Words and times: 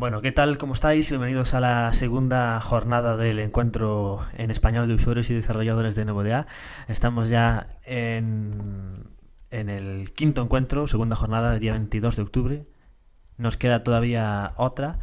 Bueno, 0.00 0.22
¿qué 0.22 0.32
tal? 0.32 0.56
¿Cómo 0.56 0.72
estáis? 0.72 1.10
Bienvenidos 1.10 1.52
a 1.52 1.60
la 1.60 1.92
segunda 1.92 2.58
jornada 2.62 3.18
del 3.18 3.38
encuentro 3.38 4.26
en 4.34 4.50
español 4.50 4.88
de 4.88 4.94
usuarios 4.94 5.28
y 5.28 5.34
desarrolladores 5.34 5.94
de 5.94 6.06
NVDA. 6.06 6.46
Estamos 6.88 7.28
ya 7.28 7.76
en, 7.84 9.10
en 9.50 9.68
el 9.68 10.10
quinto 10.14 10.40
encuentro, 10.40 10.86
segunda 10.86 11.16
jornada 11.16 11.50
del 11.50 11.60
día 11.60 11.72
22 11.72 12.16
de 12.16 12.22
octubre. 12.22 12.66
Nos 13.36 13.58
queda 13.58 13.84
todavía 13.84 14.54
otra. 14.56 15.00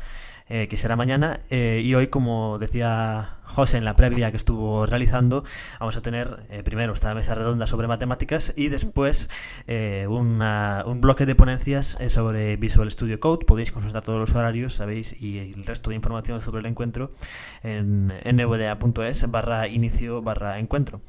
Eh, 0.50 0.68
que 0.70 0.78
será 0.78 0.96
mañana. 0.96 1.42
Eh, 1.50 1.82
y 1.84 1.94
hoy, 1.94 2.08
como 2.08 2.58
decía 2.58 3.38
José 3.44 3.78
en 3.78 3.84
la 3.86 3.98
previa 3.98 4.32
que 4.32 4.38
estuvo 4.38 4.86
realizando, 4.86 5.44
vamos 5.80 5.98
a 5.98 6.02
tener 6.02 6.46
eh, 6.50 6.64
primero 6.64 6.94
esta 6.94 7.14
mesa 7.14 7.36
redonda 7.36 7.68
sobre 7.68 7.88
matemáticas 7.88 8.54
y 8.56 8.70
después 8.70 9.30
un 10.08 11.00
bloque 11.02 11.26
de 11.26 11.36
ponencias 11.36 11.98
sobre 12.08 12.56
Visual 12.56 12.90
Studio 12.90 13.20
Code. 13.20 13.46
Podéis 13.46 13.72
consultar 13.72 14.04
todos 14.04 14.20
los 14.20 14.34
horarios, 14.36 14.76
sabéis, 14.76 15.20
y 15.22 15.40
el 15.40 15.66
resto 15.66 15.90
de 15.90 15.98
información 15.98 16.40
sobre 16.40 16.60
el 16.62 16.66
encuentro 16.66 17.12
en 17.64 18.08
nvda.es 18.08 19.30
barra 19.30 19.68
inicio 19.68 20.22
barra 20.22 20.60
encuentro. 20.60 21.02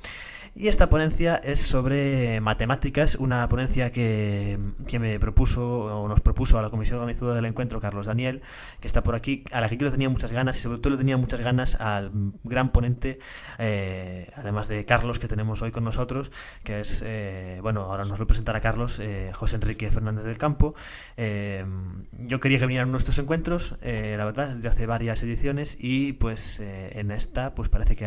Y 0.61 0.67
esta 0.67 0.91
ponencia 0.91 1.37
es 1.37 1.61
sobre 1.61 2.41
matemáticas, 2.41 3.15
una 3.15 3.49
ponencia 3.49 3.93
que, 3.93 4.59
me 4.99 5.21
propuso 5.21 6.03
o 6.03 6.09
nos 6.09 6.21
propuso 6.21 6.59
a 6.59 6.63
la 6.63 6.69
comisión 6.69 6.99
organizadora 6.99 7.37
del 7.37 7.45
encuentro 7.45 7.81
Carlos 7.81 8.07
Daniel, 8.07 8.43
que 8.81 8.89
está 8.89 9.05
por 9.05 9.15
aquí, 9.15 9.45
a 9.53 9.61
la 9.61 9.69
que 9.69 9.77
yo 9.77 9.89
tenía 9.89 10.09
muchas 10.09 10.33
ganas 10.33 10.57
y 10.57 10.61
sobre 10.61 10.79
todo 10.79 10.95
le 10.95 10.97
tenía 10.99 11.17
muchas 11.17 11.43
ganas 11.43 11.77
al 11.77 12.11
gran 12.43 12.73
ponente, 12.73 13.21
eh, 13.59 14.33
además 14.35 14.67
de 14.67 14.85
Carlos 14.85 15.21
que 15.21 15.29
tenemos 15.29 15.63
hoy 15.63 15.71
con 15.71 15.85
nosotros, 15.85 16.33
que 16.65 16.81
es, 16.81 17.05
eh, 17.07 17.61
bueno, 17.63 17.83
ahora 17.83 18.05
nos 18.05 18.19
lo 18.19 18.27
presentará 18.27 18.61
Carlos, 18.61 18.99
eh, 18.99 19.31
José 19.35 19.55
Enrique 19.55 19.89
Fernández 19.93 20.25
del 20.25 20.39
Campo. 20.39 20.75
yo 21.17 22.41
quería 22.41 22.59
que 22.59 22.67
vinieran 22.67 22.91
nuestros 22.91 23.17
encuentros, 23.21 23.77
la 23.81 24.25
verdad, 24.25 24.49
desde 24.57 24.67
hace 24.67 24.87
varias 24.87 25.23
ediciones 25.23 25.77
y 25.79 26.15
pues 26.15 26.59
en 26.59 27.13
esta 27.13 27.55
pues 27.55 27.69
parece 27.69 27.95
que 27.95 28.07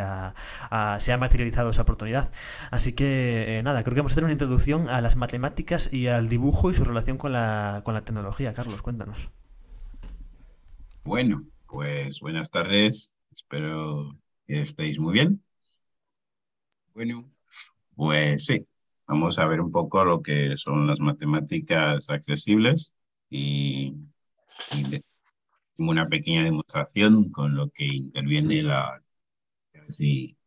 se 1.00 1.14
ha 1.14 1.18
materializado 1.18 1.70
esa 1.70 1.84
oportunidad. 1.84 2.30
Así 2.70 2.94
que 2.94 3.60
eh, 3.60 3.64
nada, 3.64 3.84
creo 3.84 3.96
que 3.96 4.02
vamos 4.02 4.12
a 4.12 4.16
hacer 4.16 4.24
una 4.24 4.34
introducción 4.34 4.90
a 4.90 5.02
las 5.02 5.16
matemáticas 5.16 5.92
y 5.94 6.08
al 6.08 6.30
dibujo 6.30 6.72
y 6.72 6.74
su 6.74 6.84
relación 6.84 7.18
con 7.18 7.34
la, 7.34 7.82
con 7.84 7.94
la 7.94 8.06
tecnología. 8.06 8.54
Carlos, 8.54 8.82
cuéntanos. 8.82 9.32
Bueno, 11.04 11.46
pues 11.68 12.20
buenas 12.20 12.52
tardes. 12.52 13.14
Espero 13.32 14.18
que 14.46 14.62
estéis 14.62 15.00
muy 15.00 15.14
bien. 15.14 15.44
Bueno, 16.94 17.30
pues 17.96 18.46
sí, 18.46 18.66
vamos 19.08 19.40
a 19.40 19.46
ver 19.46 19.62
un 19.62 19.72
poco 19.72 20.04
lo 20.04 20.22
que 20.22 20.58
son 20.58 20.88
las 20.88 21.00
matemáticas 21.00 22.10
accesibles 22.10 22.94
y, 23.30 23.94
una 25.78 26.08
pequeña 26.08 26.44
demostración 26.44 27.32
con 27.32 27.56
lo 27.56 27.70
que 27.72 27.86
interviene 27.86 28.62
la 28.62 29.02
y, 29.98 30.38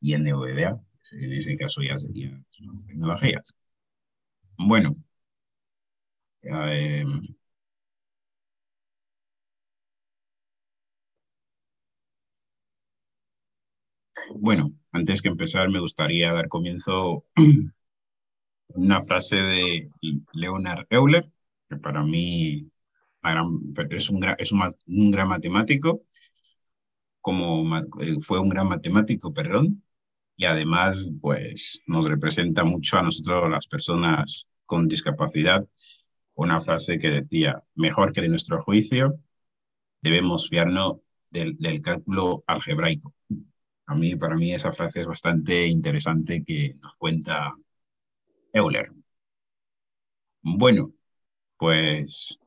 y 0.00 0.16
NVDA 0.16 0.80
en 1.12 1.32
ese 1.32 1.56
caso 1.56 1.82
ya 1.82 1.98
serían 1.98 2.44
tecnologías. 2.86 3.54
Bueno, 4.58 4.94
bueno, 14.34 14.72
antes 14.92 15.22
que 15.22 15.28
empezar 15.28 15.68
me 15.68 15.80
gustaría 15.80 16.32
dar 16.32 16.48
comienzo 16.48 17.24
una 18.68 19.02
frase 19.02 19.36
de 19.36 19.90
Leonard 20.34 20.86
Euler, 20.90 21.30
que 21.68 21.76
para 21.76 22.02
mí 22.02 22.70
es 23.90 24.10
un, 24.10 24.24
es 24.38 24.52
un 24.52 25.10
gran 25.10 25.28
matemático, 25.28 26.02
como 27.20 27.76
eh, 28.00 28.16
fue 28.22 28.40
un 28.40 28.48
gran 28.48 28.68
matemático, 28.68 29.32
perdón, 29.32 29.82
y 30.40 30.46
además 30.46 31.10
pues 31.20 31.82
nos 31.86 32.08
representa 32.08 32.64
mucho 32.64 32.96
a 32.96 33.02
nosotros 33.02 33.50
las 33.50 33.66
personas 33.66 34.46
con 34.64 34.88
discapacidad. 34.88 35.68
Una 36.32 36.60
frase 36.60 36.98
que 36.98 37.08
decía, 37.10 37.62
mejor 37.74 38.10
que 38.10 38.22
de 38.22 38.30
nuestro 38.30 38.62
juicio, 38.62 39.20
debemos 40.00 40.48
fiarnos 40.48 41.00
del, 41.28 41.58
del 41.58 41.82
cálculo 41.82 42.42
algebraico. 42.46 43.14
A 43.84 43.94
mí, 43.94 44.16
para 44.16 44.34
mí 44.36 44.54
esa 44.54 44.72
frase 44.72 45.02
es 45.02 45.06
bastante 45.06 45.66
interesante 45.66 46.42
que 46.42 46.74
nos 46.80 46.94
cuenta 46.96 47.54
Euler. 48.54 48.90
Bueno, 50.40 50.94
pues 51.58 52.38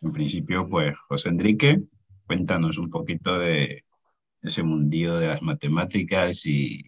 en 0.00 0.10
principio, 0.10 0.66
pues 0.66 0.96
José 1.06 1.28
Enrique, 1.28 1.82
cuéntanos 2.26 2.78
un 2.78 2.88
poquito 2.88 3.38
de 3.38 3.84
ese 4.48 4.62
mundillo 4.62 5.18
de 5.18 5.28
las 5.28 5.42
matemáticas 5.42 6.44
y 6.44 6.82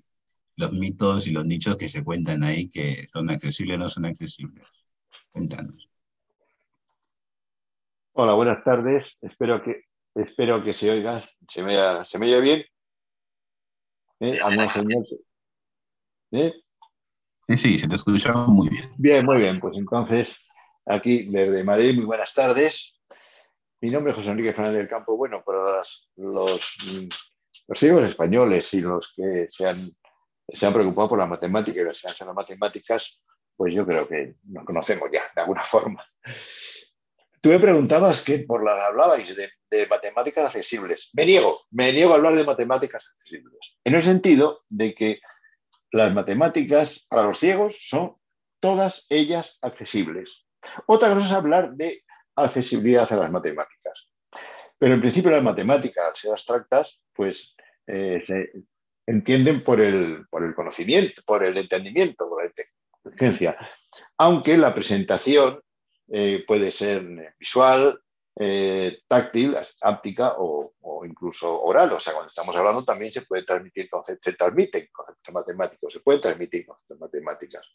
los 0.56 0.72
mitos 0.72 1.26
y 1.26 1.30
los 1.30 1.44
nichos 1.44 1.76
que 1.76 1.88
se 1.88 2.04
cuentan 2.04 2.42
ahí 2.42 2.68
que 2.68 3.08
son 3.12 3.30
accesibles 3.30 3.76
o 3.76 3.78
no 3.78 3.88
son 3.88 4.04
accesibles. 4.04 4.66
Cuéntanos. 5.30 5.88
Hola, 8.12 8.34
buenas 8.34 8.62
tardes. 8.64 9.06
Espero 9.22 9.62
que, 9.62 9.84
espero 10.14 10.62
que 10.62 10.74
se 10.74 10.90
oiga, 10.90 11.24
se 11.48 11.62
me, 11.62 11.74
se 12.04 12.18
me 12.18 12.26
oye 12.26 12.40
bien. 12.40 12.62
¿Eh? 14.20 14.38
señor? 14.72 15.06
¿Eh? 16.32 16.52
Sí, 17.56 17.78
se 17.78 17.88
te 17.88 17.94
escucha 17.94 18.32
muy 18.32 18.68
bien. 18.68 18.90
Bien, 18.98 19.24
muy 19.24 19.38
bien. 19.38 19.58
Pues 19.58 19.76
entonces, 19.76 20.28
aquí 20.84 21.30
desde 21.30 21.64
Madrid, 21.64 21.94
muy 21.96 22.04
buenas 22.04 22.34
tardes. 22.34 23.00
Mi 23.80 23.90
nombre 23.90 24.12
es 24.12 24.18
José 24.18 24.30
Enrique 24.30 24.52
Fernández 24.52 24.78
del 24.78 24.88
Campo. 24.88 25.16
Bueno, 25.16 25.42
para 25.44 25.78
los 25.78 26.10
los 26.16 27.29
ciegos 27.78 28.04
españoles 28.04 28.72
y 28.74 28.80
los 28.80 29.12
que 29.14 29.46
se 29.48 29.66
han, 29.66 30.72
preocupado 30.72 31.10
por 31.10 31.18
la 31.18 31.26
matemática 31.26 31.80
y 31.80 31.84
las 31.84 31.98
ciencias 31.98 32.26
las 32.26 32.34
matemáticas, 32.34 33.22
pues 33.56 33.74
yo 33.74 33.86
creo 33.86 34.08
que 34.08 34.36
nos 34.44 34.64
conocemos 34.64 35.08
ya, 35.12 35.22
de 35.34 35.42
alguna 35.42 35.62
forma. 35.62 36.04
Tú 37.40 37.48
me 37.48 37.58
preguntabas 37.58 38.22
que 38.22 38.40
por 38.40 38.62
la 38.64 38.86
hablabais 38.86 39.34
de, 39.34 39.86
matemáticas 39.86 40.46
accesibles. 40.46 41.10
Me 41.14 41.24
niego, 41.24 41.60
me 41.70 41.92
niego 41.92 42.12
a 42.12 42.16
hablar 42.16 42.34
de 42.34 42.44
matemáticas 42.44 43.14
accesibles. 43.16 43.78
En 43.84 43.94
el 43.94 44.02
sentido 44.02 44.64
de 44.68 44.94
que 44.94 45.20
las 45.92 46.12
matemáticas 46.12 47.06
para 47.08 47.22
los 47.22 47.38
ciegos 47.38 47.78
son 47.88 48.16
todas 48.60 49.06
ellas 49.08 49.58
accesibles. 49.62 50.46
Otra 50.86 51.14
cosa 51.14 51.26
es 51.26 51.32
hablar 51.32 51.72
de 51.72 52.04
accesibilidad 52.36 53.10
a 53.10 53.16
las 53.16 53.30
matemáticas. 53.30 54.09
Pero 54.80 54.94
en 54.94 55.00
principio 55.02 55.30
las 55.30 55.42
matemáticas, 55.42 56.08
al 56.08 56.16
ser 56.16 56.30
abstractas, 56.30 57.02
pues 57.12 57.54
eh, 57.86 58.24
se 58.26 58.50
entienden 59.06 59.62
por 59.62 59.78
el, 59.78 60.26
por 60.30 60.42
el 60.42 60.54
conocimiento, 60.54 61.20
por 61.26 61.44
el 61.44 61.54
entendimiento, 61.58 62.26
por 62.26 62.42
la 62.42 62.50
inteligencia. 62.50 63.58
Aunque 64.16 64.56
la 64.56 64.72
presentación 64.72 65.60
eh, 66.08 66.42
puede 66.46 66.72
ser 66.72 67.34
visual, 67.38 68.00
eh, 68.36 69.02
táctil, 69.06 69.54
áptica 69.82 70.36
o, 70.38 70.72
incluso 71.04 71.62
oral. 71.62 71.92
O 71.92 72.00
sea, 72.00 72.14
cuando 72.14 72.30
estamos 72.30 72.56
hablando 72.56 72.82
también 72.82 73.12
se 73.12 73.22
puede 73.22 73.42
transmitir 73.42 73.90
conceptos, 73.90 74.32
se 74.32 74.38
transmiten 74.38 74.88
conceptos 74.90 75.34
matemáticos, 75.34 75.92
se 75.92 76.00
pueden 76.00 76.22
transmitir 76.22 76.64
conceptos 76.64 76.98
matemáticas. 76.98 77.66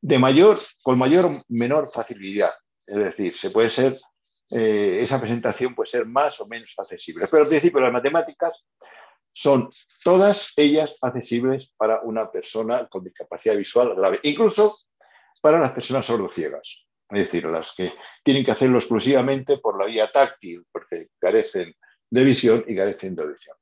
De 0.00 0.18
mayor, 0.18 0.58
con 0.82 0.98
mayor 0.98 1.26
o 1.26 1.42
menor 1.48 1.88
facilidad. 1.92 2.52
Es 2.84 2.96
decir, 2.96 3.32
se 3.32 3.50
puede 3.50 3.70
ser, 3.70 3.96
esa 4.52 5.18
presentación 5.18 5.74
puede 5.74 5.90
ser 5.90 6.06
más 6.06 6.40
o 6.40 6.46
menos 6.46 6.74
accesible. 6.76 7.26
Pero 7.30 7.44
al 7.44 7.48
principio 7.48 7.80
las 7.80 7.92
matemáticas 7.92 8.64
son 9.32 9.70
todas 10.04 10.52
ellas 10.56 10.96
accesibles 11.00 11.72
para 11.76 12.02
una 12.02 12.30
persona 12.30 12.86
con 12.88 13.02
discapacidad 13.02 13.56
visual 13.56 13.94
grave, 13.94 14.20
incluso 14.24 14.78
para 15.40 15.58
las 15.58 15.72
personas 15.72 16.04
sordociegas, 16.04 16.86
es 17.08 17.18
decir, 17.18 17.46
las 17.46 17.72
que 17.72 17.92
tienen 18.22 18.44
que 18.44 18.50
hacerlo 18.50 18.78
exclusivamente 18.78 19.58
por 19.58 19.78
la 19.78 19.86
vía 19.86 20.10
táctil, 20.12 20.66
porque 20.70 21.08
carecen 21.18 21.74
de 22.10 22.24
visión 22.24 22.64
y 22.68 22.76
carecen 22.76 23.16
de 23.16 23.22
audición. 23.22 23.56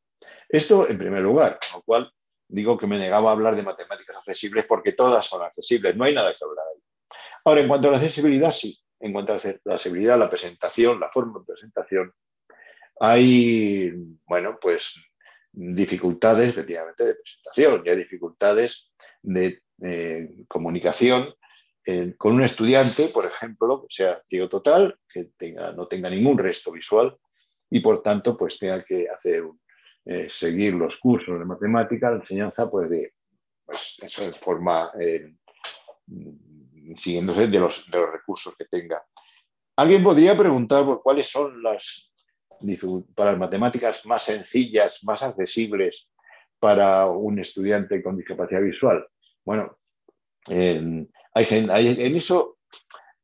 Esto 0.49 0.89
en 0.89 0.99
primer 0.99 1.23
lugar, 1.23 1.59
con 1.61 1.79
lo 1.79 1.83
cual 1.85 2.13
digo 2.49 2.77
que 2.77 2.89
me 2.89 2.99
negaba 2.99 3.31
a 3.31 3.33
hablar 3.33 3.55
de 3.55 3.63
matemáticas 3.63 4.17
accesibles 4.17 4.67
porque 4.67 4.93
todas 4.93 5.25
son 5.25 5.43
accesibles, 5.43 5.97
no 5.97 6.05
hay 6.05 6.15
nada 6.15 6.35
que 6.35 6.45
hablar 6.45 6.65
ahí. 6.75 6.83
Ahora, 7.45 7.61
en 7.61 7.69
cuanto 7.69 7.89
a 7.89 7.93
la 7.93 7.97
accesibilidad, 7.99 8.51
sí, 8.51 8.79
en 9.01 9.13
cuanto 9.13 9.33
a 9.33 9.41
la 9.65 9.75
accesibilidad, 9.75 10.19
la 10.19 10.31
presentación, 10.31 11.01
la 11.01 11.11
forma 11.11 11.41
de 11.41 11.47
presentación, 11.47 12.13
hay, 13.01 13.93
bueno, 14.27 14.59
pues 14.61 14.95
dificultades, 15.53 16.51
efectivamente, 16.51 17.05
de 17.05 17.15
presentación, 17.15 17.83
ya 17.85 17.97
dificultades 17.97 18.93
de 19.23 19.63
eh, 19.83 20.45
comunicación 20.47 21.29
eh, 21.87 22.15
con 22.19 22.35
un 22.35 22.43
estudiante, 22.43 23.09
por 23.09 23.25
ejemplo, 23.25 23.83
que 23.83 23.95
sea 23.95 24.21
ciego 24.29 24.49
total, 24.49 24.99
que 25.09 25.31
tenga, 25.37 25.73
no 25.73 25.89
tenga 25.89 26.11
ningún 26.11 26.37
resto 26.37 26.71
visual 26.71 27.17
y, 27.71 27.81
por 27.81 28.03
tanto, 28.03 28.37
pues 28.37 28.59
tenga 28.59 28.85
que 28.85 29.09
hacer 29.09 29.45
eh, 30.05 30.29
seguir 30.29 30.75
los 30.75 30.97
cursos 30.97 31.39
de 31.39 31.45
matemática, 31.47 32.11
la 32.11 32.19
enseñanza, 32.19 32.69
pues 32.69 32.91
de, 32.91 33.15
pues, 33.65 33.97
eso 34.03 34.31
forma, 34.35 34.93
siguiéndose 36.97 37.49
de 37.49 37.59
los, 37.59 37.91
de 37.91 37.99
los 37.99 38.13
recursos 38.13 38.55
que 38.57 38.65
tenga. 38.65 39.03
Alguien 39.77 40.03
podría 40.03 40.37
preguntar 40.37 40.85
por 40.85 41.03
cuáles 41.03 41.29
son 41.29 41.63
las 41.63 42.11
para 43.15 43.31
las 43.33 43.41
matemáticas 43.41 44.05
más 44.05 44.25
sencillas, 44.25 45.03
más 45.05 45.23
accesibles 45.23 46.11
para 46.59 47.07
un 47.07 47.39
estudiante 47.39 48.03
con 48.03 48.17
discapacidad 48.17 48.61
visual. 48.61 49.07
Bueno, 49.45 49.79
en, 50.49 51.11
en 51.35 52.17
eso 52.17 52.59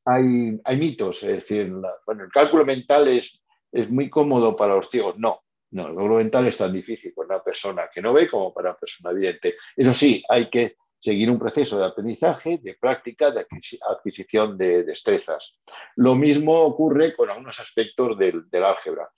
hay, 0.04 0.58
hay, 0.64 0.76
mitos, 0.78 1.22
es 1.22 1.34
decir, 1.36 1.72
bueno, 2.06 2.24
el 2.24 2.30
cálculo 2.30 2.64
mental 2.64 3.08
es, 3.08 3.42
es 3.72 3.90
muy 3.90 4.08
cómodo 4.08 4.56
para 4.56 4.76
los 4.76 4.88
ciegos. 4.88 5.18
No, 5.18 5.42
no, 5.72 5.88
el 5.88 5.94
cálculo 5.94 6.16
mental 6.16 6.46
es 6.46 6.56
tan 6.56 6.72
difícil 6.72 7.12
para 7.12 7.26
una 7.26 7.42
persona 7.42 7.88
que 7.92 8.00
no 8.00 8.12
ve 8.12 8.28
como 8.28 8.54
para 8.54 8.70
una 8.70 8.78
persona 8.78 9.10
evidente. 9.10 9.56
Eso 9.76 9.92
sí, 9.92 10.24
hay 10.28 10.48
que 10.48 10.76
seguir 11.06 11.30
un 11.30 11.38
proceso 11.38 11.78
de 11.78 11.86
aprendizaje, 11.86 12.58
de 12.58 12.74
práctica, 12.74 13.30
de 13.30 13.46
adquisición 13.88 14.58
de 14.58 14.82
destrezas. 14.82 15.56
Lo 15.94 16.16
mismo 16.16 16.52
ocurre 16.62 17.14
con 17.14 17.30
algunos 17.30 17.60
aspectos 17.60 18.18
del, 18.18 18.64
álgebra. 18.64 19.08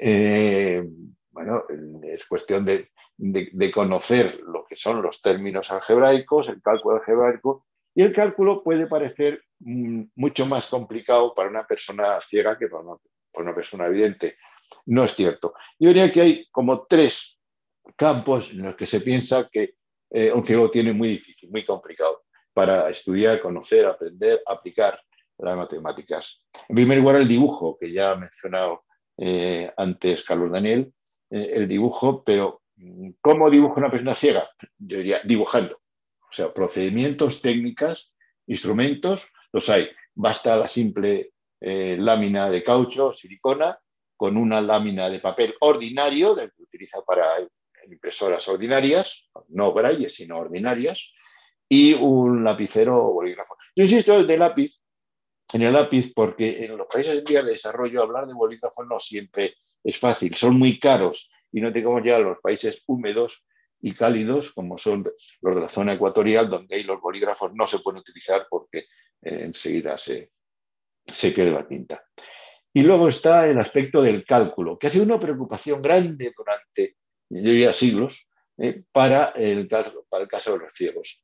Eh, 0.00 0.84
bueno, 1.30 1.64
es 2.04 2.24
cuestión 2.24 2.64
de, 2.64 2.90
conocer 3.72 4.40
lo 4.46 4.64
que 4.64 4.76
son 4.76 5.02
los 5.02 5.20
términos 5.20 5.72
algebraicos, 5.72 6.48
el 6.48 6.62
cálculo 6.62 6.98
algebraico, 6.98 7.66
y 7.96 8.02
el 8.02 8.14
cálculo 8.14 8.62
puede 8.62 8.86
parecer 8.86 9.42
mm, 9.58 10.02
mucho 10.14 10.46
más 10.46 10.68
complicado 10.68 11.34
para 11.34 11.50
una 11.50 11.66
persona 11.66 12.20
ciega 12.20 12.56
que 12.56 12.68
para 12.68 12.84
una, 13.34 13.54
persona 13.56 13.86
evidente. 13.86 14.36
No 14.86 15.02
es 15.02 15.16
cierto. 15.16 15.54
Yo 15.80 15.88
diría 15.88 16.12
que 16.12 16.20
hay 16.20 16.46
como 16.52 16.86
tres 16.86 17.40
campos 17.96 18.52
en 18.52 18.62
los 18.62 18.76
que 18.76 18.86
se 18.86 19.00
piensa 19.00 19.48
que 19.50 19.77
eh, 20.10 20.32
un 20.32 20.44
ciego 20.44 20.70
tiene 20.70 20.92
muy 20.92 21.08
difícil, 21.08 21.50
muy 21.50 21.64
complicado 21.64 22.24
para 22.52 22.88
estudiar, 22.88 23.40
conocer, 23.40 23.86
aprender, 23.86 24.42
aplicar 24.46 25.00
las 25.38 25.56
matemáticas. 25.56 26.44
En 26.68 26.76
primer 26.76 26.98
lugar, 26.98 27.16
el 27.16 27.28
dibujo, 27.28 27.76
que 27.78 27.92
ya 27.92 28.12
ha 28.12 28.16
mencionado 28.16 28.84
eh, 29.16 29.70
antes 29.76 30.24
Carlos 30.24 30.50
Daniel, 30.50 30.92
eh, 31.30 31.52
el 31.54 31.68
dibujo, 31.68 32.24
pero 32.24 32.62
mm, 32.76 33.10
¿cómo 33.20 33.50
dibuja 33.50 33.74
una 33.76 33.90
persona 33.90 34.14
ciega? 34.14 34.48
Yo 34.78 34.98
diría 34.98 35.20
dibujando. 35.24 35.76
O 35.76 36.32
sea, 36.32 36.52
procedimientos, 36.52 37.40
técnicas, 37.40 38.12
instrumentos, 38.46 39.28
los 39.52 39.68
hay. 39.68 39.88
Basta 40.14 40.56
la 40.56 40.68
simple 40.68 41.32
lámina 41.60 42.50
de 42.50 42.62
caucho, 42.62 43.12
silicona, 43.12 43.78
con 44.16 44.36
una 44.36 44.60
lámina 44.60 45.08
de 45.08 45.18
papel 45.18 45.54
ordinario, 45.60 46.36
que 46.36 46.62
utiliza 46.62 47.00
para 47.02 47.24
impresoras 47.90 48.46
ordinarias, 48.48 49.28
no 49.48 49.72
braille, 49.72 50.08
sino 50.08 50.38
ordinarias, 50.38 51.12
y 51.68 51.94
un 51.94 52.44
lapicero 52.44 52.96
o 52.96 53.12
bolígrafo. 53.12 53.56
Yo 53.76 53.84
insisto 53.84 54.22
de 54.22 54.38
lápiz, 54.38 54.80
en 55.52 55.62
el 55.62 55.72
lápiz, 55.72 56.12
porque 56.14 56.64
en 56.64 56.76
los 56.76 56.86
países 56.86 57.18
en 57.18 57.24
vías 57.24 57.44
de 57.44 57.52
desarrollo 57.52 58.02
hablar 58.02 58.26
de 58.26 58.34
bolígrafo 58.34 58.84
no 58.84 58.98
siempre 58.98 59.54
es 59.82 59.98
fácil, 59.98 60.34
son 60.34 60.58
muy 60.58 60.78
caros 60.78 61.30
y 61.52 61.60
no 61.60 61.72
tengamos 61.72 62.02
ya 62.04 62.18
los 62.18 62.38
países 62.40 62.82
húmedos 62.86 63.44
y 63.80 63.92
cálidos, 63.92 64.52
como 64.52 64.76
son 64.76 65.04
los 65.40 65.54
de 65.54 65.60
la 65.60 65.68
zona 65.68 65.92
ecuatorial, 65.92 66.48
donde 66.48 66.76
ahí 66.76 66.82
los 66.82 67.00
bolígrafos 67.00 67.52
no 67.54 67.66
se 67.66 67.78
pueden 67.78 68.00
utilizar 68.00 68.46
porque 68.50 68.78
eh, 69.22 69.42
enseguida 69.44 69.96
se, 69.96 70.32
se 71.06 71.30
pierde 71.30 71.52
la 71.52 71.66
tinta. 71.66 72.04
Y 72.72 72.82
luego 72.82 73.08
está 73.08 73.46
el 73.46 73.58
aspecto 73.58 74.02
del 74.02 74.24
cálculo, 74.24 74.78
que 74.78 74.88
ha 74.88 74.90
sido 74.90 75.04
una 75.04 75.18
preocupación 75.18 75.80
grande 75.80 76.32
durante 76.36 76.97
yo 77.30 77.50
diría 77.50 77.72
siglos, 77.72 78.26
eh, 78.56 78.82
para, 78.92 79.26
el, 79.36 79.68
caso 79.68 80.52
de 80.52 80.58
los 80.58 80.72
ciegos. 80.72 81.22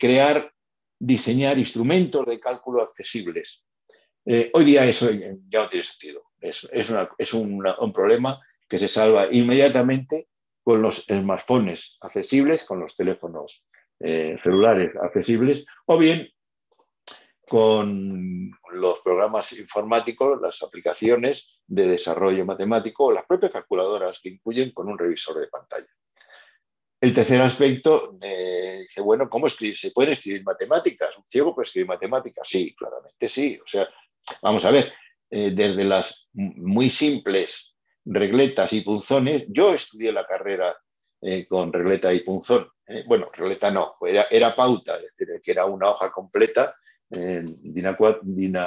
crear, 0.00 0.52
diseñar 0.98 1.58
instrumentos 1.58 2.26
de 2.26 2.40
cálculo 2.40 2.82
accesibles. 2.82 3.64
Eh, 4.24 4.50
hoy 4.54 4.64
día 4.64 4.84
eso 4.86 5.10
ya 5.10 5.62
no 5.62 5.68
tiene 5.68 5.84
sentido. 5.84 6.24
Es, 6.40 6.68
es, 6.72 7.34
un 7.34 7.92
problema 7.94 8.40
que 8.68 8.78
se 8.78 8.88
salva 8.88 9.28
inmediatamente 9.30 10.28
con 10.62 10.82
los 10.82 11.04
smartphones 11.04 11.96
accesibles, 12.00 12.64
con 12.64 12.80
los 12.80 12.96
teléfonos 12.96 13.64
eh, 14.00 14.36
celulares 14.42 14.90
accesibles, 15.00 15.64
o 15.86 15.96
bien 15.96 16.28
con 17.46 18.50
los 18.72 18.98
programas 19.00 19.52
informáticos, 19.52 20.40
las 20.40 20.62
aplicaciones 20.64 21.55
de 21.66 21.88
desarrollo 21.88 22.44
matemático 22.44 23.06
o 23.06 23.12
las 23.12 23.26
propias 23.26 23.52
calculadoras 23.52 24.20
que 24.20 24.30
incluyen 24.30 24.70
con 24.72 24.88
un 24.88 24.98
revisor 24.98 25.38
de 25.38 25.48
pantalla. 25.48 25.88
El 27.00 27.12
tercer 27.12 27.42
aspecto, 27.42 28.16
eh, 28.22 28.86
bueno, 28.98 29.28
¿cómo 29.28 29.46
escribir? 29.46 29.76
¿Se 29.76 29.90
puede 29.90 30.12
escribir 30.12 30.44
matemáticas? 30.44 31.16
¿Un 31.16 31.24
ciego 31.28 31.54
puede 31.54 31.66
escribir 31.66 31.88
matemáticas? 31.88 32.48
Sí, 32.48 32.74
claramente 32.74 33.28
sí. 33.28 33.58
O 33.62 33.68
sea, 33.68 33.88
vamos 34.42 34.64
a 34.64 34.70
ver, 34.70 34.92
eh, 35.30 35.50
desde 35.52 35.84
las 35.84 36.28
muy 36.32 36.88
simples 36.88 37.74
regletas 38.04 38.72
y 38.72 38.80
punzones, 38.80 39.44
yo 39.48 39.74
estudié 39.74 40.12
la 40.12 40.26
carrera 40.26 40.74
eh, 41.20 41.46
con 41.46 41.72
regleta 41.72 42.12
y 42.14 42.20
punzón. 42.20 42.70
bueno, 43.06 43.30
regleta 43.32 43.70
no, 43.70 43.96
era, 44.06 44.26
era 44.30 44.54
pauta, 44.54 44.96
es 44.96 45.02
decir, 45.16 45.40
que 45.42 45.50
era 45.50 45.66
una 45.66 45.90
hoja 45.90 46.10
completa 46.10 46.76
Dina, 47.08 47.96
4, 47.96 48.20
Dina, 48.24 48.66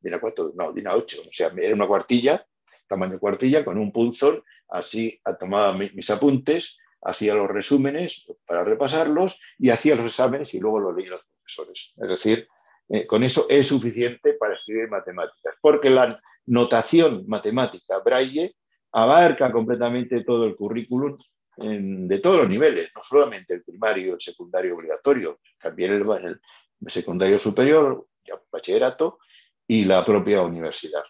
Dina 0.00 0.20
4, 0.20 0.52
no, 0.54 0.72
Dina 0.72 0.94
8, 0.94 1.22
o 1.28 1.32
sea, 1.32 1.50
era 1.56 1.74
una 1.74 1.86
cuartilla, 1.86 2.46
tamaño 2.86 3.18
cuartilla, 3.18 3.64
con 3.64 3.78
un 3.78 3.92
punzón, 3.92 4.42
así 4.68 5.20
tomaba 5.38 5.72
mis 5.72 6.10
apuntes, 6.10 6.78
hacía 7.02 7.34
los 7.34 7.48
resúmenes 7.48 8.26
para 8.46 8.64
repasarlos 8.64 9.40
y 9.58 9.70
hacía 9.70 9.96
los 9.96 10.06
exámenes 10.06 10.52
y 10.54 10.60
luego 10.60 10.80
los 10.80 10.96
leía 10.96 11.10
los 11.10 11.24
profesores. 11.24 11.94
Es 11.96 12.08
decir, 12.08 12.48
eh, 12.88 13.06
con 13.06 13.22
eso 13.22 13.46
es 13.48 13.68
suficiente 13.68 14.34
para 14.34 14.54
escribir 14.54 14.88
matemáticas, 14.88 15.54
porque 15.60 15.90
la 15.90 16.20
notación 16.46 17.24
matemática 17.26 17.98
braille 18.00 18.56
abarca 18.92 19.52
completamente 19.52 20.24
todo 20.24 20.44
el 20.44 20.56
currículum 20.56 21.16
de 21.60 22.20
todos 22.20 22.38
los 22.38 22.48
niveles, 22.48 22.90
no 22.94 23.02
solamente 23.02 23.54
el 23.54 23.64
primario, 23.64 24.14
el 24.14 24.20
secundario 24.20 24.76
obligatorio, 24.76 25.40
también 25.60 25.92
el, 25.92 26.40
secundario 26.86 27.38
superior, 27.38 28.06
bachillerato 28.50 29.18
y 29.66 29.84
la 29.84 30.04
propia 30.04 30.42
universidad. 30.42 31.02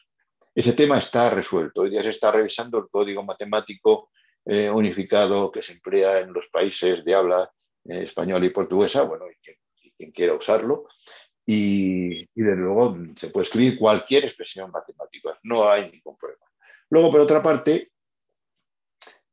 Ese 0.55 0.73
tema 0.73 0.99
está 0.99 1.31
resuelto. 1.31 1.82
Hoy 1.82 1.91
día 1.91 2.03
se 2.03 2.11
está 2.11 2.32
revisando 2.32 2.79
el 2.79 2.88
código 2.88 3.23
matemático 3.23 4.11
eh, 4.44 4.70
unificado 4.70 5.53
que 5.53 5.62
se 5.62 5.75
emplea 5.75 6.20
en 6.20 6.32
los 6.32 6.49
países 6.49 7.05
de 7.05 7.15
habla 7.15 7.50
eh, 7.85 8.03
española 8.03 8.47
y 8.47 8.50
portuguesa, 8.50 9.03
bueno, 9.03 9.26
y 9.31 9.37
quien, 9.97 10.11
quiera 10.11 10.35
usarlo. 10.35 10.87
Y, 11.47 12.26
desde 12.35 12.57
luego 12.57 12.97
se 13.14 13.31
puede 13.31 13.45
escribir 13.45 13.78
cualquier 13.78 14.25
expresión 14.25 14.71
matemática, 14.71 15.38
no 15.42 15.69
hay 15.71 15.90
ningún 15.90 16.16
problema. 16.16 16.45
Luego, 16.90 17.11
por 17.11 17.21
otra 17.21 17.42
parte, 17.42 17.92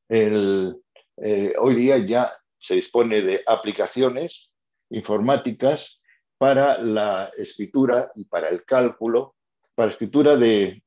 eh, 0.10 0.74
hoy 1.58 1.76
día 1.76 1.98
ya 1.98 2.38
se 2.58 2.76
dispone 2.76 3.22
de 3.22 3.42
aplicaciones 3.46 4.52
informáticas 4.90 6.02
para 6.38 6.78
la 6.80 7.32
escritura 7.38 8.12
y 8.16 8.26
para 8.26 8.50
el 8.50 8.66
cálculo, 8.66 9.36
para 9.74 9.92
escritura 9.92 10.36
de 10.38 10.84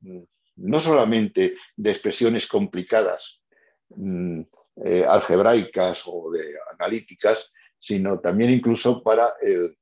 no 0.56 0.80
solamente 0.80 1.56
de 1.76 1.90
expresiones 1.90 2.46
complicadas, 2.46 3.42
mm, 3.90 4.40
eh, 4.84 5.04
algebraicas 5.08 6.02
o 6.06 6.30
de 6.30 6.54
analíticas, 6.72 7.52
sino 7.78 8.20
también 8.20 8.50
incluso 8.50 9.02
para 9.02 9.34
el, 9.40 9.76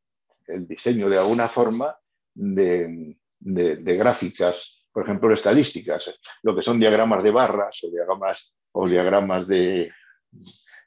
diseño 0.67 1.09
de 1.09 1.19
alguna 1.19 1.49
forma 1.49 1.99
de, 2.33 3.17
gráficas, 3.41 4.87
por 4.93 5.03
ejemplo, 5.03 5.33
estadísticas, 5.33 6.21
lo 6.43 6.55
que 6.55 6.63
son 6.63 6.79
diagramas 6.79 7.23
de 7.25 7.31
barras 7.33 7.83
o 7.83 7.91
diagramas, 7.91 8.55
o 8.71 8.89
diagramas 8.89 9.49
de 9.49 9.91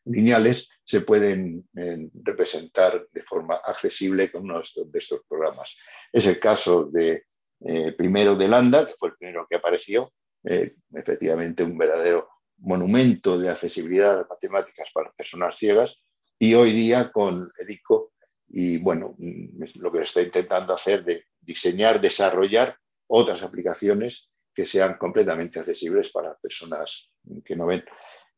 lineales 0.06 0.70
se 0.84 1.02
pueden 1.02 1.68
eh, 1.76 2.10
representar 2.24 3.08
de 3.12 3.22
forma 3.24 3.56
accesible 3.56 4.32
con 4.32 4.44
uno 4.44 4.60
de 4.60 5.00
estos, 5.00 5.22
programas. 5.28 5.76
Es 6.12 6.26
el 6.26 6.40
caso 6.40 6.86
de 6.86 7.26
eh, 7.62 7.92
primero 7.94 8.36
de 8.36 8.48
Landa, 8.48 8.86
que 8.86 8.94
fue 8.98 9.10
el 9.10 9.16
primero 9.16 9.46
que 9.50 9.58
apareció, 9.58 10.12
eh, 10.44 10.76
efectivamente 10.94 11.64
un 11.64 11.78
verdadero 11.78 12.30
monumento 12.58 13.38
de 13.38 13.50
accesibilidad 13.50 14.18
de 14.18 14.26
matemáticas 14.30 14.90
para 14.94 15.12
personas 15.12 15.58
ciegas, 15.58 16.02
y 16.38 16.54
hoy 16.54 16.72
día 16.72 17.12
con 17.12 17.52
EDICO, 17.58 18.14
y 18.48 18.78
bueno, 18.78 19.16
mm, 19.18 19.64
lo 19.76 19.92
que 19.92 20.02
está 20.02 20.22
intentando 20.22 20.74
hacer 20.74 21.04
de 21.04 21.26
diseñar, 21.42 22.02
desarrollar 22.02 22.76
otras 23.08 23.44
aplicaciones 23.44 24.30
que 24.54 24.66
sean 24.66 24.98
completamente 24.98 25.60
accesibles 25.60 26.10
para 26.10 26.36
personas 26.38 27.14
que 27.46 27.56
no 27.56 27.68
ven. 27.68 27.84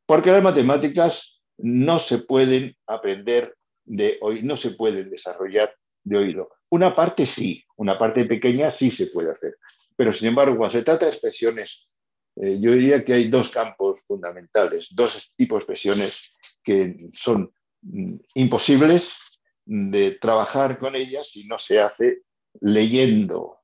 Porque 0.05 0.31
las 0.31 0.43
matemáticas 0.43 1.40
no 1.63 1.99
se 1.99 2.19
pueden 2.19 2.75
aprender 2.87 3.55
de 3.85 4.17
oír, 4.21 4.43
no 4.43 4.57
se 4.57 4.71
pueden 4.71 5.09
desarrollar 5.09 5.75
de 6.03 6.17
oído. 6.17 6.49
Una 6.69 6.95
parte 6.95 7.25
sí, 7.25 7.63
una 7.77 7.97
parte 7.97 8.25
pequeña 8.25 8.75
sí 8.77 8.91
se 8.91 9.07
puede 9.07 9.31
hacer, 9.31 9.57
pero 9.95 10.13
sin 10.13 10.29
embargo, 10.29 10.57
cuando 10.57 10.77
se 10.77 10.83
trata 10.83 11.05
de 11.05 11.11
expresiones, 11.11 11.89
eh, 12.37 12.57
yo 12.59 12.71
diría 12.71 13.03
que 13.03 13.13
hay 13.13 13.27
dos 13.27 13.49
campos 13.49 14.01
fundamentales, 14.07 14.87
dos 14.91 15.33
tipos 15.35 15.57
de 15.57 15.59
expresiones 15.59 16.37
que 16.63 17.09
son 17.13 17.51
mm, 17.81 18.15
imposibles 18.35 19.17
de 19.65 20.11
trabajar 20.11 20.77
con 20.77 20.95
ellas 20.95 21.29
si 21.29 21.45
no 21.45 21.59
se 21.59 21.79
hace 21.79 22.23
leyendo, 22.59 23.59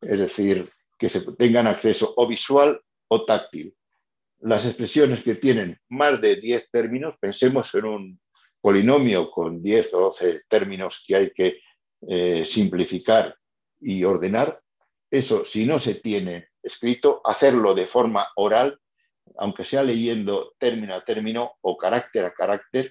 es 0.00 0.18
decir, 0.18 0.68
que 0.98 1.08
se 1.08 1.20
tengan 1.32 1.66
acceso 1.66 2.12
o 2.16 2.26
visual 2.26 2.80
o 3.08 3.24
táctil. 3.24 3.74
Las 4.40 4.66
expresiones 4.66 5.22
que 5.22 5.34
tienen 5.34 5.78
más 5.88 6.20
de 6.20 6.36
10 6.36 6.70
términos, 6.70 7.14
pensemos 7.20 7.74
en 7.74 7.84
un 7.84 8.20
polinomio 8.60 9.30
con 9.30 9.62
10 9.62 9.94
o 9.94 10.00
12 10.00 10.42
términos 10.48 11.04
que 11.06 11.16
hay 11.16 11.30
que 11.30 11.60
eh, 12.08 12.44
simplificar 12.44 13.34
y 13.80 14.04
ordenar, 14.04 14.60
eso 15.10 15.44
si 15.44 15.66
no 15.66 15.78
se 15.78 15.96
tiene 15.96 16.48
escrito, 16.62 17.20
hacerlo 17.24 17.74
de 17.74 17.86
forma 17.86 18.26
oral, 18.36 18.78
aunque 19.38 19.64
sea 19.64 19.82
leyendo 19.82 20.54
término 20.58 20.94
a 20.94 21.04
término 21.04 21.56
o 21.60 21.76
carácter 21.76 22.24
a 22.24 22.32
carácter, 22.32 22.90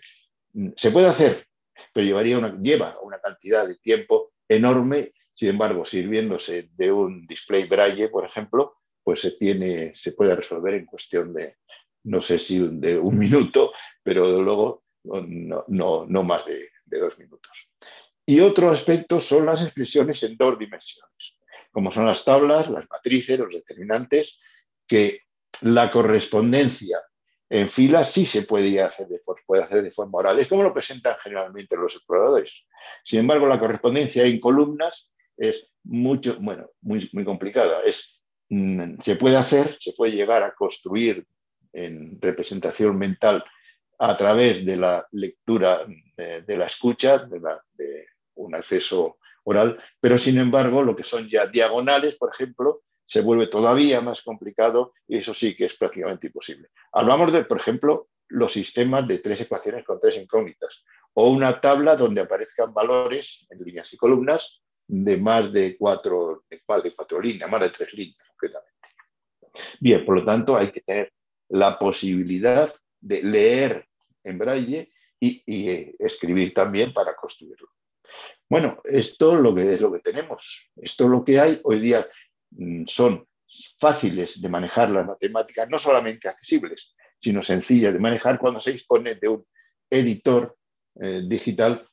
mm, 0.54 0.70
se 0.76 0.92
puede 0.92 1.08
hacer, 1.08 1.46
pero 1.94 2.06
llevaría 2.06 2.38
una, 2.38 2.60
lleva 2.60 2.98
una 3.02 3.20
cantidad 3.20 3.68
de 3.68 3.76
tiempo 3.76 4.32
enorme. 4.48 5.14
Sin 5.34 5.50
embargo, 5.50 5.86
sirviéndose 5.86 6.70
de 6.74 6.92
un 6.92 7.26
display 7.26 7.64
braille, 7.64 8.10
por 8.10 8.26
ejemplo, 8.26 8.79
pues 9.10 9.22
se, 9.22 9.32
tiene, 9.32 9.92
se 9.96 10.12
puede 10.12 10.36
resolver 10.36 10.76
en 10.76 10.86
cuestión 10.86 11.34
de, 11.34 11.58
no 12.04 12.22
sé 12.22 12.38
si 12.38 12.60
de 12.60 13.00
un 13.00 13.18
minuto, 13.18 13.74
pero 14.04 14.40
luego 14.40 14.84
no, 15.04 16.06
no, 16.08 16.24
más 16.24 16.46
de, 16.46 16.70
dos 16.86 17.18
minutos. 17.18 17.72
Y 18.24 18.40
otro 18.40 18.70
aspecto 18.70 19.20
son 19.20 19.48
las 19.48 19.64
expresiones 19.64 20.22
en 20.22 20.38
dos 20.38 20.60
dimensiones, 20.60 21.40
como 21.72 21.92
son 21.92 22.06
las 22.06 22.24
tablas, 22.24 22.70
las 22.70 22.86
matrices, 22.88 23.40
los 23.40 23.52
determinantes, 23.52 24.40
que 24.86 25.22
la 25.62 25.90
correspondencia 25.90 27.02
en 27.50 27.68
fila 27.68 28.04
sí 28.04 28.28
se 28.28 28.44
puede 28.44 28.80
hacer, 28.80 29.08
de, 29.08 29.22
puede 29.48 29.64
hacer 29.64 29.82
de 29.82 29.90
forma 29.90 30.20
oral. 30.20 30.38
Es 30.38 30.50
como 30.50 30.62
lo 30.62 30.72
presentan 30.72 31.16
generalmente 31.18 31.76
los 31.76 31.96
exploradores. 31.96 32.64
Sin 33.04 33.22
embargo, 33.22 33.48
la 33.48 33.60
correspondencia 33.60 34.24
en 34.24 34.40
columnas 34.40 35.10
es 35.36 35.72
mucho, 35.84 36.38
bueno, 36.40 36.70
muy, 36.82 37.10
muy 37.12 37.26
complicada. 37.26 37.82
Es, 37.84 38.19
se 38.50 39.16
puede 39.16 39.38
hacer, 39.38 39.78
se 39.80 39.94
puede 39.94 40.14
llegar 40.14 40.42
a 40.44 40.56
construir 40.56 41.26
en 41.72 42.20
representación 42.20 42.98
mental 42.98 43.44
a 44.00 44.18
través 44.18 44.66
de 44.66 44.76
la 44.76 45.08
lectura 45.12 45.86
de, 46.18 46.58
la 46.58 46.66
escucha, 46.66 47.20
de, 47.20 47.40
de, 47.74 48.08
un 48.36 48.56
acceso 48.56 49.18
oral, 49.44 49.78
pero 50.00 50.18
sin 50.18 50.38
embargo 50.38 50.82
lo 50.82 50.96
que 50.96 51.04
son 51.04 51.28
ya 51.28 51.46
diagonales, 51.48 52.16
por 52.16 52.32
ejemplo, 52.34 52.82
se 53.06 53.22
vuelve 53.22 53.48
todavía 53.48 54.02
más 54.02 54.22
complicado 54.22 54.94
y 55.08 55.18
eso 55.18 55.34
sí 55.34 55.56
que 55.56 55.66
es 55.66 55.76
prácticamente 55.76 56.28
imposible. 56.28 56.70
Hablamos 56.92 57.32
de, 57.34 57.44
por 57.44 57.58
ejemplo, 57.58 58.10
los 58.30 58.54
sistemas 58.54 59.08
de 59.08 59.20
tres 59.20 59.42
ecuaciones 59.42 59.84
con 59.84 60.00
tres 60.00 60.18
incógnitas 60.18 60.84
o 61.14 61.30
una 61.30 61.60
tabla 61.60 61.96
donde 61.96 62.22
aparezcan 62.22 62.74
valores 62.74 63.46
en 63.50 63.60
líneas 63.60 63.92
y 63.94 63.98
columnas 63.98 64.62
de 64.88 65.18
más 65.18 65.52
de 65.52 65.76
cuatro, 65.78 66.46
de 66.50 66.60
más 66.68 66.84
de 66.84 66.96
cuatro 66.96 67.20
líneas, 67.20 67.50
más 67.50 67.62
de 67.62 67.70
tres 67.70 67.94
líneas 67.94 68.29
Bien, 69.80 70.06
por 70.06 70.16
lo 70.16 70.26
tanto 70.26 70.56
hay 70.56 70.72
que 70.72 70.82
tener 70.82 71.14
la 71.50 71.78
posibilidad 71.78 72.74
de 73.00 73.24
leer 73.24 73.88
en 74.24 74.38
braille 74.38 74.92
y, 75.20 75.44
y 75.46 75.96
escribir 76.00 76.54
también 76.54 76.94
para 76.94 77.16
construirlo. 77.16 77.70
Bueno, 78.48 78.82
esto 78.84 79.36
es 79.36 79.42
lo 79.42 79.54
que 79.54 79.74
es 79.74 79.82
lo 79.82 79.92
que 79.92 80.00
tenemos. 80.00 80.72
Esto 80.76 81.06
es 81.06 81.10
lo 81.10 81.24
que 81.24 81.40
hay. 81.40 81.60
Hoy 81.64 81.80
día 81.80 82.06
Mm, 82.52 82.86
son 82.86 83.28
fáciles 83.80 84.42
de 84.42 84.50
manejar 84.50 84.90
las 84.92 85.06
matemáticas, 85.06 85.70
no 85.70 85.80
solamente 85.80 86.28
accesibles, 86.28 86.96
sino 87.20 87.42
sencillas 87.42 87.94
de 87.94 88.00
manejar 88.00 88.40
cuando 88.40 88.60
se 88.60 88.72
dispone 88.72 89.16
de 89.16 89.28
un 89.28 89.46
editor 89.90 90.58
eh, 91.02 91.24
digital 91.28 91.88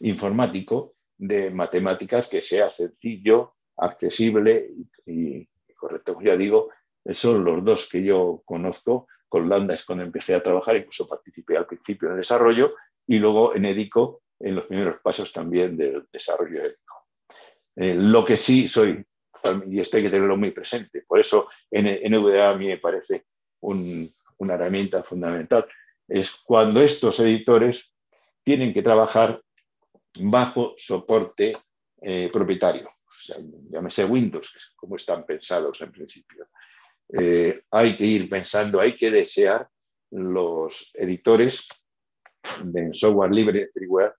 informático 0.00 0.94
de 1.16 1.50
matemáticas 1.50 2.28
que 2.28 2.40
sea 2.40 2.70
sencillo, 2.70 3.56
accesible 3.76 4.70
y, 5.06 5.48
correcto. 5.80 6.18
Ya 6.22 6.36
digo, 6.36 6.70
son 7.10 7.44
los 7.44 7.64
dos 7.64 7.88
que 7.88 8.04
yo 8.04 8.42
conozco. 8.44 9.08
Con 9.28 9.48
Landa 9.48 9.74
es 9.74 9.84
cuando 9.84 10.04
empecé 10.04 10.34
a 10.34 10.42
trabajar, 10.42 10.76
incluso 10.76 11.08
participé 11.08 11.56
al 11.56 11.66
principio 11.66 12.08
en 12.08 12.14
el 12.14 12.20
desarrollo 12.20 12.74
y 13.06 13.18
luego 13.18 13.54
en 13.54 13.64
Edico 13.64 14.22
en 14.38 14.56
los 14.56 14.66
primeros 14.66 15.00
pasos 15.00 15.32
también 15.32 15.76
del 15.76 16.06
desarrollo 16.12 16.62
ético. 16.62 16.94
Eh, 17.76 17.94
lo 17.94 18.24
que 18.24 18.36
sí 18.36 18.66
soy 18.66 19.04
y 19.66 19.80
esto 19.80 19.96
hay 19.96 20.04
que 20.04 20.10
tenerlo 20.10 20.36
muy 20.36 20.50
presente. 20.50 21.02
Por 21.06 21.18
eso 21.18 21.48
NVDA 21.70 22.50
a 22.50 22.56
mí 22.56 22.66
me 22.66 22.78
parece 22.78 23.26
una 23.60 24.54
herramienta 24.54 25.02
fundamental. 25.02 25.66
Es 26.08 26.30
cuando 26.32 26.80
estos 26.80 27.20
editores 27.20 27.94
tienen 28.42 28.72
que 28.72 28.82
trabajar 28.82 29.40
bajo 30.14 30.74
soporte 30.76 31.56
eh, 32.02 32.28
propietario, 32.32 32.90
llámese 33.70 34.04
Windows, 34.04 34.50
que 34.50 34.58
es 34.58 34.72
como 34.76 34.96
están 34.96 35.24
pensados 35.24 35.80
en 35.80 35.92
principio. 35.92 36.48
Eh, 37.08 37.62
hay 37.70 37.96
que 37.96 38.04
ir 38.04 38.28
pensando, 38.28 38.80
hay 38.80 38.92
que 38.92 39.10
desear 39.10 39.68
los 40.10 40.90
editores 40.94 41.68
de 42.64 42.94
software 42.94 43.34
libre, 43.34 43.68
freeware, 43.72 44.14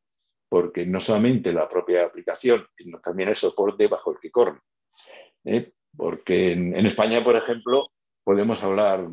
porque 0.50 0.86
no 0.86 1.00
solamente 1.00 1.54
la 1.54 1.70
propia 1.70 2.06
aplicación, 2.06 2.66
sino 2.78 3.00
también 3.00 3.30
el 3.30 3.36
soporte 3.36 3.88
bajo 3.88 4.12
el 4.12 4.20
que 4.20 4.32
corre. 4.32 4.60
¿eh? 5.46 5.72
porque 5.96 6.54
en, 6.54 6.86
España, 6.86 7.24
por 7.24 7.36
ejemplo, 7.36 7.88
podemos 8.24 8.62
hablar 8.64 9.08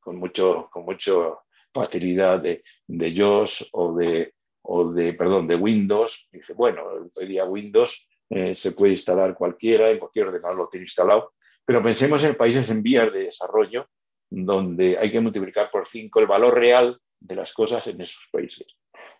con 0.00 0.16
mucho, 0.16 0.68
con 0.70 0.84
mucho 0.84 1.40
facilidad 1.72 2.40
de, 2.40 2.62
de 2.86 3.14
JOS 3.16 3.68
o 3.72 3.94
de, 3.94 4.34
o 4.62 4.92
de, 4.92 5.14
perdón, 5.14 5.46
de 5.46 5.56
Windows. 5.56 6.28
dice, 6.30 6.52
bueno, 6.52 6.84
hoy 7.14 7.26
día 7.26 7.44
Windows 7.44 8.08
eh, 8.34 8.54
se 8.54 8.72
puede 8.72 8.92
instalar 8.92 9.34
cualquiera, 9.34 9.90
en 9.90 9.98
cualquier 9.98 10.28
ordenador 10.28 10.56
lo 10.56 10.68
tiene 10.68 10.84
instalado, 10.84 11.34
pero 11.66 11.82
pensemos 11.82 12.24
en 12.24 12.34
países 12.34 12.66
en 12.70 12.82
vías 12.82 13.12
de 13.12 13.24
desarrollo 13.24 13.90
donde 14.30 14.96
hay 14.96 15.10
que 15.10 15.20
multiplicar 15.20 15.70
por 15.70 15.86
cinco 15.86 16.18
el 16.18 16.26
valor 16.26 16.54
real 16.54 16.98
de 17.20 17.34
las 17.34 17.52
cosas 17.52 17.86
en 17.88 18.00
esos 18.00 18.26
países. 18.32 18.66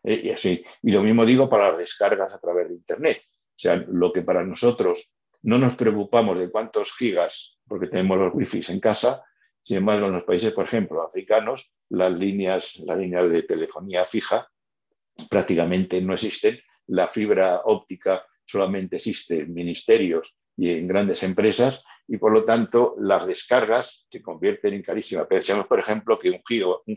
Eh, 0.03 0.23
y 0.25 0.31
así. 0.31 0.65
Y 0.83 0.93
lo 0.93 1.03
mismo 1.03 1.27
digo 1.27 1.51
para 1.51 1.69
las 1.69 1.79
descargas 1.79 2.33
a 2.33 2.39
través 2.39 2.69
de 2.69 2.75
Internet. 2.75 3.23
O 3.31 3.59
sea, 3.59 3.77
lo 3.77 4.11
que 4.11 4.23
para 4.23 4.43
nosotros 4.45 5.13
no 5.43 5.59
nos 5.59 5.77
preocupamos 5.77 6.39
de 6.39 6.51
cuántos 6.51 6.95
gigas, 6.95 7.59
porque 7.69 7.89
tenemos 7.89 8.17
los 8.17 8.35
wifi 8.35 8.63
en 8.73 8.81
casa. 8.81 9.23
Sin 9.63 9.77
embargo, 9.77 10.07
en 10.07 10.15
los 10.15 10.25
países, 10.25 10.53
por 10.53 10.65
ejemplo, 10.65 11.03
africanos, 11.03 11.75
las 11.91 12.13
líneas, 12.13 12.77
las 12.87 12.97
líneas 12.97 13.31
de 13.31 13.43
telefonía 13.43 14.07
fija 14.07 14.49
prácticamente 15.29 16.01
no 16.01 16.15
existen. 16.15 16.59
La 16.87 17.07
fibra 17.09 17.61
óptica 17.67 18.27
solamente 18.53 18.97
existe 18.97 19.41
en 19.41 19.55
ministerios 19.55 20.37
y 20.57 20.71
en 20.71 20.87
grandes 20.87 21.23
empresas 21.23 21.83
y 22.07 22.19
por 22.19 22.33
lo 22.33 22.45
tanto 22.45 22.95
las 22.99 23.27
descargas 23.27 24.07
se 24.11 24.21
convierten 24.21 24.75
en 24.75 24.83
carísimas. 24.83 25.27
Pensemos, 25.27 25.67
por 25.67 25.81
ejemplo, 25.81 26.19
que 26.19 26.31
un 26.31 26.43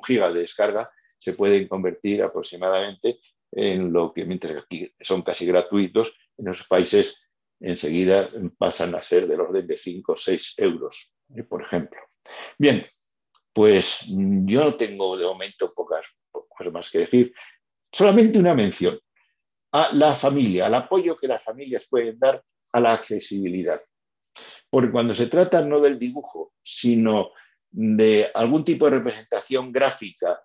giga, 0.03 0.31
de 0.31 0.41
descarga 0.41 0.89
se 1.17 1.33
puede 1.33 1.67
convertir 1.67 2.21
aproximadamente 2.21 3.19
en 3.51 3.93
lo 3.93 4.11
que, 4.13 4.25
mientras 4.25 4.63
aquí 4.63 4.93
son 4.99 5.21
casi 5.21 5.45
gratuitos, 5.45 6.13
en 6.37 6.45
los 6.45 6.63
países 6.67 7.23
enseguida 7.61 8.29
pasan 8.57 8.93
a 8.95 9.01
ser 9.01 9.27
del 9.27 9.39
orden 9.39 9.65
de 9.65 9.77
5 9.77 10.11
o 10.11 10.17
6 10.17 10.55
euros, 10.57 11.13
eh, 11.35 11.43
por 11.43 11.61
ejemplo. 11.61 12.01
Bien, 12.57 12.85
pues 13.53 14.03
yo 14.07 14.65
no 14.65 14.75
tengo 14.75 15.15
de 15.15 15.23
momento 15.23 15.73
pocas 15.73 16.05
cosas 16.29 16.73
más 16.73 16.91
que 16.91 16.99
decir. 16.99 17.33
Solamente 17.89 18.37
una 18.37 18.53
mención 18.53 18.99
a 19.75 19.89
la 19.91 20.15
familia, 20.15 20.67
al 20.67 20.75
apoyo 20.75 21.17
que 21.17 21.27
las 21.27 21.43
familias 21.43 21.85
pueden 21.89 22.17
dar 22.17 22.41
a 22.71 22.79
la 22.79 22.93
accesibilidad. 22.93 23.81
Porque 24.69 24.89
cuando 24.89 25.13
se 25.13 25.27
trata 25.27 25.61
no 25.61 25.81
del 25.81 25.99
dibujo, 25.99 26.53
sino 26.63 27.31
de 27.71 28.31
algún 28.33 28.63
tipo 28.63 28.85
de 28.85 28.97
representación 28.99 29.73
gráfica 29.73 30.41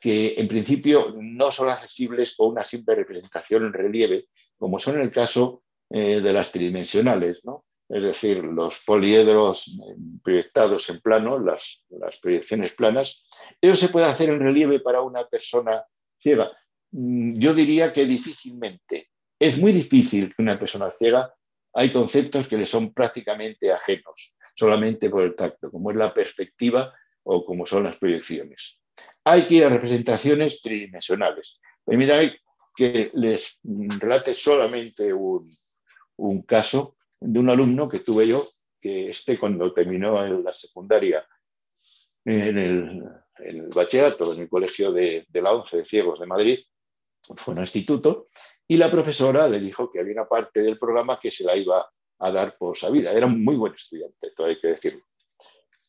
que 0.00 0.36
en 0.38 0.48
principio 0.48 1.14
no 1.14 1.50
son 1.50 1.68
accesibles 1.68 2.34
con 2.36 2.52
una 2.52 2.64
simple 2.64 2.94
representación 2.94 3.66
en 3.66 3.74
relieve, 3.74 4.28
como 4.56 4.78
son 4.78 4.98
el 4.98 5.10
caso 5.10 5.62
eh, 5.90 6.22
de 6.22 6.32
las 6.32 6.50
tridimensionales, 6.50 7.44
¿no? 7.44 7.66
es 7.90 8.02
decir, 8.02 8.42
los 8.42 8.80
poliedros 8.86 9.68
eh, 9.68 9.94
proyectados 10.22 10.88
en 10.88 11.00
plano, 11.00 11.38
las, 11.38 11.84
las, 11.90 12.16
proyecciones 12.16 12.72
planas. 12.72 13.26
Eso 13.60 13.76
se 13.76 13.88
puede 13.90 14.06
hacer 14.06 14.30
en 14.30 14.40
relieve 14.40 14.80
para 14.80 15.02
una 15.02 15.26
persona 15.26 15.84
ciega. 16.18 16.50
Mm, 16.94 17.34
yo 17.34 17.52
diría 17.54 17.92
que 17.92 18.06
difícilmente. 18.06 19.10
Es 19.38 19.58
muy 19.58 19.72
difícil 19.72 20.34
que 20.34 20.42
una 20.42 20.58
persona 20.58 20.90
ciega, 20.90 21.34
hay 21.72 21.90
conceptos 21.90 22.46
que 22.46 22.56
le 22.56 22.66
son 22.66 22.94
prácticamente 22.94 23.72
ajenos, 23.72 24.34
solamente 24.54 25.10
por 25.10 25.22
el 25.22 25.34
tacto, 25.34 25.70
como 25.70 25.90
es 25.90 25.96
la 25.96 26.14
perspectiva 26.14 26.94
o 27.24 27.44
como 27.44 27.66
son 27.66 27.82
las 27.84 27.96
proyecciones. 27.96 28.78
Hay 29.24 29.42
que 29.42 29.56
ir 29.56 29.64
a 29.64 29.70
representaciones 29.70 30.62
tridimensionales. 30.62 31.60
Permítanme 31.84 32.36
que 32.76 33.10
les 33.14 33.58
relate 33.64 34.34
solamente 34.34 35.12
un, 35.12 35.56
un 36.16 36.42
caso 36.42 36.96
de 37.20 37.40
un 37.40 37.50
alumno 37.50 37.88
que 37.88 38.00
tuve 38.00 38.28
yo, 38.28 38.48
que 38.80 39.10
este 39.10 39.36
cuando 39.36 39.72
terminó 39.72 40.24
en 40.24 40.44
la 40.44 40.52
secundaria, 40.52 41.26
en 42.24 42.58
el, 42.58 43.68
bachillerato, 43.68 44.32
en 44.32 44.42
el 44.42 44.48
colegio 44.48 44.92
de, 44.92 45.26
la 45.32 45.52
ONCE 45.52 45.78
de 45.78 45.84
Ciegos 45.84 46.20
de 46.20 46.26
Madrid, 46.26 46.58
fue 47.36 47.54
un 47.54 47.60
instituto, 47.60 48.28
y 48.66 48.76
la 48.76 48.90
profesora 48.90 49.48
le 49.48 49.60
dijo 49.60 49.90
que 49.90 50.00
había 50.00 50.14
una 50.14 50.28
parte 50.28 50.62
del 50.62 50.78
programa 50.78 51.18
que 51.20 51.30
se 51.30 51.44
la 51.44 51.56
iba 51.56 51.86
a 52.18 52.30
dar 52.30 52.56
por 52.56 52.76
sabida. 52.76 53.12
Era 53.12 53.26
un 53.26 53.44
muy 53.44 53.56
buen 53.56 53.74
estudiante, 53.74 54.30
todo 54.34 54.46
hay 54.46 54.56
que 54.56 54.68
decirlo, 54.68 55.00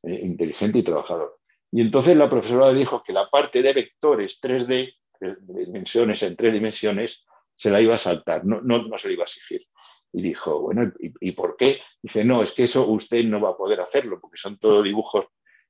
eh, 0.04 0.20
inteligente 0.24 0.80
y 0.80 0.84
trabajador. 0.84 1.40
Y 1.72 1.82
entonces 1.82 2.16
la 2.16 2.30
profesora 2.30 2.72
dijo 2.72 3.04
que 3.04 3.14
la 3.14 3.30
parte 3.30 3.62
de 3.62 3.74
vectores 3.74 4.40
3D, 4.42 4.94
dimensiones 5.42 6.24
en 6.24 6.36
tres 6.36 6.54
dimensiones, 6.54 7.26
se 7.56 7.70
la 7.70 7.82
iba 7.82 7.96
a 7.96 7.98
saltar, 7.98 8.46
no, 8.46 8.62
no, 8.62 8.98
se 8.98 9.08
la 9.08 9.14
iba 9.14 9.24
a 9.24 9.26
exigir. 9.26 9.66
Y 10.12 10.22
dijo, 10.22 10.62
bueno, 10.62 10.92
¿y, 11.00 11.32
por 11.32 11.58
qué? 11.58 11.80
Dice, 12.02 12.24
no, 12.24 12.42
es 12.42 12.52
que 12.52 12.64
eso 12.64 12.88
usted 12.88 13.24
no 13.26 13.42
va 13.42 13.50
a 13.50 13.58
poder 13.58 13.82
hacerlo, 13.82 14.20
porque 14.22 14.38
son 14.38 14.58
todos 14.58 14.84
dibujos 14.84 15.26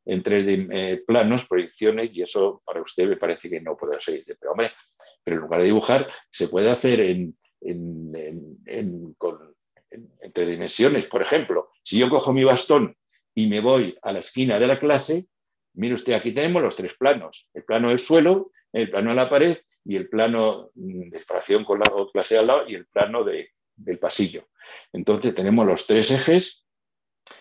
en 0.06 0.22
tres 0.22 0.46
eh, 0.48 1.04
planos, 1.06 1.46
proyecciones, 1.46 2.12
y 2.14 2.22
eso 2.22 2.62
para 2.64 2.82
usted 2.82 3.10
me 3.10 3.18
parece 3.18 3.50
que 3.50 3.62
no 3.62 3.76
puede 3.76 4.00
ser. 4.00 4.16
Dice, 4.16 4.36
pero 4.40 4.52
hombre, 4.52 4.72
pero 5.26 5.38
en 5.38 5.42
lugar 5.42 5.60
de 5.60 5.66
dibujar, 5.66 6.08
se 6.30 6.48
puede 6.48 6.70
hacer 6.70 7.02
en, 7.02 7.36
tres 10.34 10.50
dimensiones. 10.50 11.08
Por 11.08 11.22
ejemplo, 11.22 11.72
si 11.84 11.98
yo 11.98 12.10
cojo 12.10 12.32
mi 12.32 12.44
bastón 12.44 12.96
y 13.34 13.48
me 13.48 13.60
voy 13.60 13.98
a 14.04 14.14
la 14.14 14.20
esquina 14.20 14.60
de 14.60 14.68
la 14.68 14.80
clase, 14.80 15.28
mire 15.74 15.96
usted, 15.96 16.14
aquí 16.14 16.32
tenemos 16.32 16.62
los 16.62 16.76
tres 16.76 16.94
planos. 16.94 17.50
El 17.54 17.64
plano 17.64 17.90
del 17.90 17.98
suelo, 17.98 18.52
el 18.72 18.90
plano 18.90 19.10
de 19.10 19.16
la 19.16 19.28
pared 19.28 19.58
y 19.84 19.96
el 19.96 20.08
plano 20.10 20.70
de 20.76 21.18
separación 21.18 21.66
con 21.66 21.80
la 21.80 21.92
clase 22.14 22.38
al 22.38 22.48
lado 22.48 22.66
y 22.68 22.76
el 22.76 22.86
plano 22.86 23.24
del 23.24 24.00
pasillo. 24.00 24.48
Entonces 24.94 25.34
tenemos 25.34 25.66
los 25.66 25.88
tres 25.88 26.12
ejes 26.12 26.66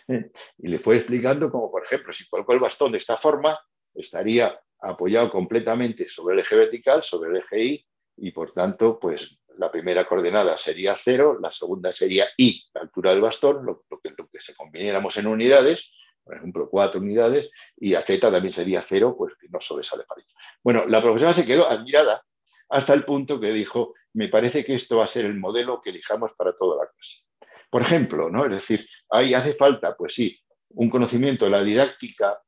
¿eh? 0.08 0.30
y 0.56 0.68
le 0.68 0.78
fue 0.78 0.96
explicando 0.96 1.50
como, 1.50 1.70
por 1.70 1.84
ejemplo, 1.84 2.14
si 2.14 2.26
coloco 2.28 2.54
el 2.54 2.60
bastón 2.60 2.92
de 2.92 2.98
esta 2.98 3.18
forma, 3.18 3.58
estaría 3.94 4.58
apoyado 4.90 5.30
completamente 5.30 6.08
sobre 6.08 6.34
el 6.34 6.40
eje 6.40 6.56
vertical, 6.56 7.02
sobre 7.02 7.30
el 7.30 7.36
eje 7.38 7.64
Y, 7.64 7.86
y 8.16 8.30
por 8.30 8.52
tanto, 8.52 8.98
pues 8.98 9.38
la 9.58 9.70
primera 9.70 10.04
coordenada 10.04 10.56
sería 10.56 10.96
cero, 10.96 11.38
la 11.40 11.50
segunda 11.50 11.92
sería 11.92 12.26
I, 12.36 12.64
la 12.74 12.82
altura 12.82 13.10
del 13.10 13.20
bastón, 13.20 13.64
lo, 13.64 13.84
que, 14.02 14.10
lo 14.16 14.28
que, 14.28 14.40
se 14.40 14.54
conviniéramos 14.54 15.16
en 15.16 15.26
unidades, 15.26 15.92
por 16.22 16.36
ejemplo, 16.36 16.68
cuatro 16.70 17.00
unidades, 17.00 17.50
y 17.76 17.94
a 17.94 18.00
Z 18.00 18.30
también 18.30 18.52
sería 18.52 18.82
cero, 18.82 19.14
pues 19.16 19.34
no 19.50 19.60
sobresale 19.60 20.04
para 20.04 20.22
ello. 20.22 20.34
Bueno, 20.62 20.86
la 20.86 21.00
profesora 21.00 21.34
se 21.34 21.46
quedó 21.46 21.68
admirada 21.68 22.24
hasta 22.68 22.94
el 22.94 23.04
punto 23.04 23.40
que 23.40 23.52
dijo, 23.52 23.94
me 24.14 24.28
parece 24.28 24.64
que 24.64 24.74
esto 24.74 24.98
va 24.98 25.04
a 25.04 25.08
ser 25.08 25.26
el 25.26 25.38
modelo 25.38 25.80
que 25.82 25.90
elijamos 25.90 26.32
para 26.36 26.56
toda 26.56 26.82
la 26.82 26.90
clase. 26.90 27.24
Por 27.70 27.82
ejemplo, 27.82 28.30
¿no? 28.30 28.44
Es 28.46 28.52
decir, 28.52 28.88
ahí 29.10 29.34
hace 29.34 29.54
falta, 29.54 29.96
pues 29.96 30.14
sí, 30.14 30.40
un 30.70 30.88
conocimiento 30.88 31.44
de 31.44 31.50
la 31.50 31.62
didáctica, 31.62 32.40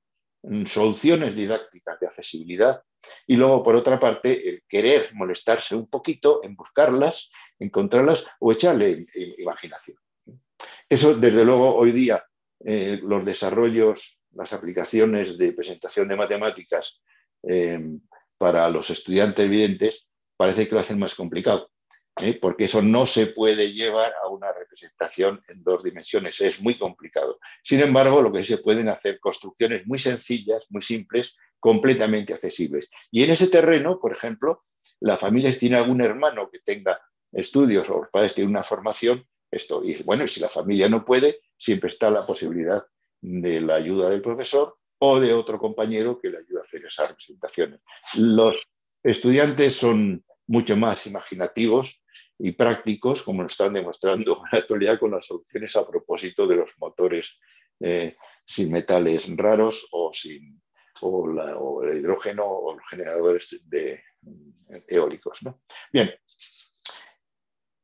soluciones 0.67 1.35
didácticas 1.35 1.99
de 2.01 2.07
accesibilidad, 2.07 2.83
y 3.27 3.37
luego, 3.37 3.63
por 3.63 3.77
otra 3.77 3.99
parte, 3.99 4.49
el 4.49 4.65
querer 4.69 5.11
molestarse 5.15 5.75
un 5.75 5.89
poquito 5.89 6.41
en 6.43 6.57
buscarlas, 6.57 7.31
encontrarlas 7.59 8.27
o 8.41 8.53
echarle 8.53 9.07
imaginación. 9.39 9.99
Eso, 10.89 11.15
desde 11.15 11.45
luego, 11.45 11.75
hoy 11.75 11.93
día, 11.93 12.25
eh, 12.65 13.01
los 13.03 13.25
desarrollos, 13.25 14.21
las 14.33 14.53
aplicaciones 14.53 15.39
de 15.39 15.53
presentación 15.53 16.09
de 16.09 16.17
matemáticas 16.17 17.01
eh, 17.43 17.81
para 18.39 18.69
los 18.71 18.91
estudiantes 18.91 19.47
evidentes, 19.47 20.09
parece 20.37 20.67
que 20.67 20.75
lo 20.75 20.81
hacen 20.81 20.99
más 20.99 21.15
complicado. 21.15 21.71
¿Eh? 22.21 22.39
porque 22.41 22.65
eso 22.65 22.83
no 22.83 23.07
se 23.07 23.27
puede 23.27 23.73
llevar 23.73 24.13
a 24.23 24.29
una 24.29 24.53
representación 24.53 25.43
en 25.49 25.63
dos 25.63 25.83
dimensiones, 25.83 26.41
es 26.41 26.61
muy 26.61 26.75
complicado. 26.75 27.39
Sin 27.63 27.81
embargo, 27.81 28.23
lo 28.23 28.33
que 28.33 28.45
se 28.45 28.59
pueden 28.59 28.89
hacer 28.89 29.21
construcciones 29.21 29.87
muy 29.87 29.99
sencillas, 29.99 30.67
muy 30.71 30.83
simples, 30.83 31.37
completamente 31.59 32.33
accesibles. 32.33 32.89
Y 33.11 33.25
en 33.25 33.31
ese 33.31 33.49
terreno, 33.49 33.99
por 33.99 34.13
ejemplo, 34.13 34.65
la 35.01 35.17
familia 35.17 35.57
tiene 35.57 35.77
algún 35.77 36.01
hermano 36.01 36.51
que 36.51 36.61
tenga 36.61 37.01
estudios 37.33 37.89
o 37.91 37.99
los 37.99 38.11
padres 38.11 38.35
tienen 38.35 38.51
una 38.51 38.63
formación, 38.63 39.27
esto, 39.51 39.83
y 39.85 40.03
bueno, 40.03 40.27
si 40.27 40.41
la 40.41 40.49
familia 40.49 40.89
no 40.89 41.05
puede, 41.05 41.41
siempre 41.57 41.89
está 41.89 42.11
la 42.11 42.27
posibilidad 42.27 42.85
de 43.21 43.61
la 43.61 43.77
ayuda 43.77 44.11
del 44.11 44.23
profesor 44.23 44.77
o 44.99 45.21
de 45.21 45.33
otro 45.33 45.59
compañero 45.59 46.19
que 46.19 46.31
le 46.31 46.39
ayude 46.39 46.61
a 46.61 46.63
hacer 46.63 46.85
esas 46.85 47.09
representaciones. 47.11 47.81
Los 48.15 48.57
estudiantes 49.03 49.77
son 49.77 50.25
mucho 50.47 50.77
más 50.77 51.07
imaginativos 51.07 52.03
y 52.39 52.53
prácticos, 52.53 53.23
como 53.23 53.43
nos 53.43 53.53
están 53.53 53.73
demostrando 53.73 54.37
en 54.37 54.43
la 54.53 54.59
actualidad 54.59 54.99
con 54.99 55.11
las 55.13 55.27
soluciones 55.27 55.75
a 55.77 55.87
propósito 55.87 56.47
de 56.47 56.57
los 56.57 56.71
motores 56.79 57.39
eh, 57.81 58.17
sin 58.45 58.71
metales 58.71 59.27
raros 59.37 59.87
o, 59.93 60.11
sin, 60.13 60.61
o, 61.01 61.83
el 61.83 61.99
hidrógeno 61.99 62.45
o 62.45 62.75
los 62.75 62.89
generadores 62.89 63.61
de, 63.65 64.03
eólicos. 64.89 65.43
¿no? 65.43 65.63
Bien, 65.93 66.11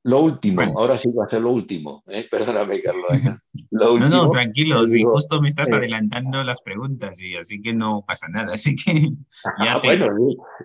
lo 0.04 0.20
último, 0.20 0.62
ahora 0.76 1.00
sí 1.00 1.08
va 1.10 1.26
a 1.26 1.30
ser 1.30 1.42
lo 1.42 1.52
último. 1.52 2.02
¿eh? 2.08 2.26
Perdóname, 2.28 2.82
Carlos. 2.82 3.06
no, 3.70 3.98
no, 3.98 4.30
tranquilo, 4.30 4.82
justo 5.04 5.40
me 5.40 5.48
estás 5.48 5.70
eh, 5.70 5.76
adelantando 5.76 6.42
las 6.42 6.60
preguntas 6.60 7.20
y 7.20 7.36
así 7.36 7.62
que 7.62 7.72
no 7.72 8.04
pasa 8.06 8.26
nada. 8.28 8.54
Así 8.54 8.74
que 8.74 9.10
ya, 9.64 9.80
te, 9.80 9.96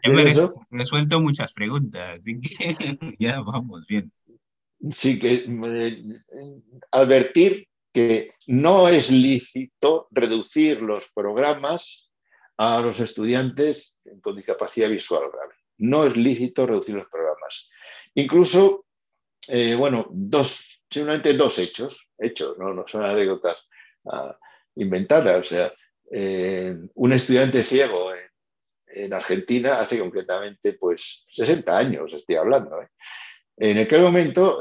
me 0.10 0.22
he 0.24 0.34
resuelto 0.72 1.22
muchas 1.22 1.54
preguntas, 1.54 2.20
así 2.20 2.40
que 2.40 2.98
ya 3.20 3.42
vamos 3.42 3.86
bien. 3.88 4.12
Sí, 4.92 5.20
que 5.20 5.46
eh, 5.46 6.22
advertir 6.92 7.68
que 7.94 8.32
no 8.48 8.88
es 8.88 9.12
lícito 9.12 10.08
reducir 10.10 10.82
los 10.82 11.10
programas 11.14 12.12
a 12.58 12.82
los 12.82 13.00
estudiantes 13.00 13.96
con 14.22 14.36
discapacidad 14.36 14.90
visual 14.90 15.30
grave. 15.32 15.54
No 15.78 16.06
es 16.06 16.18
lícito 16.18 16.66
reducir 16.66 16.96
los 16.96 17.08
programas. 17.08 17.70
Incluso 18.16 18.87
eh, 19.48 19.76
bueno, 19.76 20.08
dos, 20.12 20.84
simplemente 20.90 21.34
dos 21.34 21.58
hechos, 21.60 22.10
hechos, 22.18 22.58
no, 22.58 22.86
son 22.88 23.06
anécdotas 23.06 23.68
ah, 24.12 24.38
inventadas. 24.76 25.40
O 25.40 25.44
sea, 25.44 25.74
eh, 26.12 26.76
un 26.96 27.14
estudiante 27.14 27.64
ciego 27.64 28.12
en, 28.14 29.14
Argentina 29.14 29.80
hace 29.80 30.00
concretamente 30.00 30.74
pues 30.74 31.24
60 31.28 31.78
años, 31.78 32.12
estoy 32.14 32.36
hablando. 32.36 32.82
¿eh? 32.82 32.88
En 33.58 33.78
aquel 33.78 34.02
momento, 34.02 34.60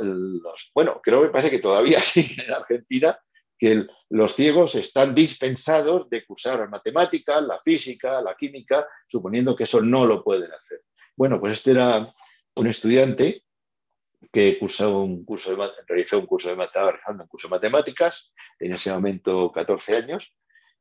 bueno, 0.75 1.01
creo 1.03 1.23
que 1.23 1.29
parece 1.31 1.51
que 1.51 1.59
todavía 1.59 2.01
sí 2.03 2.37
en 2.45 2.53
Argentina, 2.53 3.19
que 3.59 3.87
los 4.11 4.35
ciegos 4.35 4.75
están 4.75 5.15
dispensados 5.15 6.11
de 6.11 6.27
cursar 6.27 6.61
la 6.61 6.67
matemática, 6.67 7.41
la 7.41 7.61
física, 7.63 8.21
la 8.21 8.37
química, 8.37 8.87
suponiendo 9.09 9.57
que 9.57 9.65
eso 9.65 9.81
no 9.81 10.05
lo 10.05 10.23
pueden 10.23 10.53
hacer. 10.53 10.83
Bueno, 11.17 11.41
pues 11.41 11.55
este 11.55 11.71
era 11.71 12.07
un 12.57 12.67
estudiante 12.67 13.46
que 14.33 14.59
cursó 14.59 15.03
un 15.03 15.25
curso 15.25 15.55
de, 15.55 15.69
realizó 15.87 16.19
un 16.19 16.27
curso 16.27 16.49
de, 16.49 16.55
realizando 16.55 17.25
un 17.25 17.29
curso 17.29 17.49
de 17.49 17.57
matemáticas, 17.57 18.33
en 18.59 18.73
ese 18.73 18.91
momento 18.93 19.51
14 19.53 19.97
años, 19.97 20.33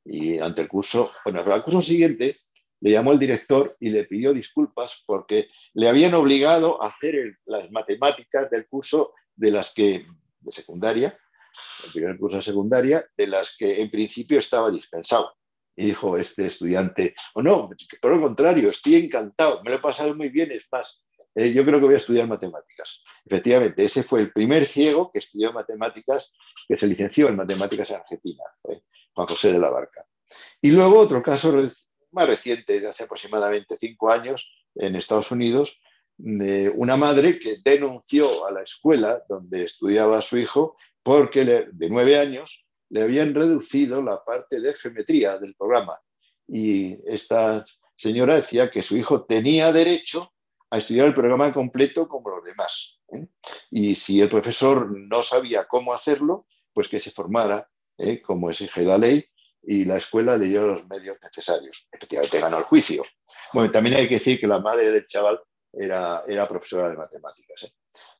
y 0.03 0.37
ante 0.39 0.61
el 0.61 0.67
curso, 0.67 1.11
bueno, 1.23 1.41
al 1.41 1.63
curso 1.63 1.81
siguiente 1.81 2.37
le 2.81 2.91
llamó 2.91 3.11
el 3.11 3.19
director 3.19 3.75
y 3.79 3.89
le 3.89 4.03
pidió 4.03 4.33
disculpas 4.33 5.03
porque 5.05 5.47
le 5.73 5.89
habían 5.89 6.13
obligado 6.13 6.81
a 6.83 6.89
hacer 6.89 7.39
las 7.45 7.71
matemáticas 7.71 8.49
del 8.51 8.67
curso 8.67 9.13
de 9.35 9.51
las 9.51 9.73
que, 9.73 10.05
de 10.39 10.51
secundaria, 10.51 11.17
el 11.85 11.91
primer 11.91 12.17
curso 12.17 12.37
de 12.37 12.43
secundaria, 12.43 13.05
de 13.17 13.27
las 13.27 13.55
que 13.57 13.81
en 13.81 13.89
principio 13.89 14.39
estaba 14.39 14.69
dispensado. 14.69 15.35
Y 15.75 15.87
dijo 15.87 16.17
este 16.17 16.45
estudiante, 16.45 17.15
o 17.33 17.39
oh, 17.39 17.43
no, 17.43 17.69
por 18.01 18.13
el 18.13 18.21
contrario, 18.21 18.69
estoy 18.69 18.95
encantado, 18.95 19.61
me 19.63 19.71
lo 19.71 19.77
he 19.77 19.81
pasado 19.81 20.13
muy 20.15 20.29
bien, 20.29 20.51
es 20.51 20.65
más, 20.71 21.03
eh, 21.35 21.51
yo 21.51 21.65
creo 21.65 21.79
que 21.79 21.85
voy 21.85 21.93
a 21.95 21.97
estudiar 21.97 22.27
matemáticas. 22.27 23.03
Efectivamente, 23.25 23.83
ese 23.83 24.03
fue 24.03 24.21
el 24.21 24.31
primer 24.31 24.65
ciego 24.65 25.11
que 25.11 25.19
estudió 25.19 25.51
matemáticas, 25.51 26.31
que 26.67 26.77
se 26.77 26.87
licenció 26.87 27.27
en 27.27 27.35
matemáticas 27.35 27.89
en 27.89 27.97
Argentina, 27.97 28.43
Juan 29.13 29.27
José 29.27 29.51
de 29.51 29.59
la 29.59 29.69
Barca. 29.69 30.05
Y 30.61 30.71
luego 30.71 30.99
otro 30.99 31.21
caso 31.21 31.53
más 32.11 32.27
reciente, 32.27 32.79
de 32.79 32.87
hace 32.87 33.03
aproximadamente 33.03 33.77
cinco 33.79 34.09
años, 34.09 34.49
en 34.75 34.95
Estados 34.95 35.31
Unidos, 35.31 35.77
de 36.17 36.69
una 36.69 36.95
madre 36.95 37.39
que 37.39 37.57
denunció 37.63 38.45
a 38.47 38.51
la 38.51 38.61
escuela 38.61 39.23
donde 39.27 39.63
estudiaba 39.63 40.21
su 40.21 40.37
hijo 40.37 40.77
porque 41.03 41.45
de 41.45 41.89
nueve 41.89 42.17
años 42.17 42.65
le 42.89 43.01
habían 43.01 43.33
reducido 43.33 44.01
la 44.01 44.23
parte 44.23 44.59
de 44.59 44.73
geometría 44.73 45.37
del 45.37 45.55
programa. 45.55 45.99
Y 46.47 46.97
esta 47.05 47.65
señora 47.95 48.35
decía 48.35 48.69
que 48.69 48.81
su 48.81 48.95
hijo 48.95 49.25
tenía 49.25 49.71
derecho 49.73 50.33
a 50.75 50.77
estudiar 50.77 51.07
el 51.07 51.13
programa 51.13 51.53
completo 51.53 52.07
como 52.07 52.29
los 52.29 52.43
demás. 52.43 52.99
¿eh? 53.13 53.27
Y 53.71 53.95
si 53.95 54.21
el 54.21 54.29
profesor 54.29 54.91
no 54.91 55.23
sabía 55.23 55.65
cómo 55.65 55.93
hacerlo, 55.93 56.47
pues 56.73 56.89
que 56.89 56.99
se 56.99 57.11
formara, 57.11 57.69
¿eh? 57.97 58.19
como 58.19 58.49
exige 58.49 58.83
la 58.83 58.97
ley, 58.97 59.25
y 59.63 59.85
la 59.85 59.97
escuela 59.97 60.37
le 60.37 60.47
dio 60.47 60.67
los 60.67 60.85
medios 60.87 61.17
necesarios. 61.23 61.87
Efectivamente 61.91 62.39
ganó 62.39 62.57
el 62.57 62.65
juicio. 62.65 63.03
Bueno, 63.53 63.71
también 63.71 63.95
hay 63.95 64.07
que 64.07 64.15
decir 64.15 64.39
que 64.39 64.47
la 64.47 64.59
madre 64.59 64.91
del 64.91 65.07
chaval 65.07 65.39
era, 65.73 66.23
era 66.27 66.47
profesora 66.47 66.89
de 66.89 66.97
matemáticas. 66.97 67.63
¿eh? 67.63 67.71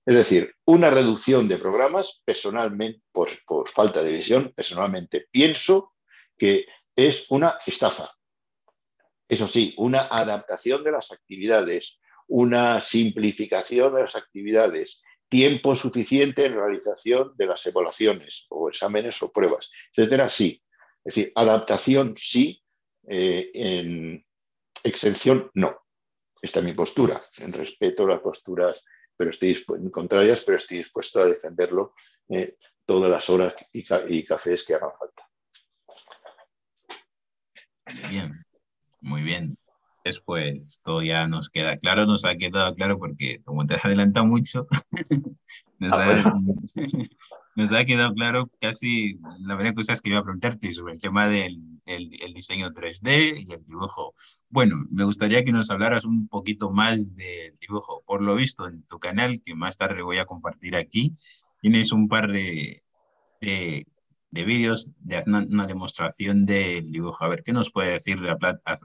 Es 0.05 0.15
decir, 0.15 0.55
una 0.65 0.89
reducción 0.89 1.47
de 1.47 1.57
programas, 1.57 2.21
personalmente, 2.23 3.01
por, 3.11 3.29
por 3.45 3.69
falta 3.69 4.01
de 4.01 4.11
visión, 4.11 4.53
personalmente 4.55 5.27
pienso 5.29 5.93
que 6.37 6.65
es 6.95 7.25
una 7.29 7.57
estafa. 7.65 8.09
Eso 9.27 9.47
sí, 9.47 9.73
una 9.77 10.01
adaptación 10.01 10.83
de 10.83 10.91
las 10.91 11.11
actividades, 11.11 11.99
una 12.27 12.81
simplificación 12.81 13.93
de 13.93 14.01
las 14.01 14.15
actividades, 14.15 15.01
tiempo 15.29 15.75
suficiente 15.75 16.45
en 16.45 16.55
realización 16.55 17.33
de 17.35 17.47
las 17.47 17.65
evaluaciones 17.65 18.45
o 18.49 18.69
exámenes 18.69 19.21
o 19.21 19.31
pruebas, 19.31 19.71
etcétera, 19.95 20.29
sí. 20.29 20.61
Es 21.03 21.15
decir, 21.15 21.31
adaptación 21.35 22.15
sí, 22.17 22.63
eh, 23.07 23.51
en 23.53 24.25
exención, 24.83 25.51
no. 25.53 25.83
Esta 26.41 26.59
es 26.59 26.65
mi 26.65 26.73
postura. 26.73 27.21
En 27.39 27.53
respeto 27.53 28.05
a 28.05 28.09
las 28.09 28.21
posturas 28.21 28.83
pero 29.17 29.29
estoy 29.29 29.63
contrarias, 29.91 30.41
pero 30.41 30.57
estoy 30.57 30.77
dispuesto 30.77 31.21
a 31.21 31.25
defenderlo 31.25 31.95
eh, 32.29 32.57
todas 32.85 33.09
las 33.09 33.29
horas 33.29 33.55
y, 33.71 34.23
cafés 34.23 34.63
que 34.63 34.75
hagan 34.75 34.91
falta. 34.97 35.29
Bien, 38.09 38.33
muy 39.01 39.21
bien. 39.21 39.57
Después, 40.05 40.61
esto 40.67 41.01
ya 41.01 41.25
nos 41.25 41.49
queda 41.49 41.77
claro, 41.77 42.05
nos 42.05 42.25
ha 42.25 42.35
quedado 42.35 42.75
claro 42.75 42.99
porque 42.99 43.41
como 43.43 43.65
te 43.65 43.73
has 43.75 43.85
adelantado 43.85 44.27
mucho, 44.27 44.67
nos, 45.79 45.93
ah, 45.93 46.23
ha, 46.23 46.33
nos, 47.55 47.71
ha, 47.71 47.83
quedado 47.85 48.13
claro 48.13 48.47
casi 48.61 49.17
la 49.39 49.55
verdad 49.55 49.73
cosas 49.73 50.01
que 50.01 50.09
iba 50.09 50.19
a 50.19 50.23
preguntarte 50.23 50.71
sobre 50.73 50.93
el 50.93 50.99
tema 50.99 51.27
del 51.27 51.59
el, 51.87 52.33
diseño 52.35 52.69
3D 52.71 53.47
y 53.47 53.51
el 53.51 53.65
dibujo. 53.65 54.13
Bueno, 54.49 54.75
me 54.91 55.05
gustaría 55.05 55.43
que 55.43 55.51
nos 55.51 55.71
hablaras 55.71 56.05
un 56.05 56.27
poquito 56.27 56.69
más 56.69 57.15
del 57.15 57.57
dibujo. 57.59 58.03
Por 58.05 58.21
lo 58.21 58.35
visto 58.35 58.67
en 58.67 58.83
tu 58.83 58.99
canal, 58.99 59.41
que 59.43 59.55
más 59.55 59.77
tarde 59.77 60.03
voy 60.03 60.19
a 60.19 60.25
compartir 60.25 60.75
aquí, 60.75 61.13
tienes 61.61 61.91
un 61.91 62.07
par 62.07 62.31
de, 62.31 62.83
de 63.41 63.87
de 64.35 64.43
vídeos 64.43 64.91
de 64.99 65.23
una, 65.25 65.65
demostración 65.65 66.45
del 66.45 66.91
dibujo. 66.91 67.23
A 67.23 67.29
ver, 67.29 67.41
¿qué 67.41 67.53
nos 67.53 67.71
puede 67.71 67.93
decir 67.93 68.19
de 68.19 68.35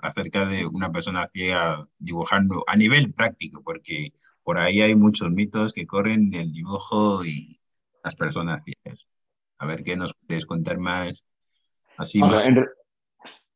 acerca 0.00 0.46
de 0.46 0.64
una 0.64 0.92
persona 0.92 1.28
ciega 1.32 1.88
dibujando 1.98 2.62
a 2.68 2.76
nivel 2.76 3.12
práctico? 3.12 3.60
Porque 3.64 4.12
por 4.44 4.58
ahí 4.58 4.80
hay 4.80 4.94
muchos 4.94 5.28
mitos 5.32 5.72
que 5.72 5.88
corren 5.88 6.30
del 6.30 6.52
dibujo 6.52 7.24
y 7.24 7.60
las 8.04 8.14
personas 8.14 8.62
ciegas. 8.64 9.04
A 9.58 9.66
ver, 9.66 9.82
¿qué 9.82 9.96
nos 9.96 10.14
puedes 10.14 10.46
contar 10.46 10.78
más? 10.78 11.24
Así 11.96 12.20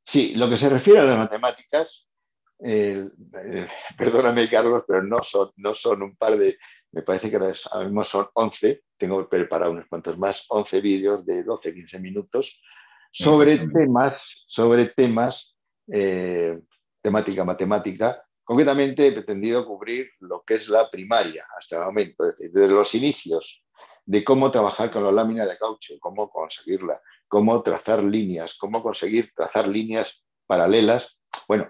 Sí, 0.02 0.34
lo 0.34 0.50
que 0.50 0.56
se 0.56 0.68
refiere 0.68 0.98
a 0.98 1.04
las 1.04 1.16
matemáticas, 1.16 2.08
eh, 2.58 3.08
perdóname 3.96 4.48
Carlos, 4.48 4.82
pero 4.86 5.00
no 5.02 5.22
son, 5.22 5.50
no 5.56 5.74
son 5.74 6.02
un 6.02 6.16
par 6.16 6.36
de, 6.36 6.58
me 6.94 7.02
parece 7.02 7.28
que 7.28 7.36
ahora 7.36 7.84
mismo 7.84 8.04
son 8.04 8.26
11, 8.34 8.84
tengo 8.96 9.28
preparado 9.28 9.72
unos 9.72 9.86
cuantos 9.88 10.16
más, 10.16 10.46
11 10.48 10.80
vídeos 10.80 11.26
de 11.26 11.42
12, 11.42 11.74
15 11.74 11.98
minutos 11.98 12.62
sobre 13.10 13.58
temas, 13.58 14.14
sobre 14.46 14.86
temas, 14.86 15.56
eh, 15.92 16.60
temática 17.02 17.44
matemática. 17.44 18.24
Concretamente 18.44 19.08
he 19.08 19.12
pretendido 19.12 19.66
cubrir 19.66 20.08
lo 20.20 20.42
que 20.44 20.54
es 20.54 20.68
la 20.68 20.88
primaria 20.88 21.44
hasta 21.58 21.78
el 21.78 21.84
momento, 21.84 22.28
es 22.28 22.36
decir, 22.36 22.52
desde 22.52 22.72
los 22.72 22.94
inicios 22.94 23.64
de 24.06 24.22
cómo 24.22 24.50
trabajar 24.50 24.90
con 24.90 25.02
la 25.02 25.10
lámina 25.10 25.46
de 25.46 25.58
caucho, 25.58 25.94
cómo 25.98 26.30
conseguirla, 26.30 27.00
cómo 27.26 27.60
trazar 27.62 28.04
líneas, 28.04 28.54
cómo 28.54 28.82
conseguir 28.82 29.32
trazar 29.34 29.66
líneas 29.66 30.24
paralelas. 30.46 31.18
Bueno, 31.48 31.68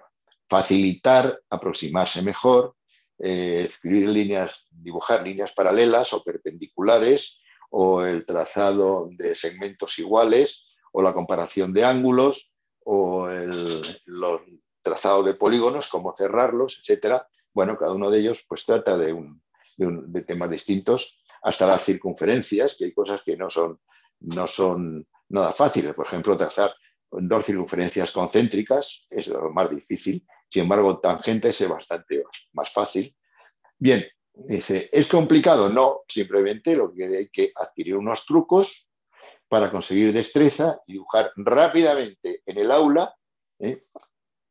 facilitar, 0.49 1.41
aproximarse 1.49 2.21
mejor, 2.21 2.77
eh, 3.19 3.67
escribir 3.69 4.09
líneas, 4.09 4.67
dibujar 4.71 5.23
líneas 5.23 5.53
paralelas 5.53 6.13
o 6.13 6.23
perpendiculares, 6.23 7.41
o 7.71 8.03
el 8.03 8.25
trazado 8.25 9.09
de 9.11 9.35
segmentos 9.35 9.99
iguales, 9.99 10.69
o 10.93 11.03
la 11.03 11.13
comparación 11.13 11.73
de 11.73 11.85
ángulos, 11.85 12.53
o 12.85 13.29
el 13.29 13.83
los 14.05 14.43
trazado 14.85 15.23
de 15.23 15.35
polígonos, 15.35 15.89
cómo 15.89 16.15
cerrarlos, 16.17 16.79
etcétera. 16.81 17.27
Bueno, 17.53 17.77
cada 17.77 17.93
uno 17.93 18.11
de 18.11 18.21
ellos 18.21 18.45
pues 18.47 18.65
trata 18.67 18.97
de, 18.97 19.13
un, 19.13 19.43
de, 19.77 20.23
temas 20.23 20.51
distintos, 20.51 21.21
hasta 21.43 21.67
las 21.67 21.83
circunferencias, 21.85 22.77
que 22.77 22.85
hay 22.85 22.93
cosas 22.93 23.23
que 23.23 23.37
no 23.37 23.51
son, 23.51 23.81
no 24.21 24.47
son 24.47 25.07
nada 25.31 25.53
fáciles. 25.53 25.95
Por 25.95 26.07
ejemplo, 26.07 26.37
trazar 26.37 26.75
dos 27.11 27.45
circunferencias 27.45 28.13
concéntricas 28.13 29.07
es 29.11 29.29
lo 29.29 29.51
más 29.51 29.71
difícil. 29.71 30.27
Sin 30.49 30.63
embargo, 30.63 31.01
tangentes 31.01 31.61
es 31.61 31.69
bastante 31.69 32.25
más 32.53 32.73
fácil. 32.73 33.15
Bien, 33.79 34.05
dice, 34.33 34.89
¿es 34.93 35.07
complicado? 35.07 35.69
No, 35.69 36.03
simplemente 36.09 36.77
lo 36.77 36.93
que 36.93 37.05
hay 37.05 37.29
que 37.29 37.53
adquirir 37.55 37.97
unos 37.97 38.25
trucos 38.25 38.89
para 39.49 39.71
conseguir 39.71 40.13
destreza 40.13 40.81
y 40.87 40.95
dibujar 40.95 41.33
rápidamente 41.37 42.43
en 42.47 42.59
el 42.59 42.71
aula, 42.71 43.15
¿eh? 43.59 43.85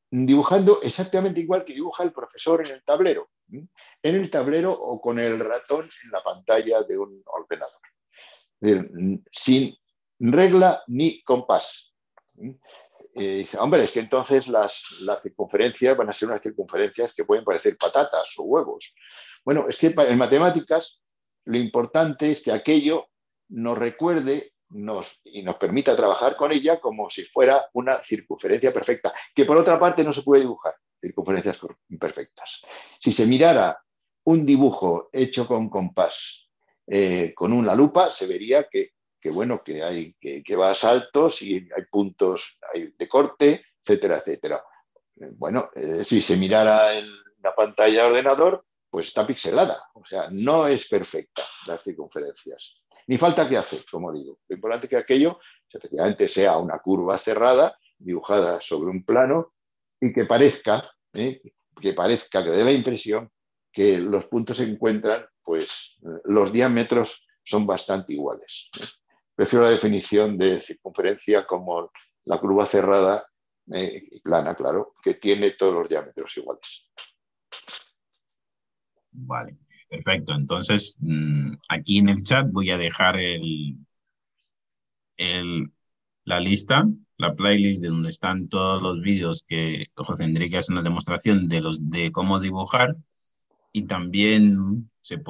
dibujando 0.09 0.79
exactamente 0.81 1.39
igual 1.39 1.65
que 1.65 1.73
dibuja 1.73 2.03
el 2.03 2.13
profesor 2.13 2.65
en 2.65 2.73
el 2.73 2.83
tablero, 2.83 3.31
en 3.49 3.69
el 4.03 4.29
tablero 4.29 4.71
o 4.71 5.01
con 5.01 5.17
el 5.17 5.39
ratón 5.39 5.89
en 6.03 6.11
la 6.11 6.21
pantalla 6.21 6.83
de 6.83 6.97
un 6.97 7.23
ordenador, 7.25 7.81
sin 9.31 9.75
regla 10.19 10.83
ni 10.87 11.23
compás. 11.23 11.93
Dice, 13.15 13.57
hombre, 13.57 13.83
es 13.83 13.91
que 13.91 13.99
entonces 13.99 14.47
las, 14.47 14.83
las, 15.01 15.21
circunferencias 15.21 15.95
van 15.95 16.09
a 16.09 16.13
ser 16.13 16.29
unas 16.29 16.41
circunferencias 16.41 17.13
que 17.13 17.25
pueden 17.25 17.43
parecer 17.43 17.77
patatas 17.77 18.33
o 18.37 18.43
huevos. 18.43 18.93
Bueno, 19.45 19.67
es 19.67 19.77
que 19.77 19.93
en 19.95 20.17
matemáticas 20.17 21.01
lo 21.45 21.57
importante 21.57 22.31
es 22.31 22.41
que 22.41 22.51
aquello 22.51 23.09
nos 23.49 23.77
recuerde 23.77 24.53
nos, 24.69 25.19
y 25.23 25.43
nos 25.43 25.55
permita 25.55 25.95
trabajar 25.95 26.35
con 26.35 26.51
ella 26.51 26.79
como 26.79 27.09
si 27.09 27.23
fuera 27.23 27.69
una 27.73 28.01
circunferencia 28.01 28.73
perfecta, 28.73 29.13
que 29.33 29.45
por 29.45 29.57
otra 29.57 29.79
parte 29.79 30.03
no 30.03 30.11
se 30.11 30.23
puede 30.23 30.41
dibujar, 30.41 30.73
circunferencias 30.99 31.59
imperfectas. 31.89 32.61
Si 32.99 33.11
se 33.13 33.25
mirara 33.25 33.79
un 34.25 34.45
dibujo 34.45 35.09
hecho 35.11 35.47
con 35.47 35.69
compás 35.69 36.49
eh, 36.87 37.33
con 37.35 37.53
una 37.53 37.75
lupa, 37.75 38.09
se 38.09 38.25
vería 38.25 38.67
que 38.69 38.91
que 39.23 39.29
bueno, 39.29 39.63
que 39.63 39.81
hay, 39.81 40.13
que, 40.19 40.55
va 40.57 40.71
a 40.71 40.75
saltos 40.75 41.41
y 41.43 41.55
hay 41.55 41.85
puntos 41.89 42.59
de 42.73 43.07
corte, 43.07 43.63
etcétera, 43.81 44.17
etcétera. 44.17 44.61
Bueno, 45.37 45.69
si 46.03 46.21
se 46.21 46.35
mirara 46.35 46.93
en 46.97 47.05
la 47.41 47.55
pantalla 47.55 48.03
de 48.03 48.09
ordenador, 48.09 48.65
pues 48.89 49.07
está 49.07 49.25
pixelada, 49.25 49.81
o 49.93 50.03
sea, 50.05 50.27
no 50.29 50.67
es 50.67 50.89
perfecta 50.89 51.41
las 51.67 51.81
circunferencias. 51.81 52.81
Ni 53.07 53.17
falta 53.17 53.47
que 53.47 53.55
hacer, 53.55 53.85
como 53.89 54.11
digo. 54.11 54.39
Lo 54.49 54.55
importante 54.55 54.87
es 54.87 54.89
que 54.89 54.97
aquello 54.97 55.39
efectivamente 55.71 56.27
sea 56.27 56.57
una 56.57 56.79
curva 56.79 57.17
cerrada, 57.17 57.79
dibujada 57.97 58.59
sobre 58.59 58.89
un 58.89 59.05
plano 59.05 59.53
y 60.01 60.11
que 60.11 60.25
parezca, 60.25 60.83
¿eh? 61.13 61.41
que 61.79 61.93
parezca, 61.93 62.43
que 62.43 62.49
dé 62.49 62.65
la 62.65 62.73
impresión 62.73 63.31
que 63.71 63.99
los 63.99 64.25
puntos 64.27 64.57
se 64.57 64.63
encuentran, 64.63 65.25
pues 65.41 65.97
los 66.25 66.51
diámetros 66.51 67.25
son 67.41 67.65
bastante 67.65 68.13
iguales. 68.13 68.69
¿eh? 68.79 68.85
Prefiero 69.35 69.65
la 69.65 69.71
definición 69.71 70.37
de 70.37 70.59
circunferencia 70.59 71.45
como 71.45 71.91
la 72.25 72.37
curva 72.39 72.65
cerrada 72.65 73.25
eh, 73.73 74.19
plana, 74.23 74.55
claro, 74.55 74.93
que 75.01 75.15
tiene 75.15 75.51
todos 75.51 75.73
los 75.73 75.89
diámetros 75.89 76.37
iguales. 76.37 76.89
Vale, 79.11 79.57
perfecto. 79.89 80.33
Entonces, 80.33 80.97
mm, 80.99 81.53
aquí 81.69 81.99
en 81.99 82.09
el 82.09 82.23
chat 82.23 82.47
voy 82.51 82.71
a 82.71 82.77
dejar 82.77 83.15
la 86.25 86.39
lista, 86.39 86.85
la 87.17 87.35
playlist 87.35 87.81
de 87.81 87.89
donde 87.89 88.09
están 88.09 88.49
todos 88.49 88.81
los 88.81 89.01
vídeos 89.01 89.43
que 89.47 89.87
José 89.95 90.25
Enrique 90.25 90.57
hace 90.57 90.71
una 90.71 90.81
demostración 90.81 91.47
de 91.47 92.11
cómo 92.11 92.39
dibujar 92.39 92.97
y 93.73 93.83
también 93.83 94.89
se 95.01 95.21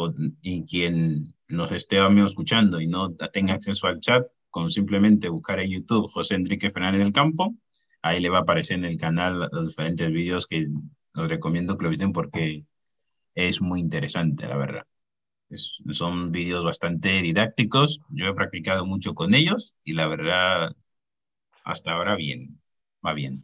y 0.42 0.66
quien 0.66 1.34
nos 1.54 1.72
esté 1.72 1.98
escuchando 2.26 2.82
y 2.82 2.88
no 2.88 3.14
tenga 3.16 3.54
acceso 3.54 3.88
al 3.88 4.00
chat, 4.00 4.26
con 4.50 4.70
simplemente 4.70 5.30
buscar 5.30 5.60
en 5.60 5.72
YouTube 5.72 6.12
José 6.12 6.36
Enrique 6.36 6.72
Fernández 6.72 7.02
del 7.02 7.14
Campo, 7.14 7.56
ahí 8.02 8.20
le 8.20 8.30
va 8.30 8.40
a 8.40 8.42
aparecer 8.42 8.78
en 8.78 8.86
el 8.86 8.98
canal 8.98 9.50
los 9.52 9.68
diferentes 9.68 10.12
vídeos 10.12 10.48
que 10.48 10.68
os 11.16 11.30
recomiendo 11.30 11.78
que 11.78 11.84
lo 11.84 11.90
visiten 11.90 12.14
porque 12.14 12.66
es 13.36 13.62
muy 13.62 13.80
interesante, 13.80 14.48
la 14.48 14.58
verdad. 14.58 14.84
son 15.92 16.32
vídeos 16.32 16.66
bastante 16.66 17.22
didácticos, 17.22 18.02
yo 18.10 18.28
he 18.28 18.34
practicado 18.34 18.86
mucho 18.86 19.14
con 19.16 19.34
ellos 19.34 19.76
y 19.84 19.94
la 19.94 20.08
verdad, 20.08 20.76
hasta 21.64 21.92
ahora 21.92 22.16
bien 22.16 22.63
va 23.06 23.14
bien. 23.14 23.42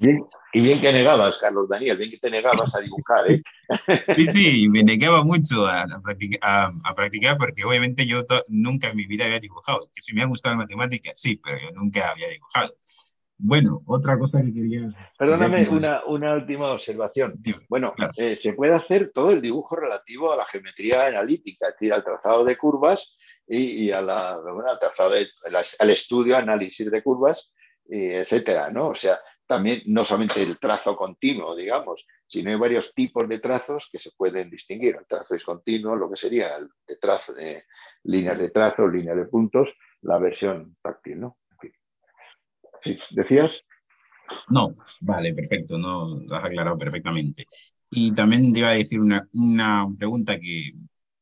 Y 0.54 0.62
bien 0.62 0.80
que 0.80 0.92
negabas, 0.92 1.38
Carlos 1.38 1.68
Daniel, 1.68 1.98
bien 1.98 2.10
que 2.10 2.18
te 2.18 2.32
negabas 2.32 2.74
a 2.76 2.80
dibujar, 2.80 3.32
¿eh? 3.32 3.42
Sí, 4.16 4.26
sí, 4.28 4.70
me 4.70 4.84
negaba 4.84 5.24
mucho 5.24 5.68
a, 5.68 5.84
a, 5.84 6.96
practicar, 6.96 7.38
porque 7.38 7.64
obviamente 7.64 8.06
yo 8.06 8.26
nunca 8.48 8.90
en 8.90 8.98
mi 8.98 9.06
vida 9.06 9.26
había 9.26 9.40
dibujado. 9.40 9.92
Que 9.94 10.02
si 10.02 10.14
me 10.14 10.24
ha 10.24 10.26
gustado 10.26 10.56
la 10.56 10.62
matemática, 10.62 11.12
sí, 11.14 11.40
pero 11.44 11.58
yo 11.60 11.72
nunca 11.72 12.10
había 12.10 12.30
dibujado. 12.30 12.74
Bueno, 13.42 13.82
otra 13.86 14.20
cosa 14.20 14.42
que 14.42 14.54
quería... 14.54 14.90
Perdóname, 15.18 15.66
una, 15.70 16.04
una 16.06 16.34
última 16.34 16.72
observación. 16.72 17.42
Bueno, 17.70 17.94
eh, 18.18 18.36
se 18.36 18.52
puede 18.52 18.76
hacer 18.76 19.12
todo 19.14 19.32
el 19.32 19.42
dibujo 19.42 19.78
relativo 19.78 20.34
a 20.34 20.36
la 20.36 20.46
geometría 20.46 21.08
analítica, 21.08 21.70
es 21.70 21.76
decir, 21.76 21.94
al 21.94 22.04
trazado 22.04 22.44
de 22.44 22.58
curvas 22.58 23.16
y, 23.48 23.92
a 23.92 24.02
la, 24.02 24.32
al, 24.32 24.80
trazado 24.80 25.14
al 25.80 25.90
estudio, 25.90 26.36
análisis 26.36 26.92
de 26.92 27.02
curvas, 27.02 27.54
etcétera, 27.90 28.72
¿no? 28.72 28.90
O 28.90 28.96
sea, 28.96 29.18
también 29.50 29.82
no 29.88 30.06
solamente 30.06 30.44
el 30.44 30.60
trazo 30.60 30.96
continuo, 30.96 31.56
digamos, 31.56 32.06
sino 32.28 32.52
hay 32.52 32.56
varios 32.56 32.94
tipos 32.94 33.28
de 33.28 33.40
trazos 33.40 33.90
que 33.92 33.98
se 33.98 34.12
pueden 34.16 34.48
distinguir. 34.48 34.96
El 34.96 35.08
trazo 35.08 35.34
discontinuo, 35.34 35.96
lo 35.96 36.08
que 36.08 36.18
sería 36.18 36.50
el 36.56 37.00
trazo 37.00 37.34
de 37.34 37.64
líneas 38.04 38.38
de 38.38 38.52
trazo, 38.52 38.88
líneas 38.88 39.18
de 39.18 39.26
puntos, 39.26 39.68
la 40.02 40.20
versión 40.20 40.78
táctil, 40.84 41.22
¿no? 41.22 41.38
¿Decías? 43.10 43.52
No, 44.50 44.76
vale, 45.02 45.34
perfecto, 45.34 45.80
no 45.80 46.22
lo 46.30 46.36
has 46.36 46.46
aclarado 46.46 46.78
perfectamente. 46.78 47.48
Y 47.90 48.12
también 48.12 48.54
te 48.54 48.60
iba 48.60 48.70
a 48.70 48.74
decir 48.76 49.00
una, 49.00 49.28
una 49.34 49.88
pregunta 49.98 50.40
que 50.40 50.74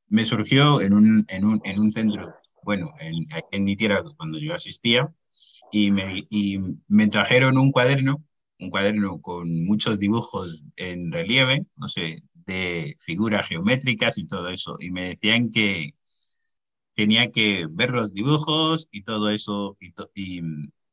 me 0.09 0.25
surgió 0.25 0.81
en 0.81 0.91
un, 0.91 1.25
en 1.29 1.45
un, 1.45 1.61
en 1.63 1.79
un 1.79 1.93
centro, 1.93 2.35
bueno, 2.61 2.91
en, 2.99 3.25
en 3.51 3.63
mi 3.63 3.77
tierra 3.77 4.03
cuando 4.17 4.37
yo 4.37 4.53
asistía, 4.53 5.09
y 5.71 5.91
me, 5.91 6.25
y 6.29 6.59
me 6.87 7.07
trajeron 7.07 7.57
un 7.57 7.71
cuaderno, 7.71 8.23
un 8.59 8.69
cuaderno 8.69 9.21
con 9.21 9.65
muchos 9.65 9.99
dibujos 9.99 10.65
en 10.75 11.11
relieve, 11.11 11.65
no 11.75 11.87
sé, 11.87 12.23
de 12.33 12.95
figuras 12.99 13.47
geométricas 13.47 14.17
y 14.17 14.27
todo 14.27 14.49
eso, 14.49 14.77
y 14.79 14.89
me 14.91 15.09
decían 15.09 15.49
que 15.49 15.93
tenía 16.95 17.31
que 17.31 17.67
ver 17.69 17.91
los 17.91 18.13
dibujos 18.13 18.87
y 18.91 19.03
todo 19.03 19.29
eso, 19.29 19.77
y, 20.15 20.41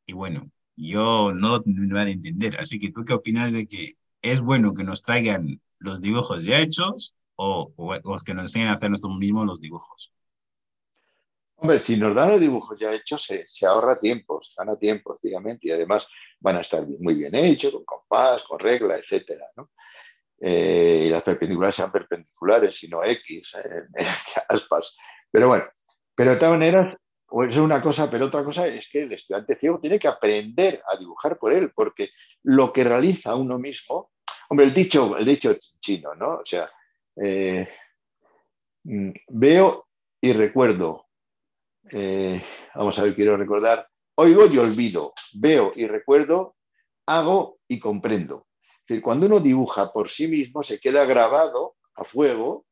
y, 0.07 0.13
bueno, 0.13 0.51
yo 0.77 1.33
no 1.35 1.63
lo 1.65 1.95
van 1.95 2.09
a 2.09 2.11
entender, 2.11 2.61
así 2.61 2.79
que 2.79 2.91
tú 2.93 3.05
qué 3.05 3.15
opinas 3.15 3.53
de 3.53 3.67
que 3.67 3.97
es 4.23 4.41
bueno 4.41 4.75
que 4.75 4.85
nos 4.85 5.03
traigan 5.03 5.61
los 5.79 6.01
dibujos 6.01 6.45
ya 6.45 6.59
hechos 6.61 7.15
o, 7.37 7.73
o, 7.77 8.19
que 8.25 8.35
nos 8.35 8.45
enseñen 8.45 8.69
a 8.69 8.75
hacer 8.75 8.91
nosotros 8.91 9.19
mismos 9.19 9.47
los 9.47 9.61
dibujos? 9.61 10.13
Hombre, 11.65 11.79
si 11.79 11.97
nos 11.97 12.15
dan 12.15 12.29
los 12.29 12.41
dibujos 12.41 12.79
ya 12.79 12.93
hechos, 12.93 13.25
se, 13.25 13.47
se 13.49 13.65
ahorra 13.65 13.99
tiempo, 13.99 14.39
se 14.43 14.53
gana 14.55 14.77
tiempo, 14.77 15.19
obviamente, 15.19 15.69
y 15.69 15.71
además 15.71 16.07
van 16.39 16.57
a 16.57 16.61
estar 16.61 16.87
muy 16.99 17.15
bien 17.15 17.35
hechos, 17.35 17.73
con 17.73 17.87
compás, 17.87 18.43
con 18.43 18.59
regla, 18.59 18.99
etcétera, 18.99 19.47
¿no? 19.57 19.71
Eh, 20.39 21.05
y 21.07 21.09
las 21.09 21.23
perpendiculares 21.23 21.75
sean 21.75 21.91
perpendiculares 21.91 22.85
y 22.85 22.89
no 22.89 23.03
X, 23.03 23.57
eh, 23.65 23.87
aspas. 24.51 24.95
Pero 25.31 25.49
bueno, 25.49 25.65
pero 26.15 26.33
de 26.33 26.37
todas 26.37 26.53
maneras, 26.53 26.99
pues 27.27 27.53
es 27.53 27.57
una 27.57 27.81
cosa, 27.81 28.11
pero 28.11 28.27
otra 28.27 28.45
cosa 28.45 28.67
es 28.67 28.87
que 28.91 29.05
el 29.05 29.13
estudiante 29.15 29.55
ciego 29.55 29.81
tiene 29.81 29.99
que 29.99 30.09
aprender 30.09 30.83
a 30.87 30.99
dibujar 30.99 31.39
por 31.39 31.55
él, 31.55 31.73
porque 31.75 32.11
lo 32.43 32.75
que 32.75 32.85
realiza 32.85 33.37
uno 33.37 33.59
mismo, 33.59 34.11
hombre, 34.51 34.67
el 34.67 34.75
dicho, 34.75 35.17
el 35.17 35.25
dicho 35.25 35.57
chino, 35.81 36.15
¿no? 36.15 36.41
O 36.41 36.45
sea, 36.45 36.71
eh, 37.17 37.67
mm, 38.83 39.13
veo 39.31 39.89
y 40.21 40.35
recuerdo, 40.35 41.04
eh, 41.91 42.43
vamos 42.75 42.99
a 42.99 43.03
ver, 43.03 43.15
quiero 43.15 43.37
recordar, 43.37 43.89
oigo 44.17 44.47
y 44.47 44.59
olvido, 44.59 45.13
veo 45.35 45.71
y 45.75 45.87
recuerdo, 45.87 46.57
hago 47.07 47.59
y 47.69 47.79
comprendo. 47.79 48.47
Es 48.61 48.87
decir, 48.89 49.03
cuando 49.03 49.27
uno 49.27 49.41
dibuja 49.41 49.93
por 49.93 50.09
sí 50.09 50.29
mismo, 50.29 50.63
se 50.63 50.79
queda 50.79 51.05
grabado 51.05 51.77
a 51.95 52.05
fuego 52.05 52.67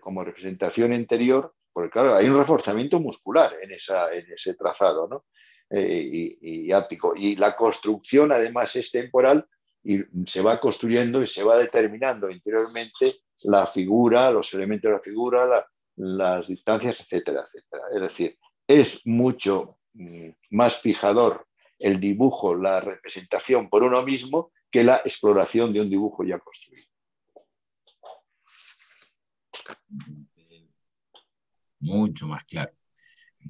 como 0.00 0.24
representación 0.24 0.92
interior 0.92 1.54
porque 1.72 1.90
claro, 1.90 2.14
hay 2.14 2.28
un 2.28 2.38
reforzamiento 2.38 3.00
muscular 3.00 3.56
en, 3.62 3.72
esa, 3.72 4.14
en 4.14 4.30
ese 4.30 4.54
trazado, 4.54 5.08
¿no? 5.08 5.24
Eh, 5.70 6.36
y, 6.40 6.70
áptico. 6.70 7.14
Y 7.16 7.36
la 7.36 7.56
construcción 7.56 8.30
además 8.30 8.76
es 8.76 8.90
temporal 8.90 9.46
y 9.82 10.00
se 10.26 10.42
va 10.42 10.60
construyendo 10.60 11.22
y 11.22 11.26
se 11.26 11.42
va 11.42 11.56
determinando 11.56 12.28
interiormente 12.28 13.14
la 13.44 13.66
figura, 13.66 14.30
los 14.30 14.52
elementos 14.52 14.90
de 14.90 14.96
la 14.96 15.02
figura, 15.02 15.46
la, 15.46 15.66
las 15.96 16.46
distancias, 16.46 17.00
etcétera, 17.00 17.44
etcétera. 17.46 17.84
Es 17.94 18.00
decir, 18.02 18.38
es 18.66 19.06
mucho 19.06 19.78
mm, 19.94 20.28
más 20.50 20.80
fijador 20.80 21.46
el 21.78 21.98
dibujo, 21.98 22.54
la 22.54 22.80
representación 22.80 23.68
por 23.68 23.82
uno 23.82 24.02
mismo 24.02 24.52
que 24.70 24.84
la 24.84 24.96
exploración 25.04 25.72
de 25.72 25.80
un 25.80 25.90
dibujo 25.90 26.24
ya 26.24 26.38
construido 26.38 26.86
mucho 31.80 32.26
más 32.26 32.44
claro 32.44 32.72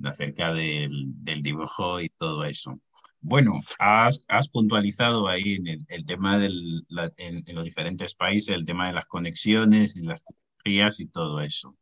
acerca 0.04 0.52
del, 0.52 1.12
del 1.22 1.42
dibujo 1.42 2.00
y 2.00 2.08
todo 2.08 2.44
eso. 2.44 2.80
Bueno, 3.20 3.60
has, 3.78 4.24
has 4.26 4.48
puntualizado 4.48 5.28
ahí 5.28 5.54
en 5.54 5.86
el, 5.88 6.04
tema 6.06 6.38
del, 6.38 6.84
en, 7.18 7.54
los 7.54 7.64
diferentes 7.64 8.14
países, 8.14 8.54
el 8.54 8.64
tema 8.64 8.88
de 8.88 8.94
las 8.94 9.06
conexiones 9.06 9.96
y 9.96 10.02
las 10.02 10.24
tecnologías 10.24 10.98
y 10.98 11.06
todo 11.06 11.40
eso. 11.40 11.76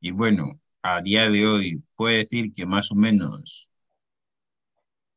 Y 0.00 0.10
bueno, 0.10 0.60
a 0.84 1.00
día 1.00 1.30
de 1.30 1.46
hoy, 1.46 1.82
¿puede 1.96 2.18
decir 2.18 2.52
que 2.54 2.66
más 2.66 2.92
o 2.92 2.94
menos 2.94 3.70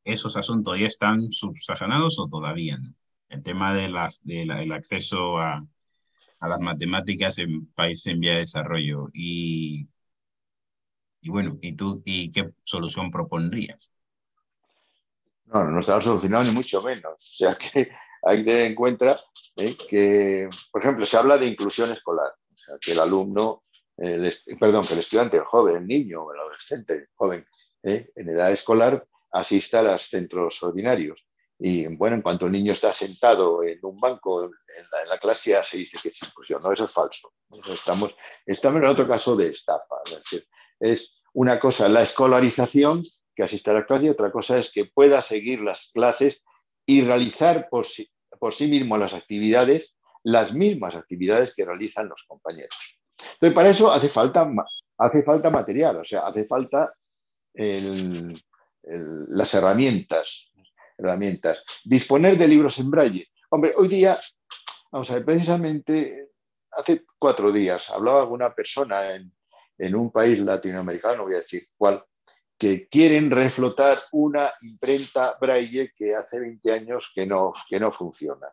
esos 0.06 0.38
asuntos 0.38 0.80
ya 0.80 0.88
están 0.88 1.32
subsanados 1.32 2.18
o 2.20 2.28
todavía 2.30 2.78
no? 2.78 2.94
El 3.30 3.44
tema 3.44 3.74
de 3.74 3.90
las, 3.90 4.24
de 4.24 4.46
del 4.46 4.72
acceso 4.72 5.38
a, 5.38 5.68
a 6.40 6.48
las 6.48 6.60
matemáticas 6.62 7.38
en 7.40 7.66
países 7.74 8.08
en 8.08 8.22
vía 8.22 8.34
de 8.34 8.40
desarrollo 8.40 9.10
y 9.14 9.90
y 11.20 11.30
bueno, 11.30 11.58
¿y 11.62 11.76
tú 11.76 12.02
y 12.06 12.32
qué 12.32 12.52
solución 12.64 13.12
propondrías? 13.12 13.92
No, 15.46 15.66
no 15.66 15.80
está 15.82 16.00
solucionado 16.00 16.46
ni 16.46 16.52
mucho 16.52 16.82
menos. 16.82 17.14
O 17.14 17.18
sea 17.20 17.56
que 17.56 17.92
hay 18.24 18.38
que 18.38 18.44
tener 18.44 18.66
en 18.68 18.76
cuenta 18.76 19.20
¿eh? 19.58 19.76
que, 19.90 20.48
por 20.72 20.82
ejemplo, 20.82 21.06
se 21.06 21.18
habla 21.18 21.38
de 21.38 21.48
inclusión 21.48 21.92
escolar. 21.92 22.32
O 22.54 22.58
sea, 22.58 22.76
que 22.80 22.94
el 22.94 23.00
alumno, 23.00 23.64
el, 23.98 24.34
perdón, 24.60 24.86
que 24.86 24.94
el 24.94 25.00
estudiante, 25.00 25.38
el 25.38 25.44
joven, 25.44 25.78
el 25.78 25.88
niño, 25.88 26.32
el 26.32 26.40
adolescente, 26.40 26.94
el 26.94 27.10
joven, 27.16 27.46
¿eh? 27.84 28.12
en 28.16 28.30
edad 28.30 28.52
escolar, 28.52 29.06
asista 29.32 29.80
a 29.80 29.84
los 29.84 30.04
centros 30.04 30.62
ordinarios. 30.64 31.26
Y 31.60 31.88
bueno, 31.88 32.18
en 32.18 32.22
cuanto 32.22 32.46
el 32.46 32.52
niño 32.52 32.72
está 32.72 32.94
sentado 32.94 33.64
en 33.64 33.80
un 33.82 33.98
banco 33.98 34.44
en 34.44 35.10
la, 35.10 35.18
clase, 35.18 35.58
se 35.64 35.78
dice 35.78 35.98
que 36.02 36.10
es 36.10 36.22
inclusión. 36.22 36.62
No, 36.62 36.72
eso 36.72 36.86
es 36.86 36.92
falso. 36.92 37.34
estamos, 37.74 38.16
estamos 38.46 38.82
en 38.82 38.88
otro 38.88 39.08
caso 39.08 39.36
de 39.36 39.48
estafa. 39.48 39.96
Es 40.32 40.48
es 40.80 41.18
una 41.34 41.60
cosa 41.60 41.90
la 41.90 42.04
escolarización, 42.04 43.04
que 43.36 43.44
asista 43.44 43.72
a 43.72 43.76
la 43.76 43.86
clase, 43.86 44.06
y 44.06 44.10
otra 44.10 44.32
cosa 44.32 44.58
es 44.58 44.72
que 44.72 44.86
pueda 44.86 45.22
seguir 45.22 45.62
las 45.62 45.90
clases 45.94 46.44
y 46.86 47.02
realizar 47.02 47.70
por 47.70 47.86
sí, 47.86 48.10
por 48.40 48.54
sí 48.54 48.68
mismo 48.68 48.98
las 48.98 49.14
actividades, 49.14 49.96
las 50.24 50.54
mismas 50.54 50.96
actividades 50.96 51.54
que 51.56 51.66
realizan 51.66 52.10
los 52.10 52.24
compañeros. 52.28 52.97
Entonces, 53.34 53.54
para 53.54 53.70
eso 53.70 53.92
hace 53.92 54.10
falta, 54.10 54.48
hace 54.98 55.24
falta 55.24 55.50
material, 55.50 55.98
o 55.98 56.06
sea, 56.06 56.22
hace 56.22 56.46
falta 56.46 56.94
las 58.84 59.54
herramientas, 59.54 60.52
herramientas. 60.98 61.64
Disponer 61.84 62.38
de 62.38 62.48
libros 62.48 62.78
en 62.80 62.92
braille. 62.92 63.28
Hombre, 63.50 63.74
hoy 63.76 63.88
día, 63.88 64.18
vamos 64.92 65.10
a 65.10 65.16
ver, 65.16 65.26
precisamente 65.26 66.32
hace 66.72 67.06
cuatro 67.18 67.52
días 67.52 67.90
hablaba 67.90 68.22
alguna 68.22 68.54
persona 68.54 69.16
en, 69.16 69.32
en 69.78 69.96
un 69.96 70.12
país 70.12 70.40
latinoamericano, 70.40 71.24
voy 71.24 71.34
a 71.34 71.38
decir 71.38 71.68
cuál, 71.76 72.04
que 72.58 72.88
quieren 72.88 73.30
reflotar 73.30 73.98
una 74.12 74.52
imprenta 74.62 75.38
braille 75.40 75.92
que 75.96 76.16
hace 76.16 76.40
20 76.40 76.72
años 76.72 77.12
que 77.14 77.26
no, 77.26 77.54
que 77.70 77.80
no 77.80 77.92
funciona. 77.92 78.48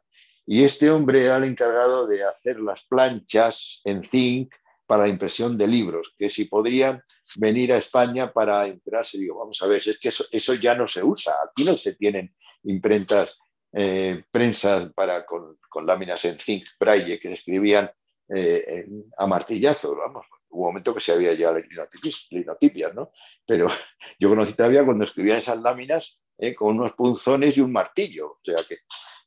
Y 0.47 0.65
este 0.65 0.91
hombre 0.91 1.25
era 1.25 1.39
el 1.39 1.45
encargado 1.45 2.07
de 2.07 2.25
hacer 2.25 2.61
las 2.61 2.83
planchas 2.83 3.81
en 3.85 4.05
zinc 4.05 4.55
para 4.87 5.05
la 5.05 5.09
impresión 5.09 5.57
de 5.57 5.67
libros, 5.67 6.15
que 6.19 6.29
si 6.29 6.45
podrían 6.45 7.03
venir 7.37 7.73
a 7.73 7.79
España 7.79 8.31
para 8.31 8.67
enterarse, 8.67 9.19
digo, 9.19 9.39
vamos 9.39 9.61
a 9.63 9.67
ver, 9.67 9.79
es 9.79 9.99
que 9.99 10.09
eso, 10.09 10.55
ya 10.55 10.75
no 10.75 10.87
se 10.87 11.03
usa, 11.03 11.33
aquí 11.49 11.65
no 11.65 11.75
se 11.75 11.95
tienen 11.95 12.35
imprentas, 12.65 13.39
eh, 13.73 14.25
prensas 14.31 14.93
para, 14.93 15.25
con, 15.25 15.59
láminas 15.87 16.25
en 16.27 16.39
zinc 16.39 16.65
braille 16.79 17.19
que 17.19 17.29
se 17.29 17.35
escribían 17.35 17.91
eh, 18.35 18.87
a 19.17 19.27
martillazos, 19.27 19.97
vamos, 19.97 20.27
hubo 20.55 20.63
un 20.63 20.69
momento 20.69 20.95
que 20.95 21.01
se 21.01 21.13
había 21.13 21.35
ya 21.35 21.53
linotipias, 22.31 22.95
¿no? 22.95 23.11
Pero 23.45 23.67
yo 24.19 24.29
conocí 24.29 24.55
todavía 24.55 24.85
cuando 24.85 25.05
escribían 25.05 25.39
esas 25.39 25.61
láminas 25.61 26.21
¿eh? 26.39 26.55
con 26.55 26.79
unos 26.79 26.93
punzones 26.93 27.57
y 27.57 27.61
un 27.61 27.73
martillo, 27.73 28.33
o 28.33 28.41
sea, 28.43 28.57
que, 28.69 28.79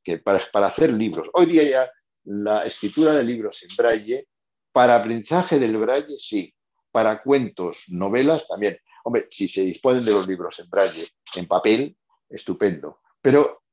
que 0.07 0.19
para, 0.19 0.67
hacer 0.67 0.93
libros. 0.93 1.29
Hoy 1.33 1.47
día 1.47 1.63
ya 1.63 1.91
la 2.23 2.65
escritura 2.65 3.13
de 3.13 3.25
libros 3.25 3.61
en 3.63 3.75
braille, 3.75 4.29
para 4.71 4.95
aprendizaje 4.95 5.59
del 5.59 5.75
braille, 5.75 6.15
sí, 6.17 6.55
para 6.93 7.21
cuentos, 7.21 7.83
novelas 7.89 8.47
también. 8.47 8.77
Hombre, 9.03 9.27
si 9.29 9.49
se 9.49 9.63
disponen 9.63 10.05
de 10.05 10.13
los 10.13 10.25
libros 10.25 10.59
en 10.59 10.69
braille, 10.69 11.05
en 11.35 11.45
papel, 11.45 11.97
estupendo. 12.29 13.01
Pero 13.21 13.63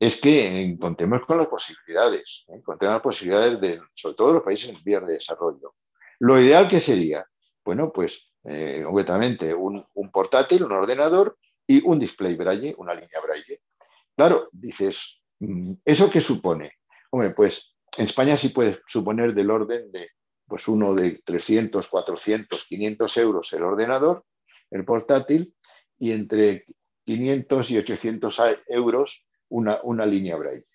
es 0.00 0.20
que 0.20 0.76
contemos 0.80 1.24
con 1.24 1.38
las 1.38 1.46
posibilidades, 1.46 2.46
¿eh? 2.48 2.60
contemos 2.64 2.94
las 2.94 3.02
posibilidades 3.02 3.60
de, 3.60 3.80
sobre 3.94 4.16
todo 4.16 4.32
los 4.32 4.42
países 4.42 4.70
en 4.70 4.82
vías 4.82 5.06
de 5.06 5.12
desarrollo. 5.12 5.76
Lo 6.18 6.42
ideal 6.42 6.66
que 6.66 6.80
sería, 6.80 7.24
bueno, 7.64 7.92
pues 7.92 8.32
eh, 8.42 8.84
obviamente 8.84 9.54
un, 9.54 9.86
portátil, 10.12 10.64
un 10.64 10.72
ordenador 10.72 11.38
y 11.64 11.80
un 11.86 12.00
display 12.00 12.34
braille, 12.34 12.74
una 12.76 12.92
línea 12.92 13.20
braille. 13.22 13.60
Claro, 14.16 14.48
dices, 14.50 15.22
¿eso 15.84 16.10
qué 16.10 16.20
supone? 16.20 16.72
Hombre, 17.10 17.30
pues 17.30 17.76
en 17.96 18.06
España 18.06 18.36
sí 18.36 18.50
puede 18.50 18.78
suponer 18.86 19.34
del 19.34 19.50
orden 19.50 19.90
de, 19.92 20.10
pues 20.46 20.68
uno 20.68 20.94
de 20.94 21.22
300, 21.24 21.88
400, 21.88 22.64
500 22.64 23.16
euros 23.18 23.52
el 23.52 23.62
ordenador, 23.62 24.24
el 24.70 24.84
portátil, 24.84 25.54
y 25.98 26.12
entre 26.12 26.66
500 27.04 27.70
y 27.70 27.78
800 27.78 28.42
euros 28.68 29.26
una, 29.48 30.06
línea 30.06 30.36
braille. 30.36 30.66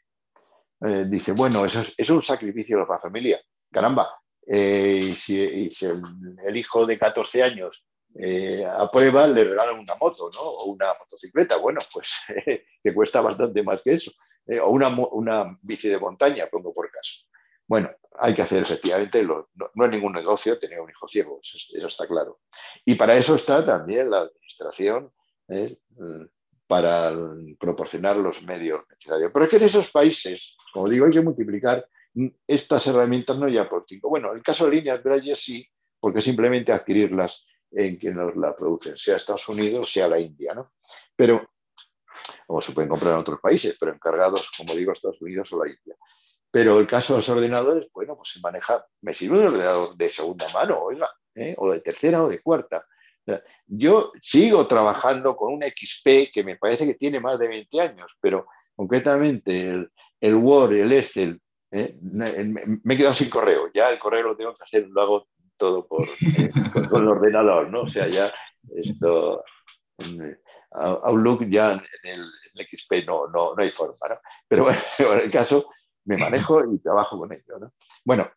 Eh, 0.82 1.06
dice, 1.08 1.34
bueno, 1.34 1.66
eso 1.66 1.82
es, 1.98 2.10
un 2.10 2.24
sacrificio 2.24 2.80
para 2.86 2.98
la 2.98 3.02
familia. 3.02 3.40
Caramba, 3.72 4.10
eh, 4.48 5.14
si, 5.16 5.70
el, 5.86 6.58
hijo 6.58 6.86
de 6.86 6.98
14 6.98 7.44
años 7.44 7.86
eh, 8.16 8.66
aprueba, 8.66 9.26
le 9.28 9.44
regalan 9.46 9.80
una 9.80 9.96
moto 9.96 10.30
o 10.38 10.66
una 10.66 10.88
motocicleta. 11.00 11.58
Bueno, 11.58 11.80
pues 11.92 12.12
que 12.84 12.94
cuesta 12.94 13.22
bastante 13.22 13.64
más 13.64 13.82
que 13.82 13.94
eso. 13.94 14.12
eh, 14.48 14.60
o 14.60 14.70
una, 14.70 14.90
una, 15.12 15.58
bici 15.62 15.88
de 15.88 16.00
montaña, 16.00 16.48
pongo 16.48 16.74
por 16.74 16.90
caso. 16.92 17.26
Bueno, 17.68 17.90
hay 18.20 18.34
que 18.34 18.42
hacer 18.42 18.64
efectivamente, 18.64 19.24
no, 19.24 19.48
no, 19.54 19.86
es 19.86 19.92
ningún 19.92 20.12
negocio 20.12 20.60
tener 20.60 20.82
un 20.82 20.90
hijo 20.90 21.08
ciego, 21.08 21.40
eso, 21.42 21.88
está 21.88 22.06
claro. 22.06 22.42
Y 22.84 22.96
para 22.96 23.16
eso 23.16 23.36
está 23.36 23.66
también 23.66 24.10
la 24.10 24.22
administración 24.22 25.14
¿eh? 25.48 25.78
para 26.68 27.14
proporcionar 27.58 28.18
los 28.18 28.42
medios 28.44 28.82
necesarios. 28.90 29.32
Pero 29.34 29.46
es 29.46 29.52
que 29.52 29.58
en 29.58 29.64
esos 29.64 29.90
países, 29.90 30.58
como 30.74 30.90
digo, 30.90 31.06
hay 31.06 31.12
que 31.12 31.22
multiplicar 31.22 31.88
estas 32.46 32.86
herramientas 32.88 33.38
no 33.38 33.48
ya 33.48 33.70
por 33.70 33.86
cinco. 33.88 34.10
Bueno, 34.10 34.32
en 34.32 34.38
el 34.38 34.44
caso 34.44 34.66
de 34.66 34.76
líneas 34.76 35.02
Braille 35.02 35.36
sí, 35.36 35.66
porque 36.00 36.22
simplemente 36.22 36.74
adquirirlas 36.74 37.46
en 37.72 37.96
quien 37.96 38.16
nos 38.16 38.36
la 38.36 38.56
producen, 38.56 38.98
sea 38.98 39.16
Estados 39.16 39.48
Unidos, 39.50 39.92
sea 39.92 40.08
la 40.08 40.20
India, 40.20 40.54
¿no? 40.54 40.74
Pero, 41.16 41.50
o 42.48 42.62
se 42.62 42.74
pueden 42.74 42.90
comprar 42.90 43.14
en 43.14 43.20
otros 43.20 43.40
países, 43.40 43.78
pero 43.80 43.94
encargados, 43.94 44.52
como 44.58 44.74
digo, 44.76 44.92
Estados 44.92 45.22
Unidos 45.22 45.52
o 45.54 45.64
la 45.64 45.70
India. 45.70 45.96
Pero 46.52 46.80
el 46.80 46.88
caso 46.88 47.14
de 47.14 47.20
los 47.20 47.30
ordenadores, 47.30 47.88
bueno, 47.94 48.16
pues 48.18 48.32
se 48.32 48.42
maneja, 48.42 48.86
me 49.02 49.14
sirve 49.14 49.40
un 49.40 49.46
ordenador 49.46 49.96
de 49.96 50.10
segunda 50.10 50.48
mano, 50.50 50.80
oiga, 50.82 51.10
¿eh? 51.34 51.56
o 51.58 51.72
de 51.72 51.80
tercera 51.80 52.24
o 52.24 52.30
de 52.30 52.42
cuarta. 52.42 52.86
Yo 53.68 54.12
sigo 54.22 54.68
trabajando 54.68 55.38
con 55.38 55.54
un 55.54 55.62
XP 55.64 56.34
que 56.34 56.44
me 56.44 56.58
parece 56.58 56.86
que 56.86 56.96
tiene 56.96 57.22
más 57.22 57.40
de 57.40 57.48
20 57.48 57.80
años, 57.80 58.18
pero 58.20 58.48
concretamente 58.76 59.70
el, 59.70 59.92
el 60.20 60.36
Word, 60.36 60.74
el 60.74 60.92
Excel, 60.92 61.40
¿eh? 61.72 61.98
me 62.02 62.94
he 62.94 62.98
quedado 62.98 63.14
sin 63.14 63.30
correo. 63.30 63.70
Ya 63.74 63.90
el 63.90 64.00
correo 64.00 64.24
lo 64.24 64.36
tengo 64.36 64.54
que 64.54 64.64
hacer, 64.64 64.88
lo 64.90 65.02
hago 65.02 65.28
todo 65.62 65.88
por, 65.88 66.08
eh, 66.08 66.50
con, 66.90 67.04
el 67.04 67.08
ordenador, 67.08 67.70
¿no? 67.70 67.84
O 67.84 67.90
sea, 67.92 68.08
ya 68.08 68.34
esto, 68.76 69.44
Outlook 70.72 71.48
ya 71.48 71.74
en 71.74 71.82
el, 72.04 72.26
XP 72.66 73.06
no, 73.06 73.28
no, 73.28 73.54
no, 73.56 73.62
hay 73.64 73.70
forma, 73.70 74.10
¿no? 74.10 74.16
Pero 74.48 74.64
bueno, 74.64 74.80
en 74.98 75.20
el 75.20 75.32
caso 75.32 75.70
me 76.06 76.18
manejo 76.18 76.64
y 76.74 76.80
trabajo 76.80 77.20
con 77.20 77.32
ello, 77.32 77.60
¿no? 77.60 77.74
Bueno, 78.04 78.28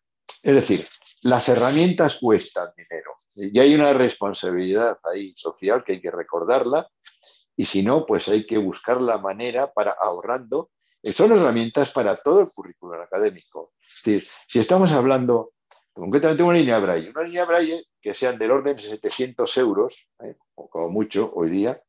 es 0.43 0.53
decir, 0.53 0.87
las 1.23 1.49
herramientas 1.49 2.19
cuestan 2.21 2.69
dinero 2.77 3.13
y 3.35 3.59
hay 3.59 3.73
una 3.73 3.91
responsabilidad 3.93 4.99
ahí 5.11 5.33
social 5.35 5.83
que 5.83 5.93
hay 5.93 6.01
que 6.01 6.11
recordarla 6.11 6.87
y 7.55 7.65
si 7.65 7.81
no, 7.81 8.05
pues 8.05 8.27
hay 8.27 8.45
que 8.45 8.59
buscar 8.59 9.01
la 9.01 9.17
manera 9.17 9.73
para 9.73 9.95
ahorrando. 9.99 10.69
Son 11.03 11.31
herramientas 11.31 11.91
para 11.91 12.15
todo 12.17 12.41
el 12.41 12.51
currículum 12.51 13.01
académico. 13.01 13.73
Es 13.81 14.03
decir, 14.03 14.29
si 14.47 14.59
estamos 14.59 14.91
hablando 14.91 15.54
concretamente 16.01 16.43
una 16.43 16.57
línea 16.57 16.79
Braille, 16.79 17.09
una 17.09 17.23
línea 17.23 17.45
Braille 17.45 17.85
que 18.01 18.13
sean 18.13 18.37
del 18.37 18.51
orden 18.51 18.75
de 18.75 18.83
700 18.83 19.57
euros, 19.57 20.09
¿eh? 20.23 20.35
o 20.55 20.69
como 20.69 20.89
mucho 20.89 21.31
hoy 21.33 21.49
día, 21.49 21.81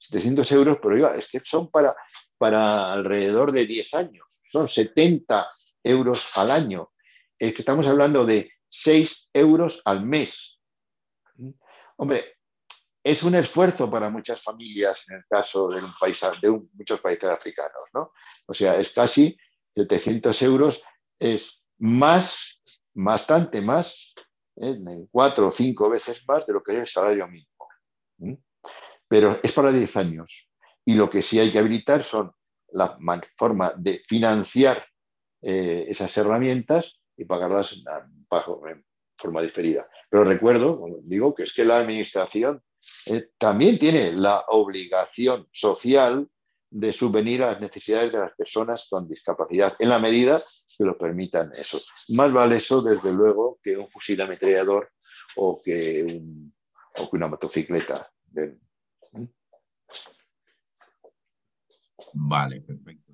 700 0.00 0.50
euros, 0.52 0.78
pero 0.82 1.14
es 1.14 1.28
que 1.28 1.40
son 1.44 1.70
para, 1.70 1.94
para 2.38 2.92
alrededor 2.92 3.52
de 3.52 3.66
10 3.66 3.94
años, 3.94 4.26
son 4.44 4.68
70 4.68 5.48
euros 5.84 6.36
al 6.36 6.50
año. 6.50 6.92
Es 7.38 7.54
que 7.54 7.62
estamos 7.62 7.86
hablando 7.86 8.26
de 8.26 8.50
6 8.68 9.30
euros 9.32 9.80
al 9.84 10.04
mes. 10.04 10.60
Hombre, 11.96 12.36
es 13.04 13.22
un 13.22 13.34
esfuerzo 13.36 13.88
para 13.88 14.10
muchas 14.10 14.42
familias 14.42 15.04
en 15.08 15.16
el 15.16 15.24
caso 15.28 15.68
de, 15.68 15.82
un 15.82 15.92
país, 15.98 16.20
de 16.40 16.50
muchos 16.50 17.00
países 17.00 17.30
africanos, 17.30 17.82
¿no? 17.94 18.12
O 18.46 18.54
sea, 18.54 18.78
es 18.78 18.92
casi 18.92 19.36
700 19.74 20.42
euros, 20.42 20.82
es 21.18 21.64
más 21.78 22.60
bastante 22.94 23.60
más, 23.60 24.14
¿eh? 24.56 24.78
cuatro 25.10 25.48
o 25.48 25.50
cinco 25.50 25.88
veces 25.90 26.22
más 26.26 26.46
de 26.46 26.52
lo 26.52 26.62
que 26.62 26.72
es 26.74 26.80
el 26.80 26.86
salario 26.86 27.26
mínimo. 27.28 28.38
Pero 29.08 29.38
es 29.42 29.52
para 29.52 29.72
10 29.72 29.96
años. 29.96 30.48
Y 30.84 30.94
lo 30.94 31.08
que 31.10 31.22
sí 31.22 31.38
hay 31.38 31.50
que 31.50 31.58
habilitar 31.58 32.02
son 32.02 32.32
la 32.72 32.96
forma 33.36 33.72
de 33.76 33.98
financiar 34.06 34.82
eh, 35.42 35.86
esas 35.88 36.16
herramientas 36.16 37.00
y 37.16 37.24
pagarlas 37.24 37.82
bajo, 38.30 38.66
en 38.68 38.84
forma 39.16 39.42
diferida. 39.42 39.88
Pero 40.08 40.24
recuerdo, 40.24 40.82
digo, 41.02 41.34
que 41.34 41.44
es 41.44 41.54
que 41.54 41.64
la 41.64 41.78
administración 41.78 42.62
eh, 43.06 43.28
también 43.38 43.78
tiene 43.78 44.12
la 44.12 44.44
obligación 44.48 45.46
social 45.52 46.28
de 46.72 46.92
subvenir 46.92 47.42
a 47.42 47.52
las 47.52 47.60
necesidades 47.60 48.12
de 48.12 48.18
las 48.18 48.32
personas 48.34 48.86
con 48.88 49.06
discapacidad, 49.06 49.74
en 49.78 49.90
la 49.90 49.98
medida 49.98 50.40
que 50.76 50.84
lo 50.84 50.96
permitan 50.96 51.52
eso. 51.54 51.78
Más 52.08 52.32
vale 52.32 52.56
eso, 52.56 52.80
desde 52.82 53.12
luego, 53.12 53.58
que 53.62 53.76
un 53.76 53.88
fusil 53.88 54.20
ametrallador 54.20 54.90
o 55.36 55.60
que, 55.62 56.02
un, 56.02 56.54
o 56.98 57.10
que 57.10 57.16
una 57.16 57.28
motocicleta. 57.28 58.10
Vale, 62.14 62.62
perfecto. 62.62 63.12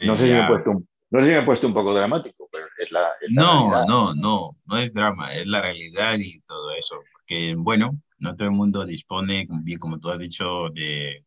No 0.00 0.14
sé, 0.14 0.26
si 0.26 0.32
me 0.32 0.40
he 0.40 0.46
puesto 0.46 0.70
un, 0.70 0.88
no 1.10 1.20
sé 1.20 1.24
si 1.24 1.32
me 1.32 1.38
he 1.38 1.42
puesto 1.42 1.66
un 1.66 1.74
poco 1.74 1.94
dramático, 1.94 2.48
pero 2.52 2.66
es 2.78 2.92
la. 2.92 3.08
no, 3.30 3.86
no, 3.86 4.14
no, 4.14 4.56
no 4.66 4.78
es 4.78 4.92
drama, 4.92 5.34
es 5.34 5.46
la 5.46 5.62
realidad 5.62 6.18
y 6.18 6.40
todo 6.42 6.72
eso. 6.72 7.00
Porque, 7.12 7.54
bueno, 7.56 7.98
no 8.18 8.36
todo 8.36 8.48
el 8.48 8.54
mundo 8.54 8.84
dispone, 8.84 9.48
como 9.80 9.98
tú 9.98 10.10
has 10.10 10.18
dicho, 10.18 10.68
de 10.74 11.24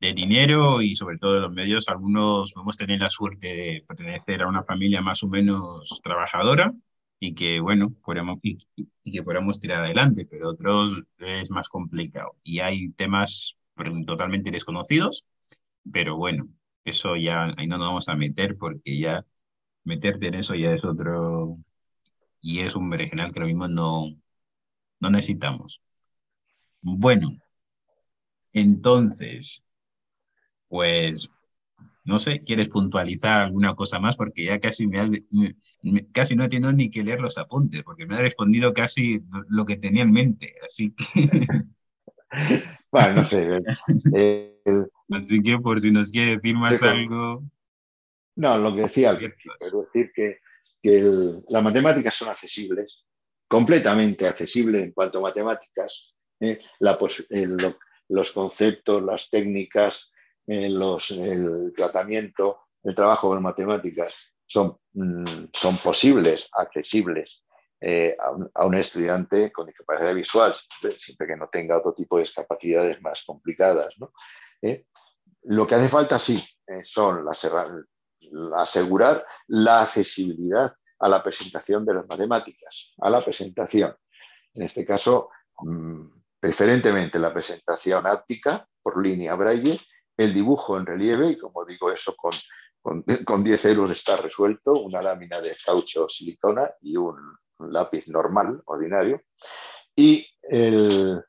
de 0.00 0.12
dinero 0.14 0.82
y 0.82 0.94
sobre 0.94 1.18
todo 1.18 1.34
de 1.34 1.40
los 1.40 1.52
medios. 1.52 1.88
Algunos 1.88 2.52
podemos 2.52 2.76
tener 2.76 3.00
la 3.00 3.10
suerte 3.10 3.48
de 3.48 3.84
pertenecer 3.86 4.42
a 4.42 4.48
una 4.48 4.64
familia 4.64 5.00
más 5.00 5.22
o 5.22 5.28
menos 5.28 6.00
trabajadora 6.02 6.72
y 7.18 7.34
que, 7.34 7.60
bueno, 7.60 7.90
podamos, 8.04 8.38
y, 8.42 8.58
que 9.10 9.22
podamos 9.22 9.60
tirar 9.60 9.84
adelante, 9.84 10.26
pero 10.26 10.50
otros 10.50 10.98
es 11.18 11.50
más 11.50 11.68
complicado. 11.68 12.36
Y 12.42 12.60
hay 12.60 12.90
temas 12.90 13.56
totalmente 14.06 14.50
desconocidos, 14.50 15.24
pero 15.92 16.16
bueno, 16.16 16.48
eso 16.84 17.16
ya 17.16 17.52
ahí 17.56 17.66
no 17.66 17.78
nos 17.78 17.88
vamos 17.88 18.08
a 18.08 18.16
meter 18.16 18.56
porque 18.58 18.98
ya 18.98 19.26
meterte 19.84 20.28
en 20.28 20.34
eso 20.36 20.54
ya 20.54 20.72
es 20.72 20.84
otro, 20.84 21.58
y 22.40 22.60
es 22.60 22.76
un 22.76 22.90
berenjenal 22.90 23.32
que 23.32 23.40
lo 23.40 23.46
mismo 23.46 23.68
no, 23.68 24.06
no 25.00 25.10
necesitamos. 25.10 25.82
Bueno, 26.80 27.36
entonces, 28.52 29.65
pues, 30.68 31.30
no 32.04 32.20
sé, 32.20 32.42
¿quieres 32.44 32.68
puntualizar 32.68 33.42
alguna 33.42 33.74
cosa 33.74 33.98
más? 33.98 34.16
Porque 34.16 34.44
ya 34.44 34.60
casi 34.60 34.86
me 34.86 35.00
has, 35.00 35.10
casi 36.12 36.36
no 36.36 36.44
he 36.44 36.48
tenido 36.48 36.72
ni 36.72 36.90
que 36.90 37.02
leer 37.02 37.20
los 37.20 37.36
apuntes, 37.36 37.82
porque 37.82 38.06
me 38.06 38.16
ha 38.16 38.20
respondido 38.20 38.72
casi 38.72 39.22
lo 39.48 39.64
que 39.64 39.76
tenía 39.76 40.02
en 40.02 40.12
mente, 40.12 40.54
así 40.64 40.94
que... 40.94 41.46
bueno, 42.92 43.22
no 43.22 43.28
sé. 43.28 43.60
Eh, 44.14 44.60
así 45.10 45.42
que 45.42 45.58
por 45.58 45.80
si 45.80 45.90
nos 45.90 46.10
quiere 46.10 46.36
decir 46.36 46.54
más 46.56 46.82
algo... 46.82 47.42
No, 48.36 48.58
lo 48.58 48.74
que 48.74 48.82
decía, 48.82 49.12
es 49.12 49.20
decir 49.72 50.12
que, 50.14 50.38
que 50.82 51.02
las 51.48 51.62
matemáticas 51.62 52.14
son 52.14 52.28
accesibles, 52.28 53.04
completamente 53.48 54.28
accesibles 54.28 54.84
en 54.84 54.92
cuanto 54.92 55.18
a 55.18 55.22
matemáticas, 55.22 56.14
eh, 56.40 56.60
la, 56.80 56.98
los 58.08 58.32
conceptos, 58.32 59.02
las 59.02 59.30
técnicas, 59.30 60.12
los, 60.46 61.10
el 61.10 61.72
tratamiento, 61.76 62.60
el 62.82 62.94
trabajo 62.94 63.28
con 63.28 63.42
matemáticas 63.42 64.14
son, 64.46 64.78
mm, 64.92 65.46
son 65.52 65.78
posibles, 65.78 66.48
accesibles 66.52 67.44
eh, 67.80 68.16
a, 68.54 68.64
un, 68.64 68.74
estudiante 68.74 69.52
con 69.52 69.66
discapacidad 69.66 70.14
visual, 70.14 70.54
siempre, 70.96 71.26
que 71.26 71.36
no 71.36 71.48
tenga 71.48 71.78
otro 71.78 71.92
tipo 71.92 72.16
de 72.16 72.22
discapacidades 72.22 73.02
más 73.02 73.22
complicadas. 73.24 73.94
Eh, 74.62 74.86
lo 75.42 75.66
que 75.66 75.74
hace 75.74 75.88
falta, 75.88 76.18
sí, 76.18 76.42
eh, 76.66 76.80
son 76.82 77.26
asegurar 78.56 79.26
la 79.48 79.82
accesibilidad 79.82 80.74
a 80.98 81.08
la 81.08 81.22
presentación 81.22 81.84
de 81.84 81.94
las 81.94 82.06
matemáticas, 82.06 82.94
a 82.98 83.10
la 83.10 83.22
presentación. 83.22 83.94
En 84.54 84.62
este 84.62 84.86
caso, 84.86 85.28
mm, 85.58 86.06
preferentemente 86.40 87.18
la 87.18 87.32
presentación 87.32 88.06
áptica 88.06 88.66
por 88.82 89.04
línea 89.04 89.34
braille 89.34 89.78
el 90.16 90.32
dibujo 90.32 90.76
en 90.76 90.86
relieve, 90.86 91.30
y 91.30 91.38
como 91.38 91.64
digo, 91.64 91.90
eso 91.90 92.14
con, 92.16 92.32
con, 92.82 93.04
10 93.44 93.64
euros 93.66 93.90
está 93.90 94.16
resuelto, 94.16 94.72
una 94.72 95.02
lámina 95.02 95.40
de 95.40 95.56
caucho 95.64 96.08
silicona 96.08 96.70
y 96.80 96.96
un, 96.96 97.16
lápiz 97.58 98.08
normal, 98.08 98.62
ordinario, 98.66 99.22
y 99.94 100.26
el, 100.42 101.24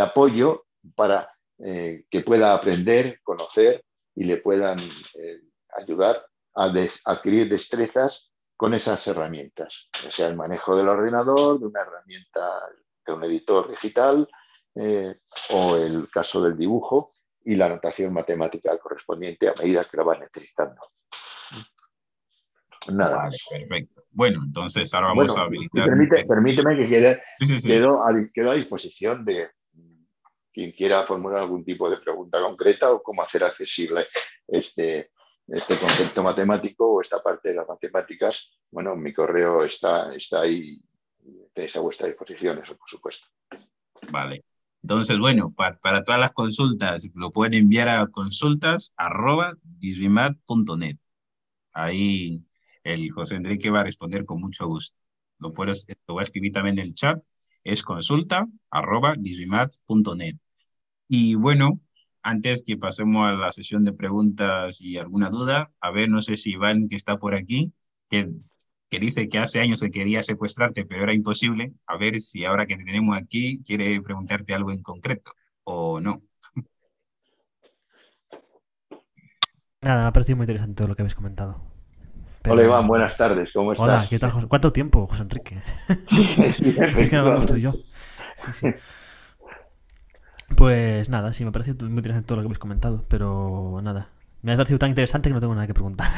apoyo 0.00 0.66
para 0.94 1.28
eh, 1.58 2.04
que 2.08 2.20
pueda 2.20 2.54
aprender, 2.54 3.20
conocer 3.22 3.84
y 4.14 4.24
le 4.24 4.36
puedan 4.36 4.78
eh, 4.78 5.40
ayudar 5.76 6.24
a 6.54 6.72
adquirir 7.04 7.48
destrezas 7.48 8.32
con 8.56 8.74
esas 8.74 9.06
herramientas, 9.06 9.88
ya 10.02 10.10
sea 10.10 10.28
el 10.28 10.36
manejo 10.36 10.76
del 10.76 10.88
ordenador, 10.88 11.60
de 11.60 11.66
una 11.66 11.82
herramienta 11.82 12.60
de 13.06 13.12
un 13.12 13.24
editor 13.24 13.68
digital 13.68 14.28
eh, 14.74 15.14
o 15.50 15.76
el 15.76 16.08
caso 16.10 16.42
del 16.42 16.56
dibujo, 16.56 17.12
y 17.44 17.56
la 17.56 17.68
notación 17.68 18.12
matemática 18.12 18.76
correspondiente 18.78 19.48
a 19.48 19.54
medida 19.58 19.84
que 19.84 19.96
la 19.96 20.04
vas 20.04 20.20
necesitando. 20.20 20.80
Nada. 22.92 23.24
Vale, 23.24 23.36
perfecto. 23.50 24.04
Bueno, 24.10 24.42
entonces 24.44 24.92
ahora 24.94 25.08
vamos 25.08 25.36
a 25.36 25.42
habilitar. 25.42 25.88
permíteme 26.26 26.76
que 26.76 26.86
quede, 26.86 27.22
Quedo, 27.62 28.02
a, 28.50 28.54
disposición 28.54 29.24
de 29.24 29.50
quien 30.52 30.72
quiera 30.72 31.02
formular 31.02 31.42
algún 31.42 31.64
tipo 31.64 31.88
de 31.88 31.98
pregunta 31.98 32.40
concreta 32.40 32.90
o 32.90 33.02
cómo 33.02 33.22
hacer 33.22 33.44
accesible 33.44 34.06
este, 34.46 35.10
este 35.46 35.78
concepto 35.78 36.22
matemático 36.22 36.90
o 36.90 37.00
esta 37.00 37.22
parte 37.22 37.50
de 37.50 37.56
las 37.56 37.68
matemáticas, 37.68 38.58
bueno, 38.70 38.96
mi 38.96 39.12
correo 39.12 39.62
está, 39.62 40.14
está 40.14 40.40
ahí, 40.40 40.80
tenéis 41.52 41.76
a 41.76 41.80
vuestra 41.80 42.06
disposición, 42.06 42.58
eso 42.58 42.76
por 42.76 42.88
supuesto. 42.88 43.28
Vale. 44.10 44.44
Entonces, 44.82 45.18
bueno, 45.18 45.52
para, 45.54 46.04
todas 46.04 46.20
las 46.20 46.32
consultas, 46.32 47.06
lo 47.14 47.30
pueden 47.30 47.54
enviar 47.54 47.88
a 47.88 48.06
consultas.disbimat.net. 48.06 50.96
Ahí 51.72 52.44
el 52.84 53.10
José 53.10 53.34
Enrique 53.36 53.70
va 53.70 53.80
a 53.80 53.84
responder 53.84 54.24
con 54.24 54.40
mucho 54.40 54.66
gusto. 54.66 54.96
Lo, 55.38 55.52
puedes, 55.52 55.86
lo 56.06 56.14
voy 56.14 56.22
a 56.22 56.24
escribir 56.24 56.52
también 56.52 56.78
en 56.78 56.86
el 56.86 56.94
chat. 56.94 57.22
Es 57.64 57.82
consulta.disbimat.net. 57.82 60.36
Y 61.08 61.34
bueno, 61.34 61.80
antes 62.22 62.62
que 62.62 62.76
pasemos 62.76 63.28
a 63.28 63.32
la 63.32 63.52
sesión 63.52 63.84
de 63.84 63.92
preguntas 63.92 64.80
y 64.80 64.96
alguna 64.98 65.30
duda, 65.30 65.72
a 65.80 65.90
ver, 65.90 66.08
no 66.08 66.22
sé 66.22 66.36
si 66.36 66.52
Iván, 66.52 66.88
que 66.88 66.96
está 66.96 67.18
por 67.18 67.34
aquí, 67.34 67.72
que, 68.10 68.30
que 68.88 68.98
dice 68.98 69.28
que 69.28 69.38
hace 69.38 69.60
años 69.60 69.80
se 69.80 69.90
quería 69.90 70.22
secuestrarte, 70.22 70.84
pero 70.86 71.02
era 71.02 71.12
imposible, 71.12 71.72
a 71.86 71.96
ver 71.96 72.20
si 72.20 72.44
ahora 72.44 72.66
que 72.66 72.76
te 72.76 72.84
tenemos 72.84 73.16
aquí 73.16 73.62
quiere 73.64 74.00
preguntarte 74.00 74.54
algo 74.54 74.72
en 74.72 74.82
concreto 74.82 75.32
o 75.64 76.00
no. 76.00 76.22
Nada, 79.82 80.02
me 80.02 80.08
ha 80.08 80.12
parecido 80.12 80.36
muy 80.36 80.44
interesante 80.44 80.74
todo 80.76 80.88
lo 80.88 80.96
que 80.96 81.02
habéis 81.02 81.14
comentado. 81.14 81.60
Hola 82.48 82.64
Iván, 82.64 82.86
buenas 82.86 83.16
tardes, 83.18 83.50
¿cómo 83.52 83.72
estás? 83.72 83.86
Hola, 83.86 84.06
¿qué 84.08 84.18
tal, 84.18 84.30
José? 84.30 84.46
¿Cuánto 84.46 84.72
tiempo, 84.72 85.06
José 85.06 85.22
Enrique? 85.22 85.62
es 86.10 87.10
que 87.10 87.16
no 87.16 87.20
hablamos 87.20 87.46
tú 87.46 87.56
y 87.56 87.60
yo. 87.60 87.74
Sí, 88.36 88.52
sí. 88.52 88.68
Pues 90.56 91.10
nada, 91.10 91.32
sí, 91.34 91.44
me 91.44 91.52
parece 91.52 91.74
muy 91.74 91.98
interesante 91.98 92.26
todo 92.26 92.36
lo 92.36 92.42
que 92.42 92.46
habéis 92.46 92.58
comentado, 92.58 93.04
pero 93.08 93.80
nada. 93.82 94.08
Me 94.40 94.52
ha 94.52 94.56
parecido 94.56 94.78
tan 94.78 94.88
interesante 94.88 95.28
que 95.28 95.34
no 95.34 95.40
tengo 95.40 95.54
nada 95.54 95.66
que 95.66 95.74
preguntar. 95.74 96.10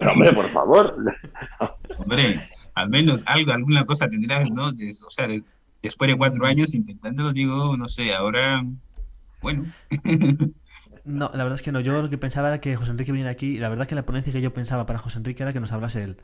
Hombre, 0.00 0.32
por 0.32 0.46
favor. 0.46 0.94
hombre, 1.98 2.48
al 2.74 2.88
menos 2.90 3.22
algo, 3.26 3.52
alguna 3.52 3.84
cosa 3.84 4.08
tendrás, 4.08 4.50
¿no? 4.50 4.68
o 4.68 5.10
sea, 5.10 5.28
después 5.82 6.10
de 6.10 6.16
cuatro 6.16 6.46
años 6.46 6.74
intentándolo, 6.74 7.32
digo, 7.32 7.76
no 7.76 7.88
sé, 7.88 8.14
ahora, 8.14 8.64
bueno. 9.40 9.66
No, 11.06 11.30
la 11.32 11.44
verdad 11.44 11.54
es 11.54 11.62
que 11.62 11.70
no. 11.70 11.78
Yo 11.78 12.02
lo 12.02 12.10
que 12.10 12.18
pensaba 12.18 12.48
era 12.48 12.60
que 12.60 12.74
José 12.74 12.90
Enrique 12.90 13.12
viniera 13.12 13.30
aquí. 13.30 13.54
Y 13.54 13.58
la 13.58 13.68
verdad 13.68 13.86
que 13.86 13.94
la 13.94 14.04
ponencia 14.04 14.32
que 14.32 14.40
yo 14.40 14.52
pensaba 14.52 14.86
para 14.86 14.98
José 14.98 15.18
Enrique 15.18 15.44
era 15.44 15.52
que 15.52 15.60
nos 15.60 15.70
hablase 15.70 16.02
él. 16.02 16.16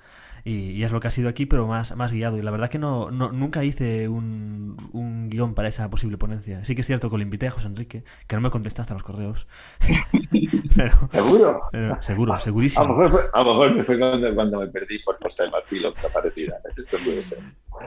Y, 0.45 0.83
es 0.83 0.91
lo 0.91 0.99
que 0.99 1.07
ha 1.07 1.12
sido 1.12 1.28
aquí, 1.28 1.47
pero 1.47 1.68
más, 1.68 1.95
más 1.95 2.12
guiado. 2.12 2.37
Y 2.37 2.43
la 2.43 2.51
verdad 2.51 2.68
que 2.68 2.80
no, 2.80 3.12
no 3.12 3.30
nunca 3.30 3.62
hice 3.62 4.09
un, 4.09 4.76
un, 4.93 5.30
guion 5.30 5.55
para 5.55 5.68
esa 5.68 5.89
posible 5.89 6.18
ponencia. 6.18 6.64
Sí 6.64 6.74
que 6.74 6.80
es 6.80 6.87
cierto 6.89 7.11
que 7.11 7.16
lo 7.16 7.22
invité 7.22 7.47
a 7.47 7.53
José 7.53 7.68
Enrique, 7.68 8.03
que 8.26 8.35
no 8.35 8.43
me 8.43 8.51
contestaste 8.51 8.93
a 8.93 8.95
los 8.95 9.05
correos. 9.05 9.47
¿Seguro? 11.12 11.61
seguro, 12.01 12.41
segurísimo. 12.41 12.85
A 12.85 12.89
lo 12.89 13.55
mejor, 13.55 13.74
me 13.76 13.85
fue 13.85 14.01
cuando, 14.35 14.59
me 14.59 14.66
perdí 14.66 14.99
por 14.99 15.16
Costa 15.20 15.45
de 15.45 15.51
Marfil 15.51 15.87
otra 15.87 16.09
parecida. 16.09 16.59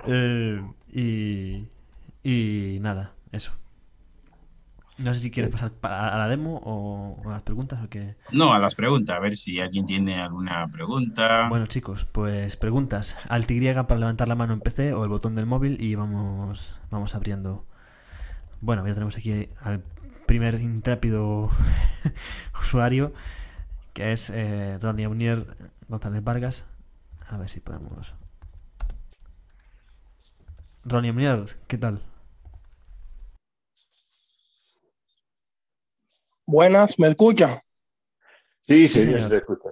Eh, 0.08 0.62
y, 0.94 1.66
y 2.24 2.80
nada, 2.80 3.12
eso. 3.34 3.52
No 4.98 5.14
sé 5.14 5.20
si 5.20 5.32
quieres 5.32 5.52
pasar 5.52 5.74
a 5.82 6.18
la 6.18 6.28
demo 6.30 6.62
o 6.64 7.22
a 7.30 7.34
las 7.34 7.42
preguntas 7.42 7.84
o 7.84 7.90
qué. 7.90 8.16
No, 8.32 8.54
a 8.54 8.60
las 8.60 8.76
preguntas, 8.76 9.18
a 9.18 9.20
ver 9.20 9.36
si 9.36 9.60
alguien 9.60 9.86
tiene 9.86 10.22
alguna 10.22 10.68
pregunta. 10.68 11.50
Bueno, 11.50 11.68
chicos, 11.68 12.06
pues 12.06 12.56
preguntas. 12.56 13.18
Alt 13.28 13.52
Y 13.52 13.74
para 13.74 14.00
levantar 14.00 14.30
la 14.30 14.36
mano 14.36 14.54
en 14.54 14.62
PC 14.62 14.94
o 14.94 15.04
el 15.04 15.10
botón 15.10 15.36
del 15.36 15.46
móvil 15.46 15.82
y 15.82 15.96
vamos, 15.96 16.80
vamos 16.92 17.14
abriendo. 17.14 17.66
Bueno, 18.62 18.88
ya 18.88 18.94
tenemos 18.94 19.18
aquí 19.18 19.50
al 19.60 19.84
primer 20.26 20.62
intrépido 20.62 21.50
usuario, 22.62 23.14
que 23.94 24.14
es 24.14 24.30
eh, 24.30 24.78
Ronnie 24.82 25.08
Unier 25.08 25.58
González 25.90 26.24
Vargas. 26.24 26.66
A 27.28 27.38
ver 27.38 27.50
si 27.50 27.60
podemos. 27.60 28.16
Ronnie 30.86 31.12
Unier, 31.12 31.58
¿qué 31.68 31.78
tal? 31.78 32.02
Buenas, 36.48 37.00
¿me 37.00 37.08
escuchan? 37.08 37.60
Sí, 38.62 38.88
sí, 38.88 39.04
se 39.04 39.36
escucha. 39.36 39.70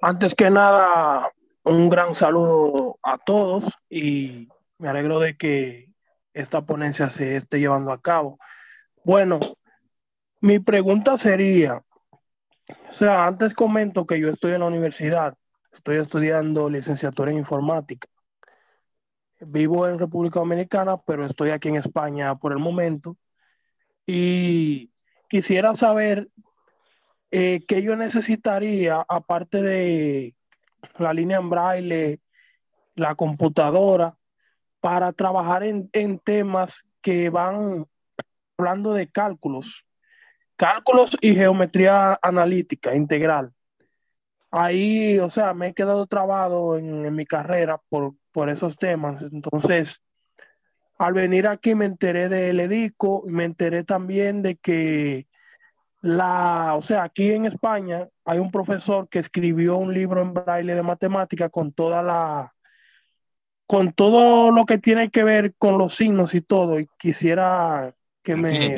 Antes 0.00 0.34
que 0.34 0.48
nada, 0.48 1.30
un 1.64 1.90
gran 1.90 2.14
saludo 2.14 2.98
a 3.02 3.18
todos 3.18 3.78
y 3.90 4.48
me 4.78 4.88
alegro 4.88 5.20
de 5.20 5.36
que 5.36 5.90
esta 6.32 6.64
ponencia 6.64 7.10
se 7.10 7.36
esté 7.36 7.60
llevando 7.60 7.92
a 7.92 8.00
cabo. 8.00 8.38
Bueno, 9.04 9.40
mi 10.40 10.58
pregunta 10.58 11.18
sería, 11.18 11.82
o 12.88 12.92
sea, 12.92 13.26
antes 13.26 13.52
comento 13.52 14.06
que 14.06 14.18
yo 14.18 14.30
estoy 14.30 14.52
en 14.52 14.60
la 14.60 14.66
universidad, 14.66 15.34
estoy 15.70 15.98
estudiando 15.98 16.70
licenciatura 16.70 17.30
en 17.30 17.38
informática. 17.38 18.08
Vivo 19.40 19.86
en 19.86 19.98
República 19.98 20.40
Dominicana, 20.40 20.96
pero 20.96 21.26
estoy 21.26 21.50
aquí 21.50 21.68
en 21.68 21.76
España 21.76 22.36
por 22.36 22.52
el 22.52 22.58
momento 22.58 23.16
y 24.10 24.90
quisiera 25.28 25.76
saber 25.76 26.30
eh, 27.30 27.60
qué 27.68 27.82
yo 27.82 27.94
necesitaría, 27.94 29.04
aparte 29.06 29.60
de 29.60 30.34
la 30.96 31.12
línea 31.12 31.36
en 31.36 31.50
braille, 31.50 32.20
la 32.94 33.14
computadora, 33.16 34.16
para 34.80 35.12
trabajar 35.12 35.62
en, 35.62 35.90
temas 36.20 36.86
que 37.02 37.28
van 37.28 37.86
hablando 38.56 38.94
de 38.94 39.10
cálculos, 39.10 39.84
cálculos 40.56 41.14
y 41.20 41.34
geometría 41.34 42.18
analítica 42.22 42.96
integral. 42.96 43.52
Ahí, 44.50 45.18
o 45.18 45.28
sea, 45.28 45.52
me 45.52 45.68
he 45.68 45.74
quedado 45.74 46.06
trabado 46.06 46.78
en, 46.78 47.04
en 47.04 47.14
mi 47.14 47.26
carrera 47.26 47.78
por, 47.90 48.14
por 48.32 48.48
esos 48.48 48.78
temas. 48.78 49.20
Entonces, 49.20 50.00
al 50.98 51.12
venir 51.12 51.46
aquí 51.46 51.74
me 51.74 51.84
enteré 51.84 52.28
del 52.28 52.60
EDICO, 52.60 53.24
me 53.26 53.44
enteré 53.44 53.84
también 53.84 54.42
de 54.42 54.56
que 54.56 55.28
la, 56.00 56.74
o 56.76 56.82
sea, 56.82 57.04
aquí 57.04 57.30
en 57.30 57.46
España 57.46 58.08
hay 58.24 58.38
un 58.38 58.50
profesor 58.50 59.08
que 59.08 59.18
escribió 59.18 59.76
un 59.76 59.94
libro 59.94 60.22
en 60.22 60.34
braille 60.34 60.74
de 60.74 60.82
matemática 60.82 61.48
con 61.48 61.72
toda 61.72 62.02
la, 62.02 62.52
con 63.66 63.92
todo 63.92 64.50
lo 64.50 64.64
que 64.66 64.78
tiene 64.78 65.10
que 65.10 65.24
ver 65.24 65.54
con 65.56 65.78
los 65.78 65.94
signos 65.94 66.34
y 66.34 66.40
todo, 66.40 66.80
y 66.80 66.88
quisiera 66.98 67.94
que 68.22 68.34
me... 68.34 68.74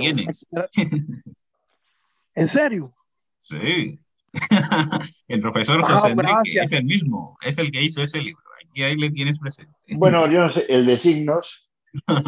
¿En 2.35 2.49
serio? 2.49 2.95
Sí. 3.39 4.01
el 5.29 5.41
profesor 5.41 5.81
ah, 5.83 5.89
José 5.89 6.09
Enrique 6.11 6.61
es 6.63 6.73
el 6.73 6.85
mismo, 6.85 7.37
es 7.43 7.59
el 7.59 7.71
que 7.71 7.83
hizo 7.83 8.03
ese 8.03 8.21
libro. 8.21 8.43
Aquí 8.65 8.83
ahí 8.83 8.97
le 8.97 9.11
tienes 9.11 9.39
presente. 9.39 9.73
Bueno, 9.89 10.31
yo 10.31 10.41
no 10.41 10.53
sé, 10.53 10.67
el 10.69 10.87
de 10.87 10.97
signos, 10.97 11.70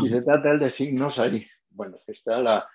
si 0.01 0.09
se 0.09 0.23
trata 0.23 0.57
de 0.57 0.73
signos, 0.77 1.19
ahí, 1.19 1.47
bueno, 1.71 1.97
está 2.07 2.41
la, 2.41 2.69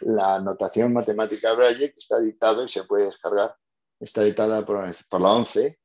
la 0.00 0.40
notación 0.40 0.92
matemática 0.92 1.52
Braille 1.54 1.92
que 1.92 1.98
está 1.98 2.18
editada 2.18 2.64
y 2.64 2.68
se 2.68 2.84
puede 2.84 3.06
descargar. 3.06 3.56
Está 4.00 4.22
editada 4.22 4.64
por, 4.66 4.76
la 5.20 5.32
ONCE, 5.32 5.78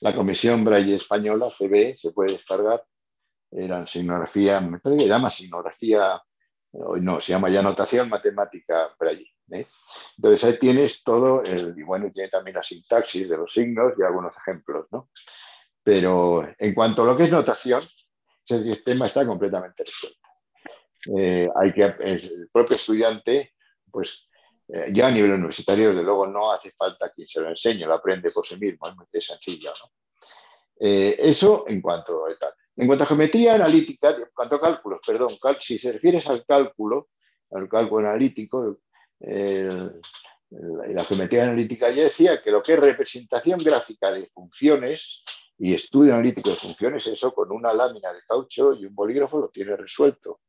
la 0.00 0.14
Comisión 0.14 0.64
Braille 0.64 0.96
Española, 0.96 1.48
CB, 1.50 1.96
se 1.96 2.12
puede 2.12 2.32
descargar. 2.32 2.84
Era 3.50 3.86
signografía, 3.86 4.60
me 4.60 4.78
parece 4.78 5.04
que 5.04 5.08
llama 5.08 5.30
signografía, 5.30 6.20
no, 6.72 7.20
se 7.20 7.32
llama 7.32 7.48
ya 7.48 7.62
notación 7.62 8.08
matemática 8.08 8.94
Braille. 8.98 9.32
¿eh? 9.52 9.66
Entonces 10.16 10.44
ahí 10.44 10.58
tienes 10.58 11.02
todo, 11.02 11.42
el, 11.42 11.74
y 11.76 11.82
bueno, 11.82 12.10
tiene 12.12 12.28
también 12.28 12.56
la 12.56 12.62
sintaxis 12.62 13.28
de 13.28 13.36
los 13.38 13.52
signos 13.52 13.94
y 13.98 14.02
algunos 14.02 14.36
ejemplos, 14.36 14.86
¿no? 14.90 15.10
Pero 15.86 16.42
en 16.58 16.74
cuanto 16.74 17.04
a 17.04 17.06
lo 17.06 17.16
que 17.16 17.22
es 17.22 17.30
notación, 17.30 17.80
ese 18.44 18.60
sistema 18.60 19.06
está 19.06 19.24
completamente 19.24 19.84
resuelto. 19.84 20.18
Eh, 21.16 21.48
hay 21.54 21.72
que, 21.72 21.84
el 22.00 22.48
propio 22.52 22.74
estudiante, 22.74 23.54
pues 23.88 24.28
eh, 24.66 24.88
ya 24.92 25.06
a 25.06 25.10
nivel 25.12 25.34
universitario, 25.34 25.90
desde 25.90 26.02
luego, 26.02 26.26
no 26.26 26.50
hace 26.50 26.72
falta 26.72 27.12
quien 27.12 27.28
se 27.28 27.40
lo 27.40 27.50
enseñe, 27.50 27.86
lo 27.86 27.94
aprende 27.94 28.30
por 28.30 28.44
sí 28.44 28.56
mismo, 28.56 28.88
es 28.88 28.96
muy 28.96 29.06
sencillo. 29.20 29.70
¿no? 29.80 29.92
Eh, 30.80 31.14
eso 31.20 31.64
en 31.68 31.80
cuanto 31.80 32.26
a 32.26 32.36
tal. 32.36 32.52
En 32.74 32.88
cuanto 32.88 33.04
a 33.04 33.06
geometría 33.06 33.54
analítica, 33.54 34.10
en 34.10 34.24
cuanto 34.34 34.56
a 34.56 34.60
cálculos, 34.60 34.98
perdón, 35.06 35.38
si 35.60 35.78
se 35.78 35.92
refieres 35.92 36.26
al 36.26 36.44
cálculo, 36.44 37.10
al 37.52 37.68
cálculo 37.68 38.08
analítico, 38.08 38.80
la 39.20 41.04
geometría 41.04 41.44
analítica 41.44 41.90
ya 41.90 42.02
decía 42.02 42.42
que 42.42 42.50
lo 42.50 42.60
que 42.60 42.72
es 42.72 42.80
representación 42.80 43.60
gráfica 43.60 44.10
de 44.10 44.26
funciones 44.26 45.22
y 45.58 45.74
estudio 45.74 46.14
analítico 46.14 46.50
de 46.50 46.56
funciones, 46.56 47.06
eso 47.06 47.32
con 47.32 47.50
una 47.52 47.72
lámina 47.72 48.12
de 48.12 48.20
caucho 48.26 48.72
y 48.74 48.84
un 48.84 48.94
bolígrafo 48.94 49.38
lo 49.38 49.48
tiene 49.48 49.76
resuelto. 49.76 50.40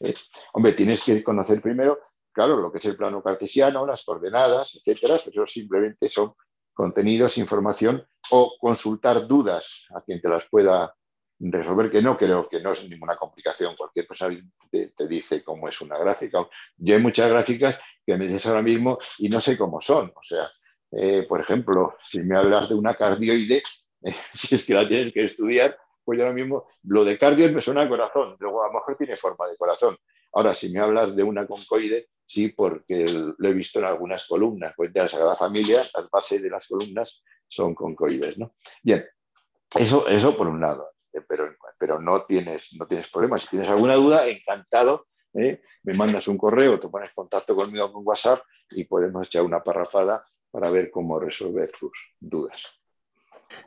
¿eh? 0.00 0.14
Hombre, 0.52 0.72
tienes 0.72 1.02
que 1.02 1.22
conocer 1.24 1.60
primero, 1.60 1.98
claro, 2.32 2.56
lo 2.56 2.70
que 2.70 2.78
es 2.78 2.84
el 2.84 2.96
plano 2.96 3.22
cartesiano, 3.22 3.86
las 3.86 4.04
coordenadas, 4.04 4.74
etcétera, 4.74 5.20
pero 5.24 5.46
simplemente 5.46 6.08
son 6.08 6.34
contenidos, 6.72 7.38
información 7.38 8.06
o 8.30 8.56
consultar 8.58 9.26
dudas 9.26 9.86
a 9.94 10.02
quien 10.02 10.20
te 10.20 10.28
las 10.28 10.46
pueda 10.48 10.94
resolver, 11.38 11.90
que 11.90 12.02
no 12.02 12.16
creo 12.16 12.48
que 12.48 12.60
no 12.60 12.72
es 12.72 12.88
ninguna 12.88 13.16
complicación. 13.16 13.74
Cualquier 13.76 14.06
persona 14.06 14.36
te, 14.70 15.08
dice 15.08 15.42
cómo 15.42 15.68
es 15.68 15.80
una 15.80 15.98
gráfica. 15.98 16.46
Yo 16.76 16.96
hay 16.96 17.02
muchas 17.02 17.30
gráficas 17.30 17.78
que 18.06 18.16
me 18.16 18.26
dices 18.26 18.46
ahora 18.46 18.62
mismo 18.62 18.98
y 19.18 19.28
no 19.28 19.40
sé 19.40 19.56
cómo 19.56 19.80
son. 19.80 20.12
O 20.14 20.22
sea, 20.22 20.50
eh, 20.92 21.26
por 21.28 21.40
ejemplo, 21.40 21.96
si 22.00 22.20
me 22.20 22.36
hablas 22.36 22.68
de 22.68 22.74
una 22.74 22.94
cardioide, 22.94 23.62
si 24.34 24.54
es 24.54 24.64
que 24.64 24.74
la 24.74 24.86
tienes 24.86 25.12
que 25.12 25.24
estudiar, 25.24 25.76
pues 26.04 26.18
yo 26.18 26.24
ahora 26.24 26.34
mismo 26.34 26.66
lo 26.84 27.04
de 27.04 27.18
cardio 27.18 27.50
me 27.50 27.60
suena 27.60 27.82
a 27.82 27.88
corazón, 27.88 28.36
luego 28.38 28.62
a 28.62 28.68
lo 28.68 28.74
mejor 28.74 28.96
tiene 28.96 29.16
forma 29.16 29.48
de 29.48 29.56
corazón. 29.56 29.96
Ahora, 30.32 30.52
si 30.54 30.68
me 30.70 30.80
hablas 30.80 31.14
de 31.14 31.22
una 31.22 31.46
concoide, 31.46 32.08
sí, 32.26 32.48
porque 32.48 33.06
lo 33.38 33.48
he 33.48 33.52
visto 33.52 33.78
en 33.78 33.84
algunas 33.86 34.26
columnas, 34.26 34.74
pues 34.76 34.92
de 34.92 35.00
la 35.00 35.08
Sagrada 35.08 35.36
Familia, 35.36 35.82
las 35.94 36.10
bases 36.10 36.42
de 36.42 36.50
las 36.50 36.66
columnas 36.66 37.22
son 37.46 37.74
concoides, 37.74 38.36
¿no? 38.38 38.54
Bien, 38.82 39.06
eso, 39.78 40.06
eso 40.08 40.36
por 40.36 40.48
un 40.48 40.60
lado, 40.60 40.92
eh, 41.12 41.20
pero, 41.26 41.54
pero 41.78 42.00
no, 42.00 42.24
tienes, 42.24 42.74
no 42.74 42.86
tienes 42.86 43.08
problemas. 43.08 43.42
Si 43.42 43.50
tienes 43.50 43.68
alguna 43.68 43.94
duda, 43.94 44.26
encantado, 44.26 45.06
¿eh? 45.34 45.62
me 45.84 45.94
mandas 45.94 46.28
un 46.28 46.36
correo, 46.36 46.80
te 46.80 46.88
pones 46.88 47.12
contacto 47.12 47.54
conmigo 47.54 47.92
con 47.92 48.06
WhatsApp 48.06 48.40
y 48.70 48.84
podemos 48.84 49.26
echar 49.26 49.42
una 49.42 49.62
parrafada 49.62 50.26
para 50.50 50.70
ver 50.70 50.90
cómo 50.90 51.18
resolver 51.18 51.70
tus 51.72 51.92
dudas. 52.20 52.83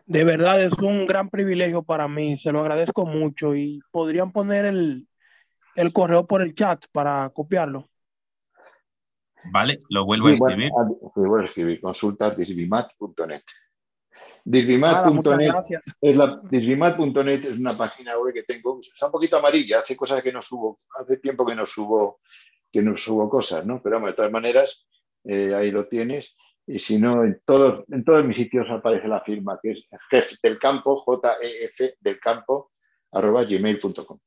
De 0.05 0.23
verdad 0.23 0.63
es 0.63 0.73
un 0.73 1.05
gran 1.05 1.29
privilegio 1.29 1.83
para 1.83 2.07
mí, 2.07 2.38
se 2.38 2.51
lo 2.51 2.59
agradezco 2.59 3.05
mucho 3.05 3.55
y 3.55 3.79
podrían 3.91 4.31
poner 4.31 4.65
el, 4.65 5.07
el 5.75 5.93
correo 5.93 6.25
por 6.25 6.41
el 6.41 6.53
chat 6.53 6.85
para 6.91 7.29
copiarlo. 7.29 7.89
Vale, 9.51 9.79
lo 9.89 10.05
vuelvo 10.05 10.27
a 10.27 10.33
escribir. 10.33 10.69
lo 10.71 11.11
vuelvo 11.15 11.38
a 11.38 11.45
escribir, 11.45 11.79
consultas 11.79 12.35
disbimat.net. 12.35 13.41
Disbimat.net 14.43 15.53
es, 16.01 16.15
la, 16.15 16.41
disbimat.net 16.49 17.45
es 17.45 17.59
una 17.59 17.77
página 17.77 18.17
web 18.17 18.33
que 18.33 18.43
tengo, 18.43 18.79
está 18.79 19.07
un 19.07 19.11
poquito 19.11 19.38
amarilla, 19.38 19.79
hace 19.79 19.95
cosas 19.95 20.21
que 20.23 20.31
no 20.31 20.41
subo, 20.41 20.79
hace 20.97 21.17
tiempo 21.17 21.45
que 21.45 21.55
no 21.55 21.65
subo, 21.65 22.21
que 22.71 22.81
no 22.81 22.95
subo 22.95 23.29
cosas, 23.29 23.65
¿no? 23.65 23.81
Pero 23.81 23.99
de 23.99 24.13
todas 24.13 24.31
maneras, 24.31 24.88
eh, 25.25 25.53
ahí 25.53 25.71
lo 25.71 25.88
tienes. 25.88 26.35
Y 26.68 26.80
si 26.80 26.99
no, 26.99 27.24
en 27.24 27.41
todos, 27.45 27.86
en 27.89 28.03
todos 28.03 28.26
mis 28.26 28.36
sitios 28.36 28.70
aparece 28.70 29.07
la 29.07 29.22
firma, 29.22 29.57
que 29.63 29.72
es 29.72 29.88
jef 30.09 30.26
del 30.43 30.59
campo, 30.59 30.97
J-E-F 30.97 31.95
del 32.01 32.20
campo, 32.20 32.72
arroba 33.13 33.45
gmail.com. 33.45 34.20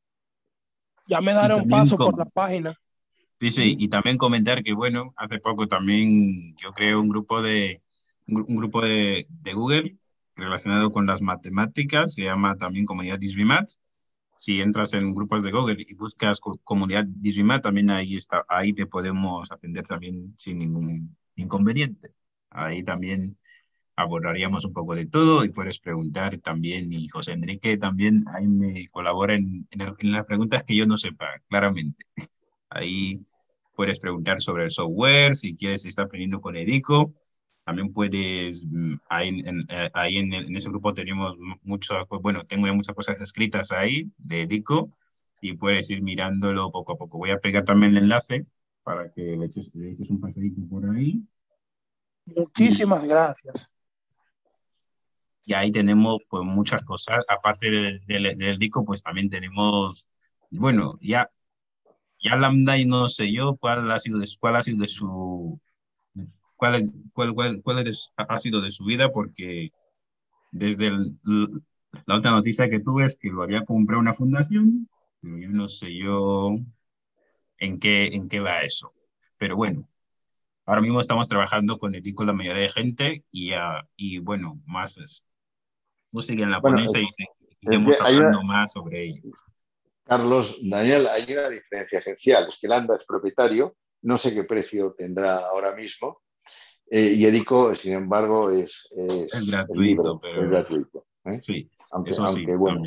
Ya 1.07 1.21
me 1.21 1.35
daré 1.35 1.55
un 1.55 1.69
paso 1.69 1.97
por 1.97 2.17
la 2.17 2.25
página. 2.25 2.75
Sí, 3.39 3.51
sí, 3.51 3.77
y 3.79 3.89
también 3.89 4.17
comentar 4.17 4.63
que, 4.63 4.73
bueno, 4.73 5.13
hace 5.17 5.39
poco 5.39 5.69
también 5.69 6.57
yo 6.57 6.73
creo 6.73 7.01
un 7.01 7.11
grupo 7.11 7.43
de, 7.43 7.83
un 8.27 8.57
grupo 8.57 8.81
de, 8.81 9.27
de 9.29 9.53
Google 9.53 9.97
relacionado 10.35 10.91
con 10.93 11.07
las 11.07 11.21
matemáticas, 11.21 12.15
se 12.15 12.23
llama 12.23 12.57
también 12.57 12.87
Comunidad 12.87 13.19
Disbimat. 13.19 13.71
Si 14.37 14.63
entras 14.63 14.95
en 14.95 15.15
grupos 15.15 15.43
de 15.43 15.51
Google 15.53 15.85
y 15.87 15.93
buscas 15.93 16.41
Comunidad 16.41 17.05
Disbimat, 17.07 17.63
también 17.63 17.91
ahí, 17.91 18.17
está, 18.17 18.47
ahí 18.49 18.73
te 18.73 18.87
podemos 18.87 19.51
atender 19.53 19.87
también 19.87 20.35
sin 20.39 20.59
ningún 20.59 21.15
inconveniente. 21.37 22.15
Ahí 22.51 22.83
también 22.83 23.37
abordaríamos 23.97 24.65
un 24.65 24.73
poco 24.73 24.95
de 24.95 25.07
todo 25.07 25.45
y 25.45 25.51
puedes 25.51 25.79
preguntar 25.79 26.39
también, 26.39 26.93
y 26.93 27.09
José 27.09 27.33
Enrique 27.33 27.77
también 27.77 28.25
ahí 28.35 28.47
me 28.47 28.89
colabora 28.89 29.35
en, 29.35 29.67
en, 29.71 30.13
las 30.13 30.25
preguntas 30.27 30.65
que 30.65 30.77
yo 30.77 30.87
no 30.87 30.97
sepa, 30.99 31.27
claramente. 31.49 32.05
Ahí 32.71 33.21
puedes 33.77 33.99
preguntar 33.99 34.41
sobre 34.41 34.65
el 34.65 34.71
software, 34.71 35.37
si 35.37 35.57
quieres, 35.57 35.85
estás 35.87 36.07
aprendiendo 36.07 36.41
con 36.41 36.57
Edico. 36.57 37.15
También 37.65 37.93
puedes, 37.93 38.65
mm, 38.65 38.95
ahí, 39.09 39.29
en, 39.29 39.67
eh, 39.69 39.91
ahí 39.95 40.17
en, 40.17 40.33
en, 40.33 40.57
ese 40.57 40.69
grupo 40.71 40.95
tenemos 40.95 41.37
mucho, 41.63 41.95
bueno, 42.23 42.45
tengo 42.47 42.67
ya 42.67 42.73
muchas 42.73 42.95
cosas 42.95 43.21
escritas 43.21 43.73
ahí 43.73 44.11
de 44.19 44.43
Edico 44.43 44.91
y 45.41 45.55
puedes 45.55 45.91
ir 45.91 46.03
mirándolo 46.03 46.71
poco 46.71 46.93
a 46.93 46.99
poco. 46.99 47.19
Voy 47.19 47.31
a 47.31 47.39
pegar 47.39 47.65
también 47.65 47.97
el 47.97 48.05
enlace 48.05 48.47
para 48.83 49.13
que 49.13 49.23
le 49.23 49.47
eches, 49.47 49.71
le 49.75 49.93
eches 49.93 50.11
un 50.11 50.21
pasadito 50.21 50.63
por 50.69 50.89
ahí. 50.91 51.23
Muchísimas 52.37 53.05
gracias. 53.05 53.71
Y 55.45 55.55
ahí 55.55 55.73
tenemos 55.73 56.19
pues 56.29 56.45
muchas 56.45 56.83
cosas. 56.85 57.25
Aparte 57.29 57.71
del, 57.71 58.39
del, 58.39 58.59
disco, 58.59 58.85
pues 58.85 59.03
también 59.03 59.29
tenemos, 59.29 60.09
bueno, 60.51 60.99
ya, 61.01 61.31
ya 62.23 62.37
Lambda 62.37 62.77
y 62.79 62.85
no 62.85 63.09
sé 63.09 63.33
yo 63.33 63.57
cuál 63.57 63.91
ha 63.91 63.99
sido 63.99 64.19
de, 64.19 64.29
cuál 64.39 64.57
ha 64.57 64.63
sido 64.63 64.79
de 64.79 64.89
su, 64.89 65.61
cuál, 66.57 66.93
cuál, 67.13 67.35
cuál, 67.35 67.63
cuál 67.63 67.93
ha 68.17 68.39
sido 68.39 68.61
de 68.61 68.71
su 68.71 68.85
vida, 68.85 69.11
porque 69.11 69.73
desde 70.53 70.91
la 72.07 72.17
otra 72.17 72.31
noticia 72.33 72.69
que 72.69 72.81
tuve 72.81 73.07
es 73.07 73.17
que 73.17 73.31
lo 73.31 73.43
había 73.43 73.65
comprado 73.65 74.01
una 74.01 74.15
fundación, 74.15 74.89
pero 75.21 75.39
yo 75.39 75.49
no 75.49 75.69
sé 75.69 75.97
yo 75.97 76.59
en 77.59 77.79
qué, 77.81 78.07
en 78.09 78.29
qué 78.29 78.41
va 78.41 78.61
eso. 78.61 78.93
Pero 79.39 79.57
bueno, 79.57 79.89
Ahora 80.71 80.83
mismo 80.83 81.01
estamos 81.01 81.29
trabajando 81.29 81.79
con 81.79 81.97
el 81.97 82.15
con 82.15 82.29
la 82.29 82.33
mayoría 82.33 82.63
de 82.63 82.69
gente 82.69 83.25
y, 83.33 83.53
uh, 83.55 83.83
y 83.97 84.21
bueno, 84.21 84.61
más 84.67 84.99
es, 84.99 85.27
no 86.13 86.23
siguen 86.23 86.53
la 86.53 86.61
ponencia 86.61 87.01
y 87.01 87.09
seguimos 87.61 88.01
hablando 88.01 88.41
más 88.45 88.71
sobre 88.71 89.03
ello. 89.03 89.33
Carlos, 90.05 90.61
Daniel, 90.63 91.09
hay 91.09 91.25
una 91.33 91.49
diferencia 91.49 91.99
esencial, 91.99 92.47
es 92.47 92.59
que 92.61 92.69
Landa 92.69 92.95
es 92.95 93.05
propietario, 93.05 93.75
no 94.03 94.17
sé 94.17 94.33
qué 94.33 94.45
precio 94.45 94.95
tendrá 94.97 95.39
ahora 95.39 95.75
mismo, 95.75 96.21
eh, 96.89 97.15
y 97.17 97.27
Edico, 97.27 97.75
sin 97.75 97.95
embargo, 97.95 98.53
es, 98.53 98.87
es, 98.97 99.35
es 99.35 99.51
gratuito. 99.51 100.21
pero... 100.21 100.45
es 100.45 100.51
gratuito 100.51 101.05
¿eh? 101.25 101.41
Sí, 101.43 101.69
aunque, 101.91 102.11
eso 102.13 102.29
sí, 102.29 102.45
bueno, 102.47 102.81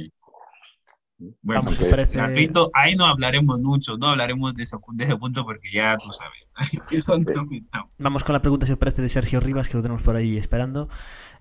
bueno, 1.18 1.64
Vamos, 1.64 1.78
parece... 1.90 2.18
gratuito, 2.18 2.72
ahí 2.74 2.96
no 2.96 3.06
hablaremos 3.06 3.60
mucho, 3.60 3.98
no 3.98 4.10
hablaremos 4.10 4.56
de, 4.56 4.64
eso, 4.64 4.82
de 4.94 5.04
ese 5.04 5.16
punto 5.16 5.46
porque 5.46 5.72
ya 5.72 5.98
tú 5.98 6.10
sabes. 6.12 6.44
Vamos 7.98 8.24
con 8.24 8.34
la 8.34 8.42
pregunta, 8.42 8.66
si 8.66 8.74
os 8.74 8.78
parece, 8.78 9.02
de 9.02 9.10
Sergio 9.10 9.40
Rivas, 9.40 9.70
que 9.70 9.78
lo 9.78 9.84
tenemos 9.84 10.04
por 10.04 10.16
ahí 10.16 10.38
esperando. 10.38 10.90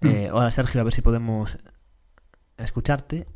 Mm. 0.00 0.06
Eh, 0.06 0.30
hola, 0.30 0.50
Sergio, 0.50 0.80
a 0.80 0.84
ver 0.84 0.92
si 0.92 1.02
podemos 1.02 1.58
escucharte. 2.58 3.26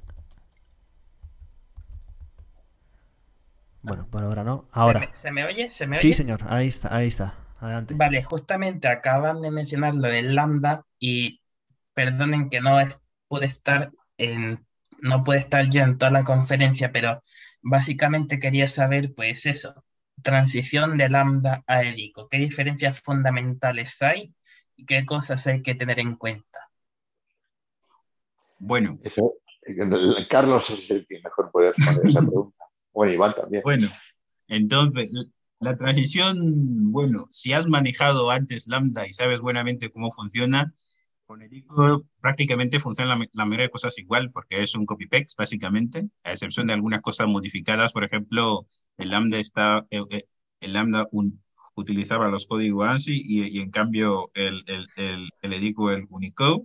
Bueno, 3.82 4.06
por 4.10 4.22
ahora 4.22 4.42
no. 4.42 4.68
Ahora. 4.72 5.10
¿Se 5.14 5.30
me, 5.30 5.44
oye? 5.44 5.70
¿Se 5.70 5.86
me 5.86 5.96
oye? 5.96 6.02
Sí, 6.02 6.14
señor, 6.14 6.40
ahí 6.48 6.68
está, 6.68 6.94
ahí 6.94 7.08
está. 7.08 7.34
Adelante. 7.60 7.94
Vale, 7.94 8.22
justamente 8.22 8.88
acaban 8.88 9.40
de 9.40 9.50
mencionar 9.50 9.94
lo 9.94 10.08
del 10.08 10.34
lambda 10.34 10.84
y 10.98 11.40
perdonen 11.94 12.50
que 12.50 12.60
no 12.60 12.76
pude 13.28 13.46
estar 13.46 13.92
en 14.18 14.65
no 15.06 15.24
puede 15.24 15.40
estar 15.40 15.68
yo 15.68 15.82
en 15.82 15.98
toda 15.98 16.10
la 16.10 16.24
conferencia, 16.24 16.92
pero 16.92 17.22
básicamente 17.62 18.38
quería 18.38 18.68
saber, 18.68 19.14
pues 19.14 19.46
eso, 19.46 19.84
transición 20.22 20.98
de 20.98 21.08
lambda 21.08 21.64
a 21.66 21.82
Edico, 21.82 22.28
qué 22.28 22.38
diferencias 22.38 23.00
fundamentales 23.00 24.00
hay 24.02 24.34
y 24.76 24.84
qué 24.84 25.04
cosas 25.04 25.46
hay 25.46 25.62
que 25.62 25.74
tener 25.74 26.00
en 26.00 26.16
cuenta. 26.16 26.70
Bueno. 28.58 28.98
Eso, 29.02 29.34
Carlos 30.28 30.70
es 30.70 30.90
el 30.90 31.06
que 31.06 31.20
mejor 31.22 31.50
puede 31.50 31.72
responder 31.72 32.06
esa 32.06 32.20
pregunta. 32.20 32.64
Bueno, 32.92 33.12
Iván 33.12 33.34
también. 33.34 33.62
Bueno, 33.62 33.88
entonces, 34.48 35.10
la 35.60 35.76
transición, 35.76 36.92
bueno, 36.92 37.28
si 37.30 37.52
has 37.52 37.66
manejado 37.66 38.30
antes 38.30 38.66
lambda 38.66 39.06
y 39.06 39.12
sabes 39.12 39.40
buenamente 39.40 39.90
cómo 39.90 40.12
funciona, 40.12 40.72
con 41.26 41.42
Edico 41.42 42.04
prácticamente 42.20 42.80
funciona 42.80 43.16
la, 43.32 43.44
mayoría 43.44 43.66
de 43.66 43.70
cosas 43.70 43.98
igual 43.98 44.30
porque 44.30 44.62
es 44.62 44.74
un 44.74 44.86
copy-paste 44.86 45.34
básicamente, 45.36 46.08
a 46.24 46.32
excepción 46.32 46.66
de 46.66 46.72
algunas 46.72 47.02
cosas 47.02 47.28
modificadas. 47.28 47.92
Por 47.92 48.04
ejemplo, 48.04 48.66
el 48.96 49.10
Lambda, 49.10 49.38
está, 49.38 49.86
eh, 49.90 50.02
eh, 50.10 50.24
el, 50.60 50.72
Lambda 50.72 51.08
utilizaba 51.74 52.28
los 52.28 52.46
códigos 52.46 52.88
ANSI 52.88 53.14
y, 53.14 53.58
y 53.58 53.60
en 53.60 53.70
cambio 53.70 54.30
el, 54.34 54.62
el, 54.66 54.86
el, 54.96 55.28
el 55.42 55.52
Edico 55.52 55.90
el 55.90 56.06
Unicode. 56.08 56.62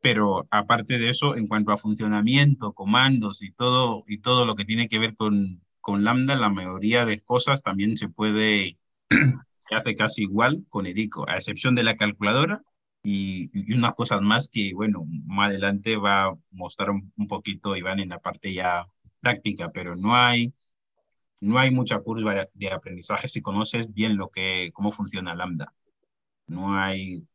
Pero 0.00 0.48
aparte 0.50 0.98
de 0.98 1.10
eso, 1.10 1.36
en 1.36 1.46
cuanto 1.46 1.70
a 1.72 1.76
funcionamiento, 1.76 2.72
comandos 2.72 3.42
y 3.42 3.52
todo, 3.52 4.04
y 4.08 4.18
todo 4.18 4.44
lo 4.46 4.56
que 4.56 4.64
tiene 4.64 4.88
que 4.88 4.98
ver 4.98 5.14
con, 5.14 5.62
con 5.80 6.02
Lambda, 6.04 6.34
la 6.36 6.48
mayoría 6.48 7.04
de 7.06 7.20
cosas 7.20 7.62
también 7.62 7.96
se 7.96 8.08
puede, 8.08 8.78
se 9.58 9.74
hace 9.76 9.94
casi 9.94 10.22
igual 10.22 10.64
con 10.70 10.86
Edico, 10.86 11.28
a 11.28 11.36
excepción 11.36 11.76
de 11.76 11.84
la 11.84 11.96
calculadora, 11.96 12.62
y, 13.02 13.74
unas 13.74 13.94
cosas 13.94 14.20
más 14.22 14.48
que, 14.48 14.72
bueno, 14.74 15.04
más 15.26 15.50
adelante 15.50 15.96
va 15.96 16.26
a 16.26 16.38
mostrar 16.50 16.90
un, 16.90 17.12
poquito 17.28 17.76
y 17.76 17.82
van 17.82 18.00
en 18.00 18.10
la 18.10 18.20
parte 18.20 18.52
ya 18.54 18.86
práctica, 19.20 19.72
pero 19.72 19.96
no 19.96 20.14
hay, 20.14 20.54
no 21.40 21.58
hay 21.58 21.70
mucha 21.70 22.00
curva 22.00 22.48
de 22.54 22.72
aprendizaje 22.72 23.28
si 23.28 23.42
conoces 23.42 23.92
bien 23.92 24.16
lo 24.16 24.30
que, 24.30 24.70
cómo 24.72 24.92
funciona 24.92 25.34
Lambda. 25.34 25.74
No 26.46 26.76
hay, 26.76 27.26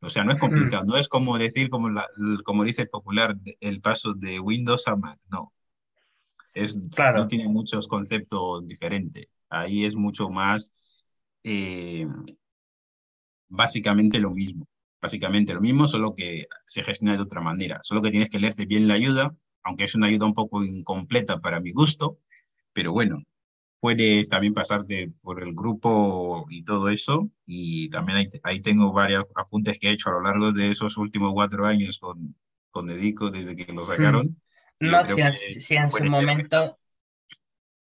o 0.00 0.08
sea, 0.08 0.24
no 0.24 0.32
es 0.32 0.38
complicado, 0.38 0.84
no 0.84 0.96
es 0.96 1.08
como 1.08 1.38
decir, 1.38 1.70
como, 1.70 1.90
la, 1.90 2.08
como 2.44 2.64
dice 2.64 2.82
el 2.82 2.88
popular, 2.88 3.36
el 3.60 3.80
paso 3.80 4.14
de 4.14 4.40
Windows 4.40 4.88
a 4.88 4.96
Mac, 4.96 5.18
no. 5.30 5.52
Es, 6.54 6.76
claro. 6.94 7.18
No 7.20 7.28
tiene 7.28 7.48
muchos 7.48 7.88
conceptos 7.88 8.66
diferentes. 8.66 9.26
Ahí 9.48 9.84
es 9.86 9.94
mucho 9.96 10.28
más 10.28 10.70
eh, 11.44 12.06
básicamente 13.48 14.18
lo 14.18 14.30
mismo 14.30 14.66
básicamente 15.02 15.52
lo 15.52 15.60
mismo, 15.60 15.86
solo 15.86 16.14
que 16.14 16.46
se 16.64 16.82
gestiona 16.82 17.16
de 17.16 17.22
otra 17.22 17.42
manera. 17.42 17.80
Solo 17.82 18.00
que 18.00 18.10
tienes 18.10 18.30
que 18.30 18.38
leerte 18.38 18.64
bien 18.64 18.88
la 18.88 18.94
ayuda 18.94 19.36
aunque 19.62 19.84
es 19.84 19.94
una 19.94 20.06
ayuda 20.06 20.26
un 20.26 20.34
poco 20.34 20.64
incompleta 20.64 21.40
para 21.40 21.60
mi 21.60 21.72
gusto, 21.72 22.18
pero 22.72 22.92
bueno, 22.92 23.22
puedes 23.80 24.28
también 24.28 24.54
pasarte 24.54 25.12
por 25.22 25.42
el 25.42 25.54
grupo 25.54 26.46
y 26.50 26.64
todo 26.64 26.88
eso. 26.88 27.30
Y 27.46 27.88
también 27.90 28.18
ahí, 28.18 28.30
ahí, 28.42 28.60
tengo 28.60 28.92
varios 28.92 29.26
apuntes 29.34 29.78
que 29.78 29.88
he 29.88 29.92
hecho 29.92 30.10
a 30.10 30.12
lo 30.12 30.22
largo 30.22 30.52
de 30.52 30.70
esos 30.70 30.96
últimos 30.96 31.32
cuatro 31.32 31.66
años 31.66 31.98
con, 31.98 32.34
con 32.70 32.86
Dedico 32.86 33.30
desde 33.30 33.56
que 33.56 33.72
lo 33.72 33.84
sacaron. 33.84 34.40
No, 34.80 35.04
si, 35.04 35.60
si, 35.60 35.76
en 35.76 35.90
su 35.90 36.04
momento, 36.04 36.76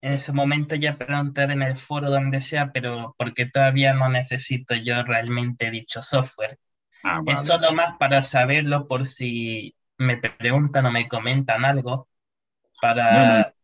en 0.02 0.18
su 0.18 0.34
momento 0.34 0.76
ya 0.76 0.98
preguntar 0.98 1.50
en 1.50 1.62
el 1.62 1.76
foro 1.76 2.10
donde 2.10 2.40
sea, 2.40 2.70
pero 2.70 3.14
porque 3.16 3.46
todavía 3.46 3.94
no 3.94 4.10
necesito 4.10 4.74
yo 4.74 5.02
realmente 5.04 5.70
dicho 5.70 6.02
software. 6.02 6.58
Ah, 7.04 7.20
es 7.26 7.44
solo 7.44 7.72
más 7.72 7.96
para 7.98 8.22
saberlo 8.22 8.86
por 8.86 9.04
si 9.06 9.74
me 9.98 10.18
preguntan 10.18 10.86
o 10.86 10.92
me 10.92 11.08
comentan 11.08 11.64
algo, 11.64 12.08
para 12.80 13.54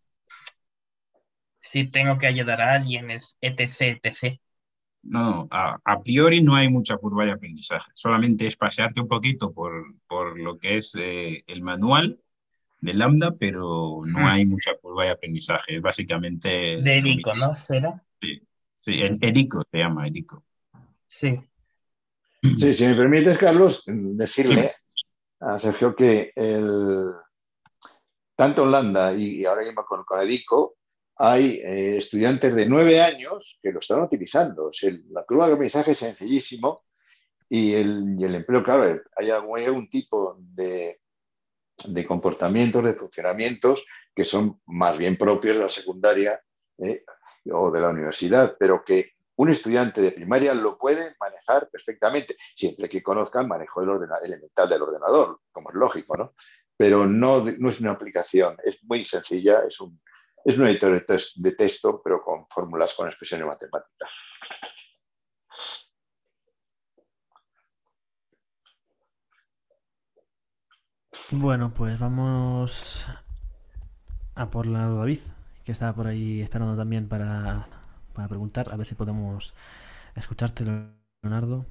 si 1.61 1.89
tengo 1.89 2.19
que 2.19 2.27
ayudar 2.27 2.61
a 2.61 2.75
alguien, 2.75 3.11
etc, 3.11 4.01
etc. 4.03 4.41
No, 5.03 5.47
a, 5.51 5.79
a, 5.85 6.03
priori 6.03 6.41
no 6.43 6.57
hay 6.57 6.69
mucha 6.69 6.97
curva 6.97 7.25
de 7.25 7.33
aprendizaje, 7.33 7.91
solamente 7.95 8.47
es 8.47 8.57
pasearte 8.57 9.01
un 9.01 9.09
poquito 9.09 9.53
por, 9.53 9.95
por 10.07 10.39
lo 10.39 10.59
que 10.59 10.77
es 10.77 10.95
eh, 10.99 11.45
el 11.47 11.63
manual 11.63 12.21
de 12.81 12.95
Lambda, 12.95 13.35
pero 13.39 14.03
no 14.05 14.19
ah. 14.21 14.33
hay 14.33 14.47
mucha 14.47 14.77
curva 14.81 15.05
de 15.05 15.11
aprendizaje, 15.11 15.77
es 15.77 15.83
básicamente... 15.83 16.81
De 16.83 16.99
Erico, 16.99 17.35
¿no? 17.35 17.55
¿Será? 17.55 18.03
Sí, 18.21 18.43
sí, 18.77 19.01
Erico 19.21 19.65
se 19.71 19.79
llama 19.79 20.07
Erico. 20.07 20.45
Sí. 21.07 21.41
Sí, 22.43 22.75
si 22.75 22.87
me 22.87 22.95
permites, 22.95 23.39
Carlos, 23.39 23.83
decirle 23.87 24.73
a 25.41 25.59
Sergio 25.59 25.95
que 25.95 26.33
el, 26.37 27.11
tanto 28.37 28.65
en 28.65 28.71
Lambda 28.71 29.13
y, 29.15 29.45
ahora 29.45 29.65
mismo 29.65 29.85
con, 29.85 30.05
con 30.05 30.21
Edico, 30.21 30.77
hay 31.17 31.61
eh, 31.65 31.97
estudiantes 31.97 32.55
de 32.55 32.67
nueve 32.67 33.01
años 33.01 33.59
que 33.61 33.73
lo 33.73 33.81
están 33.81 34.01
utilizando. 34.03 34.71
la 35.11 35.25
curva 35.25 35.49
de 35.49 35.55
aprendizaje 35.55 35.93
es 35.93 35.99
sencillísimo 35.99 36.85
y 37.49 37.75
el, 37.75 38.23
el 38.23 38.35
empleo, 38.37 38.63
claro, 38.63 39.01
hay 39.17 39.31
algún, 39.31 39.89
tipo 39.89 40.37
de, 40.39 41.01
de, 41.89 42.07
comportamientos, 42.07 42.85
de 42.85 42.95
funcionamientos 42.95 43.85
que 44.15 44.25
son 44.25 44.61
más 44.67 44.97
bien 44.97 45.17
propios 45.17 45.57
de 45.57 45.63
la 45.63 45.71
secundaria 45.71 46.41
eh, 46.79 47.05
o 47.51 47.71
de 47.71 47.81
la 47.81 47.89
universidad, 47.89 48.57
pero 48.59 48.85
que 48.85 49.13
un 49.39 49.51
estudiante 49.51 50.01
de 50.01 50.11
primaria 50.13 50.53
lo 50.53 50.77
puede 50.77 51.15
manejar 51.21 51.71
perfectamente, 51.71 52.37
siempre 52.57 52.89
que 52.89 53.03
conozca 53.03 53.41
el 53.41 53.47
manejo 53.47 53.83
elemental 53.83 54.69
del 54.69 54.83
ordenador, 54.83 55.41
como 55.53 55.71
es 55.71 55.77
lógico, 55.77 56.17
¿no? 56.17 56.35
Pero 56.77 57.07
no, 57.07 57.45
no 57.59 57.69
es 57.69 57.81
una 57.81 57.93
aplicación, 57.93 58.57
es 58.65 58.83
muy 58.85 59.05
sencilla, 59.05 59.63
es 59.67 59.81
un, 59.81 60.01
es 60.45 60.59
un 60.59 60.67
editor 60.67 61.05
de 61.37 61.53
texto, 61.53 62.03
pero 62.03 62.21
con 62.21 62.49
fórmulas 62.49 62.95
con 62.95 63.07
expresiones 63.07 63.47
matemáticas. 63.47 64.11
Bueno, 71.31 71.73
pues 71.73 71.99
vamos 71.99 73.09
a 74.35 74.51
por 74.51 74.67
la 74.67 74.89
David, 74.89 75.21
que 75.65 75.73
estaba 75.73 75.93
por 75.93 76.09
ahí 76.09 76.41
esperando 76.41 76.77
también 76.77 77.09
para, 77.09 77.78
para 78.19 78.29
preguntar. 78.29 78.73
A 78.73 78.77
ver 78.77 78.87
si 78.87 78.95
podemos 78.97 79.55
escucharte, 80.17 80.65
Leonardo. 81.23 81.67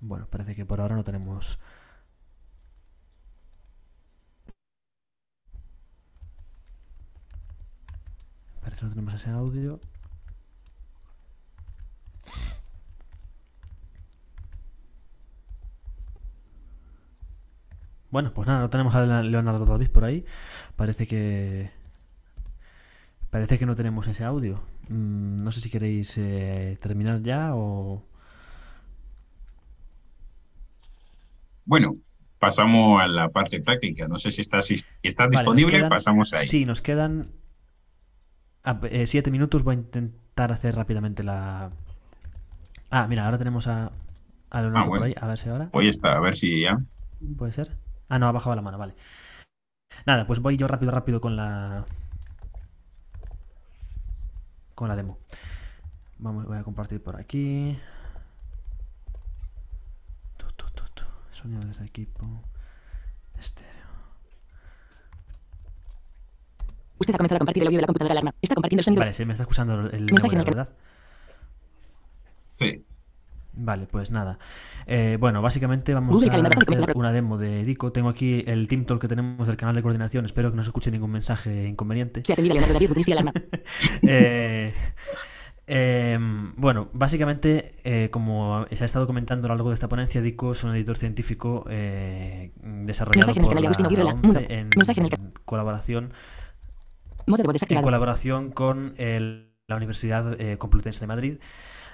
Bueno, 0.00 0.26
parece 0.30 0.54
que 0.54 0.64
por 0.64 0.80
ahora 0.80 0.96
no 0.96 1.04
tenemos... 1.04 1.58
Parece 8.62 8.80
que 8.80 8.86
no 8.86 8.90
tenemos 8.90 9.14
ese 9.14 9.30
audio. 9.30 9.80
Bueno, 18.12 18.34
pues 18.34 18.46
nada, 18.46 18.60
no 18.60 18.68
tenemos 18.68 18.94
a 18.94 19.22
Leonardo 19.22 19.64
David 19.64 19.90
por 19.90 20.04
ahí. 20.04 20.26
Parece 20.76 21.06
que... 21.06 21.70
Parece 23.30 23.58
que 23.58 23.64
no 23.64 23.74
tenemos 23.74 24.06
ese 24.06 24.22
audio. 24.22 24.62
Mm, 24.90 25.38
no 25.38 25.50
sé 25.50 25.62
si 25.62 25.70
queréis 25.70 26.18
eh, 26.18 26.78
terminar 26.82 27.22
ya 27.22 27.54
o... 27.54 28.04
Bueno, 31.64 31.94
pasamos 32.38 33.00
a 33.00 33.06
la 33.06 33.30
parte 33.30 33.60
práctica. 33.60 34.06
No 34.08 34.18
sé 34.18 34.30
si 34.30 34.42
está, 34.42 34.60
si 34.60 34.76
está 35.02 35.26
disponible, 35.28 35.88
pasamos 35.88 36.34
ahí. 36.34 36.44
Sí, 36.44 36.66
nos 36.66 36.82
quedan 36.82 37.30
eh, 38.90 39.06
siete 39.06 39.30
minutos. 39.30 39.62
Voy 39.62 39.76
a 39.76 39.78
intentar 39.78 40.52
hacer 40.52 40.74
rápidamente 40.74 41.22
la. 41.22 41.70
Ah, 42.90 43.06
mira, 43.08 43.24
ahora 43.24 43.38
tenemos 43.38 43.68
a, 43.68 43.90
a 44.50 44.60
Leonardo 44.60 44.86
ah, 44.86 44.98
por 44.98 45.02
ahí. 45.04 45.14
A 45.18 45.26
ver 45.28 45.38
si 45.38 45.48
ahora. 45.48 45.70
Hoy 45.72 45.88
está, 45.88 46.14
a 46.14 46.20
ver 46.20 46.36
si 46.36 46.60
ya. 46.60 46.76
¿Puede 47.38 47.52
ser? 47.52 47.78
Ah, 48.12 48.18
no, 48.18 48.28
ha 48.28 48.32
bajado 48.32 48.54
la 48.54 48.60
mano, 48.60 48.76
vale. 48.76 48.94
Nada, 50.04 50.26
pues 50.26 50.40
voy 50.40 50.58
yo 50.58 50.68
rápido, 50.68 50.92
rápido 50.92 51.18
con 51.18 51.34
la. 51.34 51.86
Con 54.74 54.88
la 54.88 54.96
demo. 54.96 55.16
Vamos, 56.18 56.44
voy 56.44 56.58
a 56.58 56.62
compartir 56.62 57.02
por 57.02 57.18
aquí. 57.18 57.78
Sonido 61.30 61.62
desde 61.62 61.86
equipo. 61.86 62.42
Estéreo. 63.38 63.72
Usted 66.98 67.14
ha 67.14 67.16
comenzado 67.16 67.36
a 67.36 67.38
compartir 67.38 67.62
el 67.62 67.68
audio 67.68 67.78
de 67.78 67.80
la 67.80 67.86
computadora 67.86 68.12
alarma. 68.12 68.34
Está 68.42 68.54
compartiendo 68.54 68.80
el 68.80 68.84
sonido. 68.84 69.00
Vale, 69.00 69.14
se 69.14 69.24
me 69.24 69.32
está 69.32 69.44
escuchando 69.44 69.88
el 69.88 70.04
mensaje, 70.04 70.36
¿verdad? 70.36 70.68
Sí. 72.58 72.84
Vale, 73.54 73.86
pues 73.86 74.10
nada. 74.10 74.38
Eh, 74.86 75.16
bueno, 75.20 75.42
básicamente 75.42 75.92
vamos 75.94 76.24
a 76.24 76.28
hacer 76.28 76.92
una 76.94 77.12
demo 77.12 77.36
de 77.38 77.64
Dico. 77.64 77.92
Tengo 77.92 78.08
aquí 78.08 78.44
el 78.46 78.66
team 78.68 78.84
talk 78.84 79.00
que 79.00 79.08
tenemos 79.08 79.46
del 79.46 79.56
canal 79.56 79.74
de 79.74 79.82
coordinación. 79.82 80.24
Espero 80.24 80.50
que 80.50 80.56
no 80.56 80.64
se 80.64 80.70
escuche 80.70 80.90
ningún 80.90 81.10
mensaje 81.10 81.66
inconveniente. 81.68 82.22
Se 82.24 82.34
eh, 84.02 84.72
eh, 85.66 86.18
bueno, 86.56 86.88
básicamente, 86.92 87.76
eh, 87.84 88.08
como 88.10 88.66
se 88.70 88.82
ha 88.82 88.86
estado 88.86 89.06
comentando 89.06 89.46
a 89.46 89.48
lo 89.48 89.54
largo 89.54 89.70
de 89.70 89.74
esta 89.74 89.88
ponencia, 89.88 90.20
Dico 90.20 90.52
es 90.52 90.64
un 90.64 90.74
editor 90.74 90.96
científico 90.96 91.64
eh, 91.70 92.52
desarrollado 92.62 93.32
por 93.34 93.60
la, 93.60 93.70
ONCE 93.70 94.46
en, 94.48 94.70
colaboración 95.44 96.12
en 97.68 97.82
colaboración 97.82 98.50
con 98.50 98.94
la 98.98 99.76
Universidad 99.76 100.38
eh, 100.40 100.58
Complutense 100.58 101.00
de 101.00 101.06
Madrid 101.06 101.38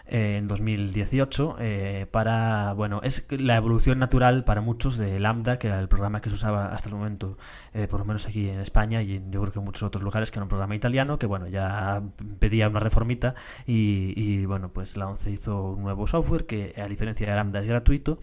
en 0.08 0.48
2018 0.48 1.56
eh, 1.60 2.06
para, 2.10 2.72
bueno, 2.72 3.00
es 3.02 3.26
la 3.30 3.56
evolución 3.56 3.98
natural 3.98 4.44
para 4.44 4.60
muchos 4.60 4.96
de 4.96 5.20
Lambda, 5.20 5.58
que 5.58 5.68
era 5.68 5.80
el 5.80 5.88
programa 5.88 6.20
que 6.20 6.30
se 6.30 6.34
usaba 6.34 6.66
hasta 6.66 6.88
el 6.88 6.94
momento, 6.94 7.36
eh, 7.74 7.86
por 7.88 8.00
lo 8.00 8.06
menos 8.06 8.26
aquí 8.26 8.48
en 8.48 8.60
España 8.60 9.02
y 9.02 9.16
en, 9.16 9.30
yo 9.30 9.40
creo 9.40 9.52
que 9.52 9.58
en 9.58 9.64
muchos 9.64 9.82
otros 9.82 10.02
lugares, 10.02 10.30
que 10.30 10.38
era 10.38 10.44
un 10.44 10.48
programa 10.48 10.74
italiano, 10.74 11.18
que 11.18 11.26
bueno, 11.26 11.46
ya 11.48 12.02
pedía 12.38 12.68
una 12.68 12.80
reformita 12.80 13.34
y, 13.66 14.14
y 14.16 14.46
bueno, 14.46 14.70
pues 14.72 14.96
la 14.96 15.08
ONCE 15.08 15.30
hizo 15.30 15.72
un 15.72 15.82
nuevo 15.82 16.06
software 16.06 16.46
que 16.46 16.74
a 16.76 16.88
diferencia 16.88 17.28
de 17.28 17.34
Lambda 17.34 17.60
es 17.60 17.66
gratuito 17.66 18.18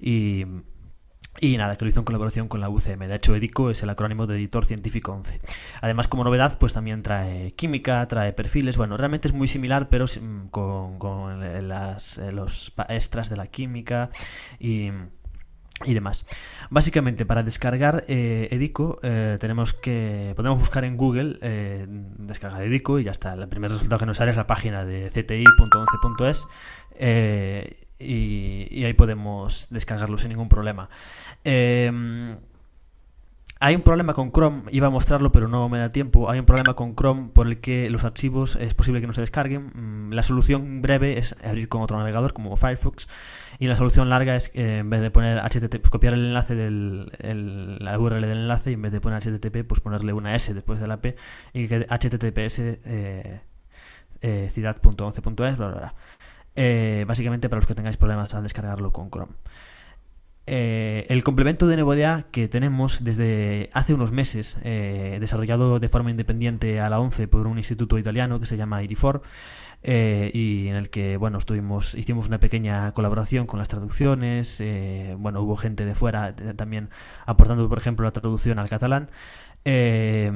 y 0.00 0.44
y 1.38 1.56
nada, 1.56 1.76
que 1.76 1.84
lo 1.84 1.88
hizo 1.90 2.00
en 2.00 2.04
colaboración 2.04 2.48
con 2.48 2.60
la 2.60 2.68
UCM. 2.68 3.06
De 3.06 3.14
hecho, 3.14 3.34
EDICO 3.34 3.70
es 3.70 3.82
el 3.82 3.90
acrónimo 3.90 4.26
de 4.26 4.36
Editor 4.36 4.66
Científico 4.66 5.12
11. 5.12 5.40
Además, 5.80 6.08
como 6.08 6.24
novedad, 6.24 6.58
pues 6.58 6.72
también 6.72 7.02
trae 7.02 7.52
química, 7.52 8.06
trae 8.08 8.32
perfiles. 8.32 8.76
Bueno, 8.76 8.96
realmente 8.96 9.28
es 9.28 9.34
muy 9.34 9.48
similar, 9.48 9.88
pero 9.88 10.06
con, 10.50 10.98
con 10.98 11.68
las, 11.68 12.18
eh, 12.18 12.32
los 12.32 12.72
extras 12.88 13.30
de 13.30 13.36
la 13.36 13.46
química 13.46 14.10
y 14.58 14.90
y 15.84 15.94
demás. 15.94 16.26
Básicamente, 16.68 17.24
para 17.24 17.42
descargar 17.42 18.04
eh, 18.06 18.48
Edico, 18.50 18.98
eh, 19.02 19.38
tenemos 19.40 19.72
que. 19.72 20.34
Podemos 20.36 20.58
buscar 20.58 20.84
en 20.84 20.96
Google 20.96 21.38
eh, 21.40 21.86
descargar 21.88 22.62
Edico 22.62 22.98
y 22.98 23.04
ya 23.04 23.12
está. 23.12 23.32
El 23.34 23.48
primer 23.48 23.70
resultado 23.70 23.98
que 23.98 24.06
nos 24.06 24.18
sale 24.18 24.30
es 24.30 24.36
la 24.36 24.46
página 24.46 24.84
de 24.84 25.08
cti.11.es 25.10 26.46
y, 28.00 28.84
ahí 28.84 28.94
podemos 28.94 29.68
descargarlo 29.70 30.18
sin 30.18 30.30
ningún 30.30 30.48
problema. 30.48 30.88
Em, 31.44 32.36
hay 33.62 33.74
un 33.74 33.82
problema 33.82 34.14
con 34.14 34.32
Chrome, 34.32 34.62
iba 34.70 34.86
a 34.86 34.90
mostrarlo 34.90 35.32
pero 35.32 35.46
no 35.46 35.68
me 35.68 35.78
da 35.78 35.90
tiempo. 35.90 36.30
Hay 36.30 36.38
un 36.38 36.46
problema 36.46 36.72
con 36.72 36.96
Chrome 36.96 37.28
por 37.28 37.46
el 37.46 37.60
que 37.60 37.90
los 37.90 38.04
archivos 38.04 38.56
es 38.56 38.72
posible 38.72 39.02
que 39.02 39.06
no 39.06 39.12
se 39.12 39.20
descarguen. 39.20 39.70
Mm, 39.74 40.12
la 40.14 40.22
solución 40.22 40.80
breve 40.80 41.18
es 41.18 41.36
abrir 41.44 41.68
con 41.68 41.82
otro 41.82 41.98
navegador 41.98 42.32
como 42.32 42.56
Firefox 42.56 43.06
y 43.58 43.66
la 43.66 43.76
solución 43.76 44.08
larga 44.08 44.34
es 44.34 44.50
eh, 44.54 44.78
en 44.78 44.88
vez 44.88 45.02
de 45.02 45.10
poner 45.10 45.38
HTTP, 45.38 45.78
pues 45.78 45.90
copiar 45.90 46.14
el 46.14 46.24
enlace 46.26 46.54
del 46.54 47.12
la 47.80 47.98
URL 47.98 48.22
del 48.22 48.38
enlace 48.38 48.70
y 48.70 48.74
en 48.74 48.82
vez 48.82 48.92
de 48.92 49.00
poner 49.02 49.20
HTTP 49.20 49.66
pues 49.68 49.82
ponerle 49.82 50.14
una 50.14 50.34
S 50.34 50.54
después 50.54 50.80
de 50.80 50.86
la 50.86 51.02
P 51.02 51.16
y 51.52 51.68
que 51.68 51.80
HTTPS 51.80 52.60
eh, 52.60 53.40
eh, 54.22 54.48
ciudad.11.es 54.50 55.56
bla 55.58 55.68
bla 55.68 55.78
bla. 55.78 55.94
Eh, 56.56 57.04
básicamente 57.06 57.48
para 57.48 57.58
los 57.58 57.66
que 57.66 57.74
tengáis 57.74 57.96
problemas 57.96 58.34
al 58.34 58.42
descargarlo 58.42 58.92
con 58.92 59.10
Chrome. 59.10 59.32
Eh, 60.46 61.06
el 61.10 61.22
complemento 61.22 61.68
de 61.68 61.76
NevoDA 61.76 62.26
que 62.32 62.48
tenemos 62.48 63.04
desde 63.04 63.70
hace 63.72 63.94
unos 63.94 64.10
meses, 64.10 64.58
eh, 64.64 65.18
desarrollado 65.20 65.78
de 65.78 65.88
forma 65.88 66.10
independiente 66.10 66.80
a 66.80 66.90
la 66.90 66.98
11 66.98 67.28
por 67.28 67.46
un 67.46 67.58
instituto 67.58 67.98
italiano 67.98 68.40
que 68.40 68.46
se 68.46 68.56
llama 68.56 68.82
IRIFOR, 68.82 69.22
eh, 69.82 70.30
y 70.34 70.66
en 70.68 70.76
el 70.76 70.90
que 70.90 71.16
bueno 71.16 71.38
estuvimos 71.38 71.94
hicimos 71.94 72.26
una 72.26 72.38
pequeña 72.38 72.92
colaboración 72.92 73.46
con 73.46 73.58
las 73.58 73.68
traducciones 73.68 74.62
bueno 75.16 75.40
hubo 75.40 75.56
gente 75.56 75.86
de 75.86 75.94
fuera 75.94 76.36
también 76.36 76.90
aportando 77.24 77.66
por 77.66 77.78
ejemplo 77.78 78.04
la 78.04 78.10
traducción 78.10 78.58
al 78.58 78.68
catalán 78.68 79.08
eh, 79.64 80.32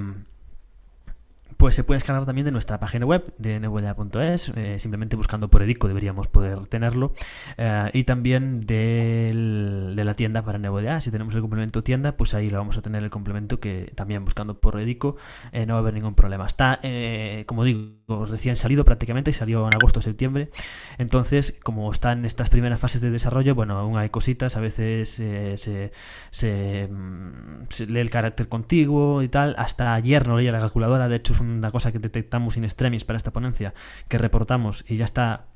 pues 1.56 1.74
se 1.74 1.84
puede 1.84 1.96
descargar 1.96 2.26
también 2.26 2.44
de 2.44 2.52
nuestra 2.52 2.78
página 2.78 3.06
web 3.06 3.32
de 3.38 3.60
nebuela.es, 3.60 4.52
eh, 4.56 4.78
simplemente 4.78 5.16
buscando 5.16 5.48
por 5.48 5.62
Edico 5.62 5.88
deberíamos 5.88 6.28
poder 6.28 6.66
tenerlo, 6.66 7.12
eh, 7.56 7.90
y 7.92 8.04
también 8.04 8.66
de 8.66 10.02
la 10.04 10.14
tienda 10.14 10.42
para 10.42 10.58
Nebuela. 10.58 11.00
Si 11.00 11.10
tenemos 11.10 11.34
el 11.34 11.40
complemento 11.40 11.82
tienda, 11.82 12.16
pues 12.16 12.34
ahí 12.34 12.50
lo 12.50 12.58
vamos 12.58 12.76
a 12.76 12.82
tener 12.82 13.02
el 13.02 13.10
complemento 13.10 13.60
que 13.60 13.92
también 13.94 14.24
buscando 14.24 14.60
por 14.60 14.80
Edico 14.80 15.16
eh, 15.52 15.66
no 15.66 15.74
va 15.74 15.78
a 15.78 15.82
haber 15.82 15.94
ningún 15.94 16.14
problema. 16.14 16.46
Está, 16.46 16.80
eh, 16.82 17.44
como 17.46 17.64
digo, 17.64 18.26
recién 18.26 18.56
salido 18.56 18.84
prácticamente, 18.84 19.32
salió 19.32 19.66
en 19.66 19.74
agosto 19.74 20.00
septiembre, 20.00 20.50
entonces 20.98 21.54
como 21.62 21.90
está 21.90 22.12
en 22.12 22.24
estas 22.24 22.50
primeras 22.50 22.80
fases 22.80 23.00
de 23.00 23.10
desarrollo, 23.10 23.54
bueno, 23.54 23.78
aún 23.78 23.98
hay 23.98 24.10
cositas, 24.10 24.56
a 24.56 24.60
veces 24.60 25.20
mm, 25.20 27.64
se 27.68 27.86
lee 27.86 28.00
el 28.00 28.10
carácter 28.10 28.48
contiguo 28.48 29.22
y 29.22 29.28
tal. 29.28 29.54
Hasta 29.58 29.94
ayer 29.94 30.26
no 30.26 30.36
leía 30.36 30.52
la 30.52 30.60
calculadora, 30.60 31.08
de 31.08 31.16
hecho 31.16 31.32
es 31.32 31.40
una 31.44 31.70
cosa 31.70 31.92
que 31.92 31.98
detectamos 31.98 32.56
in 32.56 32.64
extremis 32.64 33.04
para 33.04 33.16
esta 33.16 33.32
ponencia, 33.32 33.74
que 34.08 34.18
reportamos 34.18 34.84
y 34.88 34.96
ya 34.96 35.04
está 35.04 35.46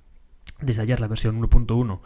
desde 0.60 0.82
ayer 0.82 1.00
la 1.00 1.08
versión 1.08 1.40
1.1 1.40 2.00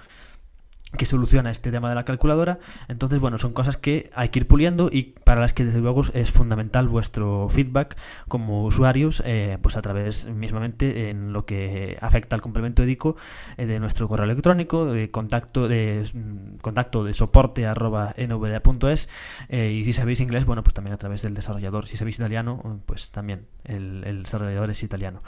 que 0.96 1.06
soluciona 1.06 1.50
este 1.50 1.70
tema 1.70 1.88
de 1.88 1.94
la 1.94 2.04
calculadora. 2.04 2.58
Entonces, 2.88 3.18
bueno, 3.18 3.38
son 3.38 3.52
cosas 3.52 3.76
que 3.76 4.10
hay 4.14 4.28
que 4.28 4.40
ir 4.40 4.46
puliendo 4.46 4.90
y 4.92 5.14
para 5.24 5.40
las 5.40 5.54
que 5.54 5.64
desde 5.64 5.80
luego 5.80 6.02
es 6.12 6.30
fundamental 6.30 6.88
vuestro 6.88 7.48
feedback 7.48 7.96
como 8.28 8.64
usuarios, 8.64 9.22
eh, 9.24 9.58
pues 9.62 9.76
a 9.76 9.82
través 9.82 10.26
mismamente 10.26 11.10
en 11.10 11.32
lo 11.32 11.46
que 11.46 11.96
afecta 12.00 12.36
al 12.36 12.42
complemento 12.42 12.82
EDICO 12.82 13.16
eh, 13.56 13.66
de 13.66 13.80
nuestro 13.80 14.08
correo 14.08 14.24
electrónico, 14.24 14.86
de 14.86 15.10
contacto 15.10 15.68
de 15.68 16.06
mm, 16.12 16.56
contacto 16.58 17.04
de 17.04 17.14
soporte 17.14 17.66
arroba 17.66 18.14
nvda.es 18.16 19.08
eh, 19.48 19.72
y 19.72 19.84
si 19.84 19.92
sabéis 19.92 20.20
inglés, 20.20 20.44
bueno, 20.44 20.62
pues 20.62 20.74
también 20.74 20.94
a 20.94 20.98
través 20.98 21.22
del 21.22 21.34
desarrollador. 21.34 21.88
Si 21.88 21.96
sabéis 21.96 22.16
italiano, 22.16 22.82
pues 22.86 23.10
también 23.10 23.46
el 23.64 24.22
desarrollador 24.22 24.70
es 24.70 24.82
italiano. 24.82 25.22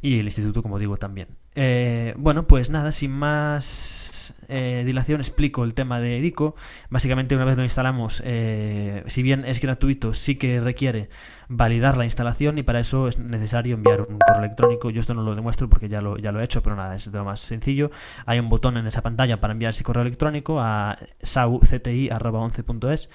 Y 0.00 0.18
el 0.18 0.26
instituto, 0.26 0.62
como 0.62 0.78
digo, 0.78 0.96
también. 0.96 1.28
Eh, 1.54 2.14
bueno, 2.16 2.46
pues 2.46 2.70
nada, 2.70 2.92
sin 2.92 3.10
más 3.10 4.06
eh, 4.48 4.82
dilación, 4.84 5.20
explico 5.20 5.64
el 5.64 5.74
tema 5.74 6.00
de 6.00 6.18
Edico. 6.18 6.54
Básicamente, 6.90 7.34
una 7.34 7.44
vez 7.44 7.56
lo 7.56 7.64
instalamos, 7.64 8.22
eh, 8.24 9.02
si 9.06 9.22
bien 9.22 9.44
es 9.44 9.60
gratuito, 9.60 10.14
sí 10.14 10.36
que 10.36 10.60
requiere 10.60 11.08
validar 11.48 11.96
la 11.96 12.04
instalación 12.04 12.58
y 12.58 12.62
para 12.62 12.80
eso 12.80 13.08
es 13.08 13.18
necesario 13.18 13.74
enviar 13.74 14.02
un 14.02 14.18
correo 14.18 14.44
electrónico. 14.44 14.90
Yo 14.90 15.00
esto 15.00 15.14
no 15.14 15.22
lo 15.22 15.34
demuestro 15.34 15.68
porque 15.68 15.88
ya 15.88 16.00
lo, 16.00 16.18
ya 16.18 16.32
lo 16.32 16.40
he 16.40 16.44
hecho, 16.44 16.62
pero 16.62 16.76
nada, 16.76 16.94
es 16.94 17.06
lo 17.06 17.24
más 17.24 17.40
sencillo. 17.40 17.90
Hay 18.24 18.38
un 18.38 18.48
botón 18.48 18.76
en 18.76 18.86
esa 18.86 19.02
pantalla 19.02 19.40
para 19.40 19.52
enviar 19.52 19.70
ese 19.70 19.84
correo 19.84 20.02
electrónico 20.02 20.60
a 20.60 20.98
saucti.11.es 21.22 23.10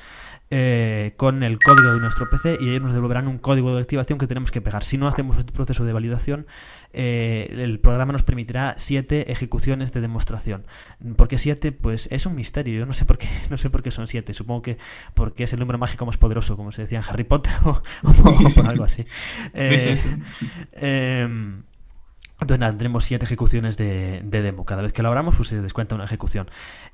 eh, 0.53 1.13
con 1.15 1.43
el 1.43 1.59
código 1.59 1.93
de 1.93 1.99
nuestro 2.01 2.29
PC 2.29 2.57
y 2.59 2.69
ellos 2.69 2.81
nos 2.81 2.93
devolverán 2.93 3.29
un 3.29 3.37
código 3.37 3.73
de 3.73 3.81
activación 3.81 4.19
que 4.19 4.27
tenemos 4.27 4.51
que 4.51 4.59
pegar. 4.59 4.83
Si 4.83 4.97
no 4.97 5.07
hacemos 5.07 5.37
este 5.37 5.53
proceso 5.53 5.85
de 5.85 5.93
validación, 5.93 6.45
eh, 6.91 7.47
el 7.57 7.79
programa 7.79 8.11
nos 8.11 8.23
permitirá 8.23 8.75
siete 8.77 9.31
ejecuciones 9.31 9.93
de 9.93 10.01
demostración. 10.01 10.65
¿Por 11.15 11.29
qué 11.29 11.37
siete? 11.37 11.71
Pues 11.71 12.09
es 12.11 12.25
un 12.25 12.35
misterio. 12.35 12.77
Yo 12.77 12.85
no 12.85 12.93
sé 12.93 13.05
por 13.05 13.17
qué, 13.17 13.29
no 13.49 13.57
sé 13.57 13.69
por 13.69 13.81
qué 13.81 13.91
son 13.91 14.07
siete. 14.07 14.33
Supongo 14.33 14.61
que 14.61 14.77
porque 15.13 15.45
es 15.45 15.53
el 15.53 15.59
número 15.59 15.79
mágico 15.79 16.05
más 16.05 16.17
poderoso, 16.17 16.57
como 16.57 16.73
se 16.73 16.81
decía 16.81 16.99
en 16.99 17.05
Harry 17.07 17.23
Potter 17.23 17.53
o, 17.63 17.81
o 18.03 18.53
por 18.53 18.65
algo 18.65 18.83
así. 18.83 19.05
Eh, 19.53 19.97
em, 20.73 21.63
entonces 22.41 22.59
nada, 22.59 22.71
tendremos 22.71 23.05
siete 23.05 23.25
ejecuciones 23.25 23.77
de, 23.77 24.21
de 24.23 24.41
demo. 24.41 24.65
Cada 24.65 24.81
vez 24.81 24.93
que 24.93 25.03
lo 25.03 25.09
abramos, 25.09 25.35
pues 25.35 25.49
se 25.49 25.61
descuenta 25.61 25.95
una 25.95 26.05
ejecución. 26.05 26.49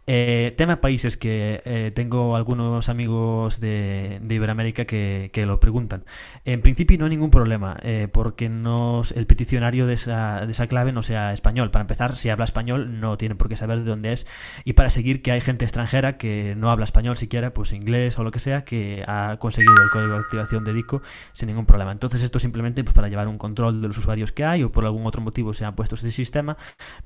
Eh, 0.10 0.54
tema 0.56 0.80
países 0.80 1.18
que 1.18 1.62
eh, 1.66 1.92
tengo 1.94 2.38
algunos 2.38 2.88
amigos 2.88 3.60
de, 3.60 4.20
de 4.22 4.36
Iberoamérica 4.36 4.86
que, 4.86 5.32
que 5.34 5.46
lo 5.46 5.60
preguntan. 5.60 6.06
En 6.46 6.62
principio 6.62 6.98
no 6.98 7.06
hay 7.06 7.10
ningún 7.10 7.30
problema, 7.30 7.76
eh, 7.84 8.08
porque 8.10 8.48
no, 8.48 9.02
el 9.16 9.28
peticionario 9.28 9.86
de 9.86 9.96
esa, 9.96 10.46
de 10.46 10.52
esa 10.52 10.68
clave 10.68 10.94
no 10.94 11.04
sea 11.04 11.34
español. 11.34 11.72
Para 11.72 11.82
empezar, 11.82 12.16
si 12.16 12.30
habla 12.30 12.46
español, 12.46 13.02
no 13.02 13.18
tiene 13.18 13.36
por 13.36 13.50
qué 13.50 13.58
saber 13.58 13.80
de 13.80 13.84
dónde 13.84 14.14
es. 14.14 14.28
Y 14.64 14.74
para 14.74 14.90
seguir 14.90 15.22
que 15.22 15.34
hay 15.34 15.42
gente 15.42 15.66
extranjera 15.66 16.18
que 16.18 16.56
no 16.56 16.72
habla 16.72 16.86
español 16.86 17.18
siquiera, 17.18 17.52
pues 17.54 17.74
inglés 17.74 18.18
o 18.18 18.24
lo 18.24 18.32
que 18.32 18.40
sea, 18.40 18.64
que 18.64 19.04
ha 19.08 19.36
conseguido 19.40 19.76
el 19.84 19.90
código 19.90 20.14
de 20.14 20.20
activación 20.20 20.64
de 20.64 20.74
DICO 20.74 21.02
sin 21.34 21.48
ningún 21.48 21.66
problema. 21.66 21.92
Entonces 21.92 22.24
esto 22.24 22.40
simplemente 22.40 22.82
pues, 22.86 22.94
para 22.94 23.10
llevar 23.10 23.28
un 23.28 23.38
control 23.38 23.82
de 23.82 23.90
los 23.90 23.98
usuarios 23.98 24.32
que 24.32 24.46
hay 24.46 24.64
o 24.64 24.72
por 24.72 24.86
algún 24.86 25.06
otro 25.06 25.22
motivo 25.22 25.54
se 25.54 25.66
han 25.66 25.76
puesto 25.76 25.96
este 25.96 26.12
sistema, 26.12 26.56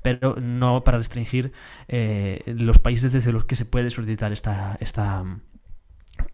pero 0.02 0.36
no 0.40 0.84
para 0.84 0.98
restringir 0.98 1.52
eh, 1.88 2.42
los 2.46 2.78
países 2.78 2.91
desde 3.00 3.32
los 3.32 3.44
que 3.44 3.56
se 3.56 3.64
puede 3.64 3.90
solicitar 3.90 4.32
esta, 4.32 4.76
esta 4.80 5.24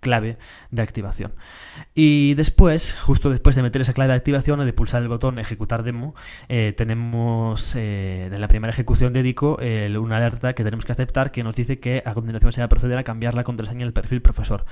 clave 0.09 0.39
de 0.71 0.83
activación. 0.83 1.33
Y 1.95 2.35
después, 2.35 2.97
justo 2.99 3.29
después 3.29 3.57
de 3.57 3.63
meter 3.63 3.83
esa 3.83 3.93
clave 3.93 4.13
de 4.13 4.17
activación 4.17 4.59
o 4.61 4.65
de 4.65 4.73
pulsar 4.73 5.03
el 5.03 5.09
botón 5.09 5.39
ejecutar 5.39 5.83
demo, 5.83 6.15
eh, 6.49 6.73
tenemos 6.77 7.75
eh, 7.77 8.31
en 8.33 8.41
la 8.41 8.49
primera 8.49 8.73
ejecución 8.73 9.13
de 9.13 9.23
Dico 9.23 9.59
una 10.01 10.17
alerta 10.17 10.55
que 10.55 10.65
tenemos 10.65 10.85
que 10.87 10.93
aceptar 10.93 11.31
que 11.31 11.43
nos 11.43 11.57
dice 11.57 11.79
que 11.79 12.03
a 12.07 12.15
continuación 12.15 12.53
se 12.53 12.61
va 12.63 12.67
a 12.67 12.69
proceder 12.69 12.97
a 12.97 13.05
cambiar 13.05 13.35
la 13.35 13.45
contraseña 13.45 13.85
del 13.85 13.93
perfil 13.93 14.23
profesor. 14.23 14.65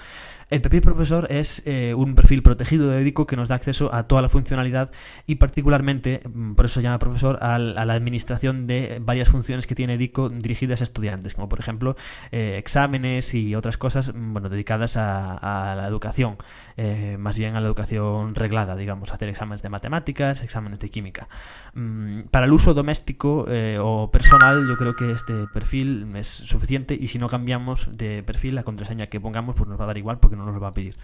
El 0.48 0.62
perfil 0.62 0.80
profesor 0.80 1.26
es 1.30 1.62
eh, 1.66 1.92
un 1.94 2.14
perfil 2.14 2.42
protegido 2.42 2.88
de 2.88 3.04
Dico 3.04 3.26
que 3.26 3.36
nos 3.36 3.48
da 3.48 3.56
acceso 3.56 3.92
a 3.92 4.04
toda 4.04 4.22
la 4.22 4.28
funcionalidad 4.28 4.90
y 5.26 5.34
particularmente, 5.34 6.22
mm, 6.24 6.54
por 6.54 6.64
eso 6.64 6.76
se 6.76 6.82
llama 6.82 6.98
profesor, 6.98 7.38
a, 7.42 7.58
la 7.58 7.92
administración 7.92 8.66
de 8.66 8.98
varias 9.02 9.28
funciones 9.28 9.66
que 9.66 9.74
tiene 9.74 9.98
Dico 9.98 10.30
dirigidas 10.30 10.80
a 10.80 10.84
estudiantes, 10.84 11.34
como 11.34 11.48
por 11.48 11.60
ejemplo 11.60 11.96
exámenes 12.30 13.34
y 13.34 13.54
otras 13.54 13.76
cosas 13.76 14.14
mm, 14.14 14.32
bueno, 14.32 14.48
dedicadas 14.48 14.96
a, 14.96 15.25
a 15.34 15.74
la 15.74 15.86
educación, 15.86 16.36
eh, 16.76 17.16
más 17.18 17.38
bien 17.38 17.56
a 17.56 17.60
la 17.60 17.66
educación 17.66 18.34
reglada, 18.34 18.76
digamos, 18.76 19.12
hacer 19.12 19.28
exámenes 19.28 19.62
de 19.62 19.68
matemáticas, 19.68 20.42
exámenes 20.42 20.78
de 20.78 20.90
química. 20.90 21.28
Mm, 21.74 22.22
para 22.30 22.46
el 22.46 22.52
uso 22.52 22.74
doméstico 22.74 23.46
eh, 23.48 23.78
o 23.80 24.10
personal, 24.10 24.66
yo 24.68 24.76
creo 24.76 24.94
que 24.94 25.12
este 25.12 25.46
perfil 25.52 26.14
es 26.16 26.28
suficiente 26.28 26.96
y 26.98 27.08
si 27.08 27.18
no 27.18 27.28
cambiamos 27.28 27.88
de 27.96 28.22
perfil, 28.22 28.54
la 28.54 28.62
contraseña 28.62 29.06
que 29.08 29.20
pongamos 29.20 29.54
pues 29.56 29.68
nos 29.68 29.78
va 29.78 29.84
a 29.84 29.88
dar 29.88 29.98
igual 29.98 30.18
porque 30.18 30.36
no 30.36 30.44
nos 30.44 30.54
lo 30.54 30.60
va 30.60 30.68
a 30.68 30.74
pedir. 30.74 30.96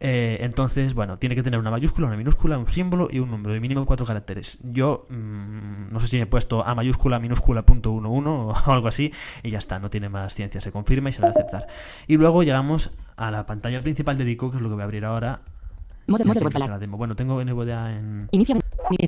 Eh, 0.00 0.38
entonces, 0.40 0.94
bueno, 0.94 1.18
tiene 1.18 1.34
que 1.34 1.42
tener 1.42 1.58
una 1.58 1.70
mayúscula, 1.70 2.08
una 2.08 2.16
minúscula, 2.16 2.58
un 2.58 2.68
símbolo 2.68 3.08
y 3.10 3.20
un 3.20 3.30
número 3.30 3.54
de 3.54 3.60
mínimo 3.60 3.86
cuatro 3.86 4.04
caracteres. 4.04 4.58
Yo 4.62 5.06
mm, 5.08 5.92
no 5.92 6.00
sé 6.00 6.08
si 6.08 6.20
he 6.20 6.26
puesto 6.26 6.64
a 6.64 6.74
mayúscula, 6.74 7.18
minúscula, 7.18 7.62
punto 7.62 7.92
uno, 7.92 8.10
uno 8.10 8.48
o 8.66 8.70
algo 8.72 8.88
así 8.88 9.12
y 9.42 9.50
ya 9.50 9.58
está, 9.58 9.78
no 9.78 9.90
tiene 9.90 10.08
más 10.08 10.34
ciencia, 10.34 10.60
se 10.60 10.72
confirma 10.72 11.10
y 11.10 11.12
se 11.12 11.22
va 11.22 11.28
a 11.28 11.30
aceptar. 11.30 11.66
Y 12.06 12.16
luego 12.16 12.42
llegamos 12.42 12.90
a 13.16 13.30
la 13.30 13.46
pantalla 13.46 13.80
principal 13.80 14.18
de 14.18 14.24
Dico, 14.24 14.50
que 14.50 14.56
es 14.56 14.62
lo 14.62 14.68
que 14.68 14.74
voy 14.74 14.82
a 14.82 14.84
abrir 14.84 15.04
ahora. 15.04 15.40
Y 16.06 16.12
empieza 16.12 16.40
voz 16.40 16.68
la 16.68 16.78
demo. 16.78 16.98
Bueno, 16.98 17.16
tengo 17.16 17.42
NVDA 17.42 17.96
en, 17.96 18.28
Inicia. 18.30 18.56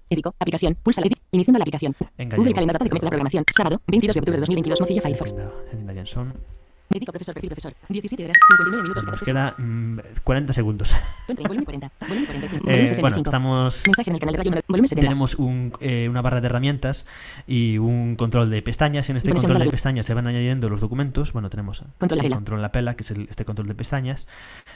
Edico. 0.08 0.34
Aplicación. 0.38 0.76
Pulsa 0.82 1.02
la 1.02 1.08
edit. 1.08 1.18
Iniciando 1.30 1.58
la 1.58 1.64
aplicación. 1.64 1.94
Google. 2.18 2.54
Calendar 2.54 2.74
data 2.74 2.84
de 2.84 2.88
comienzo 2.88 3.04
de 3.04 3.06
la 3.06 3.10
programación. 3.10 3.44
Sábado, 3.54 3.82
22 3.86 4.14
de 4.14 4.20
octubre 4.20 4.36
de 4.36 4.40
2022. 4.40 4.80
Mozilla 4.80 5.02
Firefox. 5.02 5.34
Entienda 5.72 5.92
bien, 5.92 6.06
son. 6.06 6.55
Edico 6.90 7.12
profesor, 7.12 7.34
perfil 7.34 7.50
profesor. 7.50 7.74
17 7.88 8.24
horas, 8.24 8.36
59 8.48 8.82
minutos 8.82 9.04
Nos 9.04 9.20
14 9.20 9.24
queda 9.24 9.54
mm, 9.58 9.98
40 10.24 10.52
segundos. 10.52 10.96
Volumen 11.28 11.64
40. 11.64 11.90
Volumen 12.00 12.26
45. 12.26 12.56
Eh, 12.56 12.60
Volumen 12.60 12.88
65. 12.88 13.00
bueno, 13.02 13.16
estamos. 13.18 13.82
Mensaje 13.86 14.10
en 14.10 14.14
el 14.14 14.20
canal 14.20 14.32
de 14.34 14.38
radio 14.38 14.62
Volumen 14.68 14.88
70. 14.88 15.06
Tenemos 15.08 15.34
un, 15.34 15.72
eh, 15.80 16.06
una 16.08 16.22
barra 16.22 16.40
de 16.40 16.46
herramientas 16.46 17.06
y 17.46 17.78
un 17.78 18.16
control 18.16 18.50
de 18.50 18.62
pestañas. 18.62 19.10
En 19.10 19.16
este 19.16 19.28
Versión 19.30 19.48
control 19.50 19.66
de 19.66 19.70
pestañas 19.70 20.06
se 20.06 20.14
van 20.14 20.26
añadiendo 20.26 20.68
los 20.68 20.80
documentos. 20.80 21.32
Bueno, 21.32 21.50
tenemos 21.50 21.82
Control 21.98 22.18
la 22.18 22.22
el 22.22 22.28
vela. 22.28 22.36
control 22.36 22.62
la 22.62 22.72
pela, 22.72 22.94
que 22.94 23.02
es 23.02 23.10
el- 23.10 23.26
este 23.28 23.44
control 23.44 23.66
de 23.68 23.74
pestañas, 23.74 24.26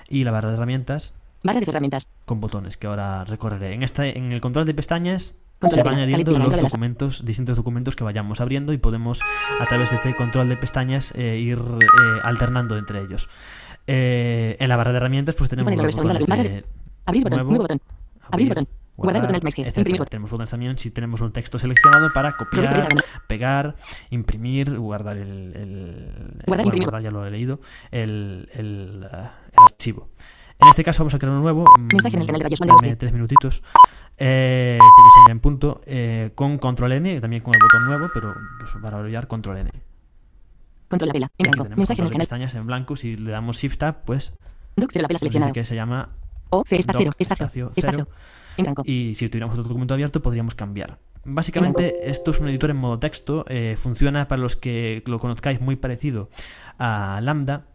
y 0.08 0.24
la 0.24 0.30
barra 0.32 0.48
de 0.48 0.54
herramientas 0.54 1.14
Barra 1.42 1.60
de 1.60 1.66
herramientas. 1.70 2.06
con 2.26 2.40
botones 2.40 2.76
que 2.76 2.86
ahora 2.86 3.24
recorreré. 3.24 3.72
En, 3.72 3.82
esta, 3.82 4.06
en 4.06 4.32
el 4.32 4.40
control 4.40 4.66
de 4.66 4.74
pestañas 4.74 5.34
se 5.68 5.82
van 5.82 5.94
añadiendo 5.96 6.38
los 6.38 6.56
documentos, 6.60 7.24
distintos 7.24 7.56
documentos 7.56 7.96
que 7.96 8.04
vayamos 8.04 8.40
abriendo 8.40 8.72
y 8.72 8.78
podemos 8.78 9.20
a 9.60 9.64
través 9.66 9.90
de 9.90 9.96
este 9.96 10.14
control 10.16 10.48
de 10.48 10.56
pestañas 10.56 11.12
eh, 11.16 11.36
ir 11.38 11.58
eh, 11.58 12.20
alternando 12.22 12.78
entre 12.78 13.00
ellos. 13.00 13.28
Eh, 13.86 14.56
en 14.60 14.68
la 14.68 14.76
barra 14.76 14.92
de 14.92 14.98
herramientas 14.98 15.34
pues 15.34 15.50
tenemos 15.50 15.74
los 15.74 15.96
botones 15.96 16.26
de 16.26 16.64
Abrir 17.06 17.24
botón. 17.24 17.38
Nuevo. 17.46 17.62
Botón. 17.62 17.80
Abrir 18.30 18.48
botón. 18.48 18.68
Guardar 18.96 19.22
botón 19.22 19.34
alt 19.36 19.44
más 19.44 19.54
G. 19.54 19.60
etcétera. 19.60 19.80
Imprimir 19.80 19.98
botón. 19.98 20.10
Tenemos 20.10 20.30
botones 20.30 20.50
también 20.50 20.78
si 20.78 20.90
tenemos 20.90 21.20
un 21.22 21.32
texto 21.32 21.58
seleccionado 21.58 22.12
para 22.12 22.36
copiar, 22.36 22.86
pegar, 23.26 23.74
imprimir, 24.10 24.76
guardar 24.78 25.16
el, 25.16 25.52
el- 25.56 26.42
Guardar, 26.46 26.66
bueno, 26.66 26.82
guardar 26.82 27.02
ya 27.02 27.10
lo 27.10 27.26
he 27.26 27.30
leído, 27.30 27.60
el, 27.90 28.48
el, 28.54 29.06
el 29.52 29.60
archivo. 29.66 30.08
En 30.62 30.68
este 30.68 30.84
caso 30.84 31.02
vamos 31.02 31.14
a 31.14 31.18
crear 31.18 31.32
uno 31.32 31.42
nuevo. 31.42 31.64
mm, 31.78 31.88
Mensaje 31.92 32.16
en 32.16 32.20
el 32.22 32.26
canal 32.26 32.40
de 32.40 32.44
rayos, 32.44 32.60
Wanda 32.60 32.96
tres 32.96 33.12
minutitos. 33.12 33.62
Eh, 34.18 34.78
que 34.78 35.20
sería 35.20 35.32
en 35.32 35.40
punto. 35.40 35.80
eh, 35.86 36.32
con 36.34 36.58
control 36.58 36.92
N, 36.92 37.20
también 37.20 37.42
con 37.42 37.54
el 37.54 37.60
botón 37.60 37.86
nuevo, 37.86 38.08
pero 38.12 38.34
pues, 38.58 38.70
para 38.82 38.98
olvidar 38.98 39.26
control 39.26 39.58
N. 39.58 39.70
Control 40.88 41.08
la 41.08 41.12
vela. 41.12 41.30
En 41.38 41.50
blanco. 41.50 41.64
Mensaje 41.76 42.00
en 42.00 42.04
el 42.06 42.08
de 42.08 42.12
canal. 42.14 42.18
pestañas 42.18 42.54
en 42.54 42.66
blanco. 42.66 42.96
Si 42.96 43.16
le 43.16 43.30
damos 43.30 43.56
Shift 43.58 43.78
Tab, 43.78 44.04
pues 44.04 44.34
Doc 44.76 44.90
cero 44.92 45.02
la 45.02 45.08
vela 45.08 45.14
nos 45.14 45.20
dice 45.20 45.30
seleccionado. 45.30 45.52
que 45.52 45.64
se 45.64 45.74
llama 45.74 46.10
O. 46.50 46.64
Espacio. 46.68 47.12
espacio 47.18 47.70
Espacio. 47.74 48.08
En 48.56 48.64
blanco. 48.64 48.82
y 48.84 49.14
si 49.14 49.28
tuviéramos 49.28 49.54
otro 49.54 49.68
documento 49.68 49.94
abierto 49.94 50.20
podríamos 50.20 50.54
cambiar. 50.54 50.98
Básicamente 51.24 52.10
esto 52.10 52.30
es 52.32 52.40
un 52.40 52.48
editor 52.48 52.70
en 52.70 52.76
modo 52.78 52.98
texto, 52.98 53.44
eh, 53.48 53.76
funciona 53.78 54.26
para 54.26 54.40
los 54.42 54.56
que 54.56 55.02
lo 55.06 55.18
conozcáis 55.18 55.60
muy 55.60 55.76
parecido 55.76 56.28
a 56.78 57.20
Lambda. 57.22 57.66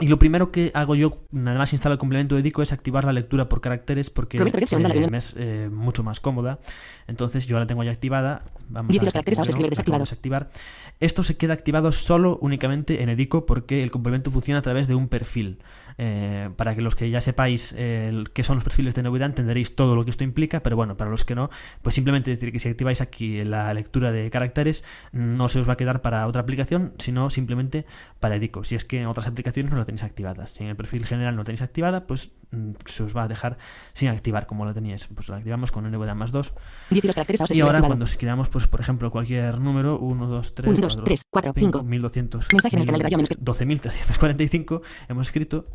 Y 0.00 0.08
lo 0.08 0.18
primero 0.18 0.50
que 0.50 0.72
hago 0.74 0.96
yo, 0.96 1.18
nada 1.30 1.56
más 1.56 1.72
instalo 1.72 1.92
el 1.92 1.98
complemento 2.00 2.34
de 2.34 2.42
Dico, 2.42 2.62
es 2.62 2.72
activar 2.72 3.04
la 3.04 3.12
lectura 3.12 3.48
por 3.48 3.60
caracteres 3.60 4.10
porque 4.10 4.38
eh, 4.38 5.08
me 5.08 5.18
es 5.18 5.34
eh, 5.36 5.68
mucho 5.70 6.02
más 6.02 6.18
cómoda. 6.18 6.58
Entonces 7.06 7.46
yo 7.46 7.58
la 7.60 7.66
tengo 7.66 7.84
ya 7.84 7.92
activada. 7.92 8.42
Vamos 8.68 8.98
a 8.98 9.04
los 9.04 9.12
caracteres 9.12 9.38
vamos 9.38 9.48
a 9.48 9.50
escribir 9.52 9.66
la 9.66 9.70
desactivado. 9.70 10.02
acabamos 10.02 10.10
de 10.10 10.14
activar. 10.14 10.50
Esto 10.98 11.22
se 11.22 11.36
queda 11.36 11.54
activado 11.54 11.92
solo 11.92 12.38
únicamente 12.40 13.02
en 13.02 13.08
Edico 13.08 13.46
porque 13.46 13.84
el 13.84 13.92
complemento 13.92 14.32
funciona 14.32 14.58
a 14.58 14.62
través 14.62 14.88
de 14.88 14.96
un 14.96 15.06
perfil. 15.06 15.58
Eh, 15.96 16.50
para 16.56 16.74
que 16.74 16.80
los 16.80 16.94
que 16.96 17.08
ya 17.10 17.20
sepáis 17.20 17.74
eh, 17.78 18.24
qué 18.32 18.42
son 18.42 18.56
los 18.56 18.64
perfiles 18.64 18.94
de 18.96 19.02
novedad 19.04 19.28
entenderéis 19.28 19.76
todo 19.76 19.94
lo 19.94 20.04
que 20.04 20.10
esto 20.10 20.24
implica, 20.24 20.60
pero 20.60 20.74
bueno, 20.76 20.96
para 20.96 21.10
los 21.10 21.24
que 21.24 21.34
no, 21.36 21.50
pues 21.82 21.94
simplemente 21.94 22.30
decir 22.30 22.50
que 22.50 22.58
si 22.58 22.68
activáis 22.68 23.00
aquí 23.00 23.44
la 23.44 23.72
lectura 23.74 24.10
de 24.10 24.28
caracteres 24.30 24.82
no 25.12 25.48
se 25.48 25.60
os 25.60 25.68
va 25.68 25.74
a 25.74 25.76
quedar 25.76 26.02
para 26.02 26.26
otra 26.26 26.42
aplicación, 26.42 26.94
sino 26.98 27.30
simplemente 27.30 27.86
para 28.18 28.36
Edico. 28.36 28.64
Si 28.64 28.74
es 28.74 28.84
que 28.84 29.00
en 29.02 29.06
otras 29.06 29.26
aplicaciones 29.28 29.70
no 29.72 29.78
la 29.78 29.84
tenéis 29.84 30.02
activada. 30.02 30.46
Si 30.46 30.64
en 30.64 30.70
el 30.70 30.76
perfil 30.76 31.06
general 31.06 31.34
no 31.36 31.42
la 31.42 31.44
tenéis 31.44 31.62
activada, 31.62 32.06
pues 32.06 32.32
mm, 32.50 32.72
se 32.84 33.02
os 33.04 33.16
va 33.16 33.24
a 33.24 33.28
dejar 33.28 33.56
sin 33.92 34.08
activar 34.08 34.46
como 34.46 34.64
la 34.66 34.74
teníais. 34.74 35.06
Pues 35.14 35.28
la 35.28 35.36
activamos 35.36 35.70
con 35.70 35.84
NVDA 35.90 36.14
más 36.14 36.32
2 36.32 36.54
10 36.90 37.02
de 37.02 37.06
los 37.08 37.14
caracteres 37.14 37.40
vamos 37.40 37.50
a 37.50 37.54
y 37.54 37.60
ahora 37.60 37.78
activado. 37.78 37.88
cuando 37.90 38.06
si 38.06 38.16
creamos, 38.16 38.48
pues 38.48 38.66
por 38.66 38.80
ejemplo, 38.80 39.10
cualquier 39.12 39.60
número, 39.60 39.98
1, 40.00 40.26
2, 40.26 40.54
3, 40.54 40.70
1, 40.72 40.80
2, 40.80 41.04
3, 41.04 41.22
4, 41.30 41.52
5. 41.54 41.82
1200, 41.84 42.48
Mensaje 42.52 42.76
en 42.76 42.80
el 42.82 42.86
canal 42.86 42.98
de 42.98 43.04
radio 43.04 43.16
menos 43.18 43.28
que- 43.28 43.36
12.345 43.38 44.80
hemos 45.08 45.26
escrito, 45.28 45.66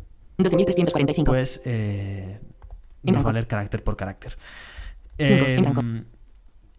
12.345. 0.44 1.24
pues 1.24 1.62
eh, 1.64 2.40
nos 3.02 3.24
va 3.24 3.30
a 3.30 3.32
leer 3.32 3.46
carácter 3.46 3.82
por 3.82 3.96
carácter. 3.96 4.36
Eh, 5.18 5.58
blanco. 5.60 5.82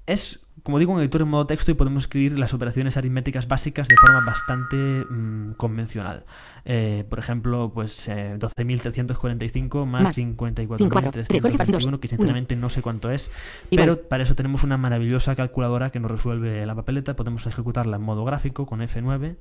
es, 0.08 0.48
como 0.64 0.80
digo, 0.80 0.94
un 0.94 1.00
editor 1.00 1.22
en 1.22 1.28
modo 1.28 1.46
texto 1.46 1.72
y 1.72 1.74
podemos 1.76 2.04
escribir 2.04 2.38
las 2.40 2.54
operaciones 2.54 2.98
aritméticas 2.98 3.48
básicas 3.48 3.88
de 3.88 3.96
forma 3.98 4.26
bastante 4.26 4.76
mm, 4.76 5.54
convencional. 5.54 6.26
Eh, 6.66 7.06
por 7.10 7.20
ejemplo, 7.20 7.72
pues 7.74 8.08
eh, 8.08 8.36
12.345 8.40 9.86
más, 9.86 10.04
Más. 10.04 10.18
54.321, 10.18 12.00
que 12.00 12.08
sinceramente 12.08 12.56
no 12.56 12.70
sé 12.70 12.82
cuánto 12.82 13.12
es, 13.12 13.32
Igual. 13.70 13.88
pero 13.88 14.08
para 14.08 14.24
eso 14.24 14.36
tenemos 14.36 14.64
una 14.64 14.78
maravillosa 14.78 15.36
calculadora 15.36 15.92
que 15.92 16.00
nos 16.00 16.12
resuelve 16.12 16.66
la 16.66 16.76
papeleta. 16.76 17.16
Podemos 17.16 17.46
ejecutarla 17.48 17.98
en 17.98 18.04
modo 18.04 18.26
gráfico 18.26 18.66
con 18.66 18.82
F9. 18.82 19.38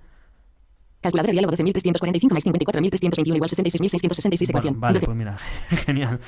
Calculadora 1.01 1.28
de 1.28 1.32
diálogo 1.32 1.55
12.345 1.57 2.32
más 2.32 2.44
54.321 2.44 3.36
igual 3.36 3.48
66.666 3.51 4.38
Bueno, 4.38 4.48
ecuación. 4.51 4.80
vale, 4.80 4.94
12. 5.01 5.07
pues 5.07 5.16
mira, 5.16 5.38
genial. 5.86 6.20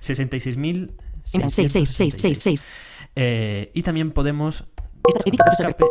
66.000. 0.00 0.92
Venga, 1.32 1.50
6, 1.50 1.72
6, 1.72 1.88
6, 1.92 2.14
6, 2.18 2.38
6. 2.38 2.64
Eh, 3.16 3.70
y 3.74 3.82
también 3.82 4.10
podemos 4.10 4.66
escape, 5.24 5.84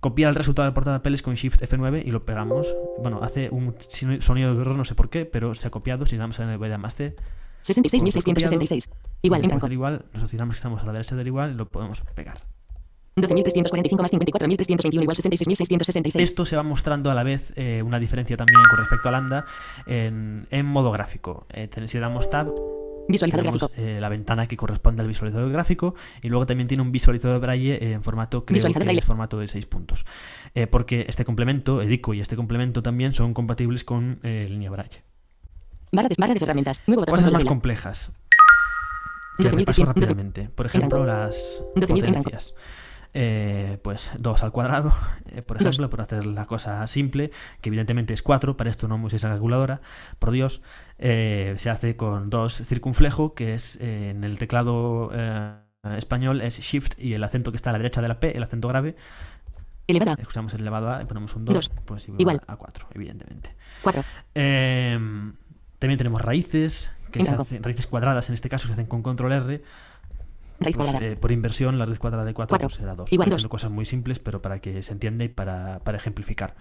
copiar 0.00 0.30
el 0.30 0.34
resultado 0.34 0.68
de 0.68 0.72
portada 0.74 0.96
de 0.96 1.00
papeles 1.00 1.22
con 1.22 1.34
Shift 1.34 1.62
F9 1.62 2.02
y 2.04 2.10
lo 2.10 2.24
pegamos. 2.26 2.74
Bueno, 3.02 3.20
hace 3.22 3.48
un 3.50 3.74
sonido 4.20 4.54
de 4.54 4.60
error, 4.60 4.76
no 4.76 4.84
sé 4.84 4.94
por 4.94 5.08
qué, 5.08 5.24
pero 5.24 5.54
se 5.54 5.66
ha 5.66 5.70
copiado. 5.70 6.04
Si 6.06 6.16
le 6.16 6.20
damos 6.20 6.38
a 6.40 6.44
NVDA 6.46 6.76
más 6.78 6.94
C, 6.96 7.16
66.666. 7.64 8.88
Igual, 9.22 9.42
en 9.44 9.48
blanco. 9.48 9.66
igual, 9.68 10.04
nos 10.12 10.22
asociamos 10.24 10.54
que 10.54 10.58
estamos 10.58 10.82
a 10.82 10.86
la 10.86 10.92
derecha 10.92 11.16
del 11.16 11.26
igual 11.26 11.52
y 11.52 11.54
lo 11.54 11.68
podemos 11.68 12.02
pegar. 12.14 12.38
12.345 13.18 14.02
más 14.02 14.12
54.321 14.12 15.02
igual 15.02 15.16
66.666. 15.16 16.20
Esto 16.20 16.44
se 16.44 16.54
va 16.54 16.62
mostrando 16.62 17.10
a 17.10 17.14
la 17.14 17.22
vez 17.22 17.54
eh, 17.56 17.82
una 17.82 17.98
diferencia 17.98 18.36
también 18.36 18.60
con 18.68 18.78
respecto 18.78 19.08
a 19.08 19.12
Lambda 19.12 19.46
en, 19.86 20.46
en 20.50 20.66
modo 20.66 20.90
gráfico. 20.92 21.46
Eh, 21.50 21.70
si 21.86 21.94
le 21.96 22.00
damos 22.00 22.28
Tab, 22.28 22.52
Visualizador 23.08 23.44
tenemos 23.44 23.70
gráfico. 23.70 23.80
eh, 23.80 24.00
la 24.00 24.10
ventana 24.10 24.46
que 24.46 24.58
corresponde 24.58 25.00
al 25.00 25.08
visualizador 25.08 25.50
gráfico 25.50 25.94
y 26.20 26.28
luego 26.28 26.44
también 26.44 26.68
tiene 26.68 26.82
un 26.82 26.92
visualizador 26.92 27.40
braille 27.40 27.76
eh, 27.82 27.92
en 27.92 28.02
formato 28.02 28.44
creo 28.44 28.62
que 28.62 28.78
braille. 28.78 28.98
es 28.98 29.04
formato 29.06 29.38
de 29.38 29.48
6 29.48 29.64
puntos 29.64 30.04
Eh, 30.54 30.66
porque 30.66 31.06
este 31.08 31.24
complemento 31.24 31.80
Edico 31.80 32.12
y 32.12 32.20
este 32.20 32.36
complemento 32.36 32.82
también 32.82 33.14
son 33.14 33.32
compatibles 33.32 33.84
con 33.84 34.18
línea 34.22 34.70
braille 34.70 35.04
Barra 35.90 36.08
de, 36.08 36.16
barra 36.18 36.34
de 36.34 36.44
herramientas. 36.44 36.82
Nuevo 36.86 37.00
botón 37.00 37.14
cosas 37.14 37.32
más 37.32 37.44
complejas 37.46 38.12
que 39.38 39.44
12.300, 39.44 39.50
repaso 39.52 39.82
12.000. 39.82 39.86
rápidamente 39.86 40.48
por 40.50 40.66
ejemplo 40.66 41.06
las 41.06 41.62
12.000 41.76 41.80
en 41.80 41.86
blanco. 41.86 42.24
potencias 42.24 42.54
Eh, 43.18 43.78
pues 43.80 44.12
2 44.18 44.42
al 44.42 44.52
cuadrado, 44.52 44.92
eh, 45.32 45.40
por 45.40 45.56
ejemplo, 45.56 45.88
por 45.88 46.02
hacer 46.02 46.26
la 46.26 46.44
cosa 46.44 46.86
simple, 46.86 47.30
que 47.62 47.70
evidentemente 47.70 48.12
es 48.12 48.20
4, 48.20 48.58
para 48.58 48.68
esto 48.68 48.88
no 48.88 48.96
uséis 48.96 49.22
esa 49.22 49.30
calculadora, 49.30 49.80
por 50.18 50.32
Dios, 50.32 50.60
eh, 50.98 51.54
se 51.56 51.70
hace 51.70 51.96
con 51.96 52.28
dos 52.28 52.52
circunflejo, 52.52 53.32
que 53.32 53.54
es 53.54 53.80
en 53.80 54.22
el 54.22 54.38
teclado 54.38 55.10
español 55.96 56.42
es 56.42 56.60
Shift 56.60 56.98
y 56.98 57.14
el 57.14 57.24
acento 57.24 57.52
que 57.52 57.56
está 57.56 57.70
a 57.70 57.72
la 57.72 57.78
derecha 57.78 58.02
de 58.02 58.08
la 58.08 58.20
P, 58.20 58.36
el 58.36 58.42
acento 58.42 58.68
grave, 58.68 58.96
Elevada. 59.86 60.16
escuchamos 60.18 60.52
el 60.52 60.60
elevado 60.60 60.90
A 60.90 61.02
y 61.02 61.06
ponemos 61.06 61.34
un 61.36 61.46
2, 61.46 61.54
Dos. 61.54 61.72
pues 61.86 62.04
igual, 62.08 62.20
Igual. 62.20 62.40
a 62.46 62.56
4, 62.56 62.88
evidentemente. 62.92 63.56
4. 63.80 64.04
Eh, 64.34 64.98
también 65.78 65.96
tenemos 65.96 66.20
raíces, 66.20 66.90
que 67.12 67.20
En 67.20 67.24
se 67.24 67.32
hacen, 67.32 67.62
raíces 67.62 67.86
cuadradas 67.86 68.28
en 68.28 68.34
este 68.34 68.50
caso 68.50 68.66
se 68.66 68.74
hacen 68.74 68.86
con 68.86 69.02
control 69.02 69.32
R, 69.32 69.62
pues, 70.58 70.94
eh, 71.00 71.16
por 71.16 71.32
inversión, 71.32 71.78
la 71.78 71.86
raíz 71.86 71.98
cuadrada 71.98 72.24
de 72.24 72.34
4 72.34 72.48
Cuatro. 72.48 72.68
pues 72.68 72.76
será 72.76 72.94
2. 72.94 73.12
Igual 73.12 73.28
Haciendo 73.28 73.48
cosas 73.48 73.70
muy 73.70 73.84
simples, 73.84 74.18
pero 74.18 74.42
para 74.42 74.60
que 74.60 74.82
se 74.82 74.92
entienda 74.92 75.24
y 75.24 75.28
para, 75.28 75.80
para 75.80 75.98
ejemplificar. 75.98 76.54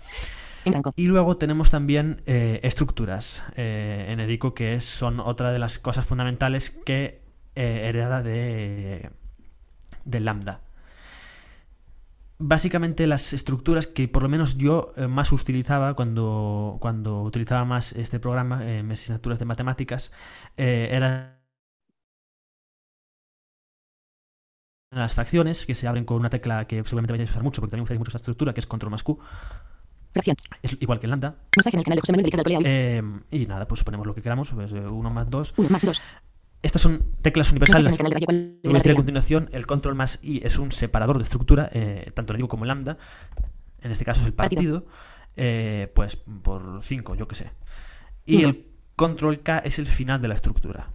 En 0.65 0.71
blanco. 0.71 0.93
Y 0.95 1.05
luego 1.07 1.37
tenemos 1.37 1.71
también 1.71 2.21
eh, 2.25 2.59
estructuras 2.63 3.43
eh, 3.55 4.07
en 4.09 4.19
Edico, 4.19 4.53
que 4.53 4.75
es, 4.75 4.83
son 4.83 5.19
otra 5.19 5.51
de 5.51 5.59
las 5.59 5.79
cosas 5.79 6.05
fundamentales 6.05 6.69
que 6.69 7.23
hereda 7.55 8.21
de, 8.21 9.11
de 10.03 10.19
Lambda. 10.19 10.61
Básicamente 12.37 13.07
las 13.07 13.31
estructuras 13.31 13.87
que 13.87 14.09
por 14.09 14.23
lo 14.23 14.27
menos 14.27 14.57
yo 14.57 14.91
más 15.07 15.31
utilizaba 15.31 15.93
cuando, 15.93 16.77
cuando 16.81 17.21
utilizaba 17.21 17.63
más 17.63 17.93
este 17.93 18.19
programa 18.19 18.69
en 18.69 18.85
mis 18.85 18.99
asignaturas 18.99 19.39
de 19.39 19.45
matemáticas 19.45 20.11
eran 20.57 21.44
las 24.99 25.13
fracciones 25.13 25.65
que 25.65 25.75
se 25.75 25.87
abren 25.87 26.05
con 26.05 26.17
una 26.17 26.29
tecla 26.29 26.65
que 26.67 26.83
seguramente 26.83 27.13
vais 27.13 27.21
a 27.29 27.31
usar 27.31 27.43
mucho 27.43 27.61
porque 27.61 27.71
también 27.71 27.83
usáis 27.83 27.99
mucho 27.99 28.09
esta 28.09 28.17
estructura 28.17 28.53
que 28.53 28.59
es 28.59 28.67
control 28.67 28.91
más 28.91 29.03
Q, 29.03 29.19
Fracción. 30.13 30.37
es 30.61 30.77
igual 30.79 30.99
que 30.99 31.07
en 31.07 31.09
Lambda. 31.11 31.35
Mensaje 31.57 31.75
en 31.75 31.79
el 31.79 31.83
canal 31.83 31.97
de 31.97 32.01
José 32.01 32.11
Manuel 32.13 32.23
dedicado 32.23 32.41
a 32.41 32.43
Colea 32.45 32.59
hoy. 32.59 32.63
Eh, 32.65 33.03
y 33.31 33.45
nada, 33.47 33.67
pues 33.67 33.83
ponemos 33.83 34.07
lo 34.07 34.15
que 34.15 34.21
queramos, 34.21 34.51
pues, 34.51 34.71
1 34.71 35.09
más 35.09 35.29
2. 35.29 35.53
1 35.57 35.69
más 35.69 35.85
2. 35.85 36.01
Estas 36.61 36.81
son 36.81 37.03
teclas 37.21 37.49
en 37.49 37.55
universales. 37.55 37.91
el 37.91 37.97
canal. 37.97 38.13
¿Cuál 38.23 38.59
Lo 38.63 38.71
voy 38.71 38.79
a 38.79 38.95
continuación, 38.95 39.49
el 39.51 39.67
control 39.67 39.95
más 39.95 40.19
i 40.23 40.39
es 40.43 40.57
un 40.57 40.71
separador 40.71 41.17
de 41.17 41.23
estructura, 41.23 41.69
eh, 41.73 42.09
tanto 42.15 42.33
en 42.33 42.37
digo 42.37 42.47
como 42.47 42.63
en 42.63 42.69
lambda. 42.69 42.97
En 43.81 43.91
este 43.91 44.05
caso 44.05 44.21
es 44.21 44.27
el 44.27 44.33
Partido. 44.33 44.85
partido, 44.85 44.91
eh, 45.35 45.91
pues 45.93 46.15
por 46.15 46.79
5, 46.81 47.15
yo 47.15 47.27
que 47.27 47.35
sé. 47.35 47.51
Y 48.25 48.43
el 48.43 48.65
control 48.95 49.41
k 49.41 49.59
es 49.59 49.79
el 49.79 49.85
final 49.85 50.21
de 50.21 50.29
la 50.29 50.35
estructura. 50.35 50.89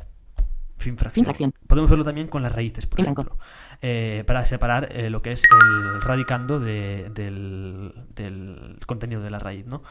Podemos 1.67 1.91
verlo 1.91 2.05
también 2.05 2.27
con 2.29 2.43
las 2.43 2.53
raíces, 2.53 2.87
por 2.87 3.01
En 3.01 3.07
ejemplo. 3.07 3.37
Eh, 3.83 4.25
para 4.27 4.45
separar 4.45 4.89
eh, 4.93 5.11
lo 5.11 5.23
que 5.23 5.33
es 5.33 5.45
el 5.45 6.01
radicando 6.01 6.59
de- 6.61 7.11
del, 7.15 7.93
del 8.15 8.79
contenido 8.87 9.21
de 9.23 9.31
la 9.31 9.39
raíz, 9.39 9.67
¿no? 9.67 9.83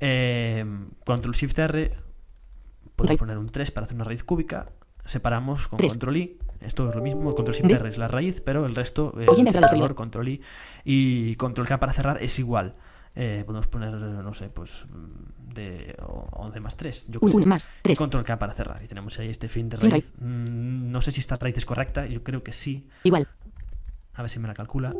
Eh, 0.00 0.64
control 1.04 1.34
Shift 1.34 1.58
R, 1.58 1.90
podemos 2.96 3.08
Raíz. 3.10 3.18
poner 3.18 3.38
un 3.38 3.48
3 3.48 3.70
para 3.70 3.84
hacer 3.84 3.94
una 3.96 4.04
raíz 4.04 4.24
cúbica. 4.24 4.68
Separamos 5.04 5.68
con 5.68 5.78
Tres. 5.78 5.92
control 5.92 6.16
I. 6.18 6.38
Esto 6.60 6.88
es 6.90 6.94
lo 6.96 7.02
mismo. 7.02 7.34
Control 7.34 7.56
Shift 7.56 7.70
R 7.70 7.88
es 7.88 7.98
la 7.98 8.08
raíz, 8.08 8.40
pero 8.42 8.66
el 8.66 8.74
resto, 8.74 9.14
eh, 9.18 9.26
el 9.88 9.94
control 9.94 10.28
I 10.28 10.40
y 10.84 11.34
control 11.36 11.66
K 11.66 11.80
para 11.80 11.92
cerrar 11.92 12.22
es 12.22 12.38
igual. 12.38 12.74
Eh, 13.16 13.42
podemos 13.44 13.66
poner, 13.66 13.92
no 13.92 14.34
sé, 14.34 14.48
pues 14.50 14.86
mm, 14.88 15.52
de 15.54 15.96
11 16.32 16.60
más 16.60 16.76
3. 16.76 17.06
Yo. 17.08 17.18
1 17.20 17.44
más 17.46 17.68
3. 17.82 17.98
Control 17.98 18.22
K 18.24 18.38
para 18.38 18.54
cerrar. 18.54 18.82
Y 18.82 18.86
tenemos 18.86 19.18
ahí 19.18 19.28
este 19.28 19.48
fin 19.48 19.68
de 19.68 19.76
raíz. 19.78 20.12
Mm, 20.20 20.90
No 20.92 21.00
sé 21.00 21.10
si 21.12 21.20
esta 21.20 21.36
raíz 21.36 21.56
es 21.58 21.66
correcta. 21.66 22.06
Yo 22.06 22.22
creo 22.22 22.42
que 22.44 22.52
sí. 22.52 22.88
Igual. 23.04 23.26
A 24.14 24.22
ver 24.22 24.30
si 24.30 24.38
me 24.38 24.46
la 24.48 24.54
calcula. 24.54 24.94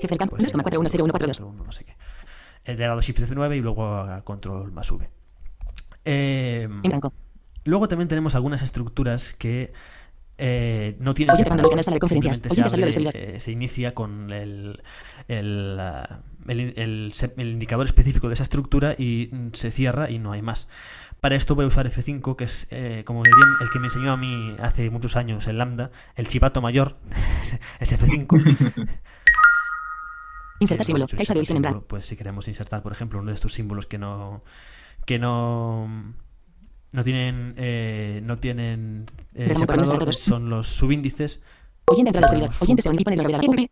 Jefe 0.00 0.08
del 0.12 0.18
campo. 0.18 0.36
Pues, 0.36 0.52
2,410142. 0.52 1.40
uno, 1.40 1.64
no 1.64 1.72
sé 1.72 1.84
qué. 1.84 1.96
Eh, 2.64 2.76
Le 2.76 2.84
he 2.84 2.88
dado 2.88 3.00
Shift 3.00 3.20
F9 3.20 3.56
y 3.56 3.60
luego 3.60 4.06
Control 4.24 4.72
más 4.72 4.90
V. 4.90 5.08
Eh, 6.04 6.62
En 6.64 6.80
blanco. 6.82 7.12
luego 7.64 7.86
también 7.88 8.08
tenemos 8.08 8.34
algunas 8.34 8.62
estructuras 8.62 9.34
que 9.34 9.72
eh, 10.38 10.96
no 10.98 11.12
tienen 11.14 11.34
Oye, 11.34 11.42
el 11.42 11.48
de 11.48 11.54
se, 11.84 12.60
abre, 12.62 12.92
servidor. 12.92 13.16
eh, 13.16 13.40
se 13.40 13.52
inicia 13.52 13.94
con 13.94 14.32
el, 14.32 14.82
el, 15.28 15.76
ah, 15.78 16.22
el- 16.48 16.74
el 16.76 17.12
el 17.36 17.48
indicador 17.48 17.86
específico 17.86 18.28
de 18.28 18.34
esa 18.34 18.42
estructura 18.44 18.94
y 18.98 19.28
mm, 19.32 19.48
se 19.52 19.70
cierra 19.70 20.10
y 20.10 20.18
no 20.18 20.32
hay 20.32 20.42
más. 20.42 20.68
Para 21.20 21.36
esto 21.36 21.54
voy 21.54 21.64
a 21.66 21.68
usar 21.68 21.86
F5, 21.86 22.34
que 22.36 22.44
es 22.44 22.66
eh, 22.70 23.02
como 23.04 23.22
diría 23.22 23.44
el 23.60 23.68
que 23.70 23.78
me 23.78 23.86
enseñó 23.88 24.12
a 24.12 24.16
mí 24.16 24.54
hace 24.58 24.88
muchos 24.90 25.16
años 25.16 25.46
el 25.48 25.58
lambda, 25.58 25.90
el 26.16 26.26
chivato 26.28 26.62
mayor, 26.62 26.96
es 27.80 27.92
F5. 28.00 28.88
Insertar 30.60 30.84
símbolo. 30.84 31.06
Caixa 31.06 31.32
de 31.34 31.40
en 31.48 31.62
blanco. 31.62 31.84
Pues 31.88 32.04
si 32.06 32.16
queremos 32.16 32.46
insertar, 32.48 32.82
por 32.82 32.92
ejemplo, 32.92 33.18
uno 33.18 33.28
de 33.30 33.34
estos 33.34 33.52
símbolos 33.54 33.86
que 33.86 33.96
no 33.98 34.42
que 35.06 35.18
no 35.18 35.88
no 36.92 37.04
tienen 37.04 37.54
eh, 37.56 38.20
no 38.24 38.38
tienen 38.38 39.06
eh, 39.34 39.54
separador, 39.56 40.12
son 40.14 40.50
los 40.50 40.66
subíndices 40.68 41.40
Oyente 41.86 42.10
entrada 42.10 42.26
al 42.26 42.30
servidor. 42.30 42.48
Ponemos 42.50 42.62
Oyente 42.62 42.82
se 42.82 42.88
unió 42.90 43.04
panel 43.04 43.70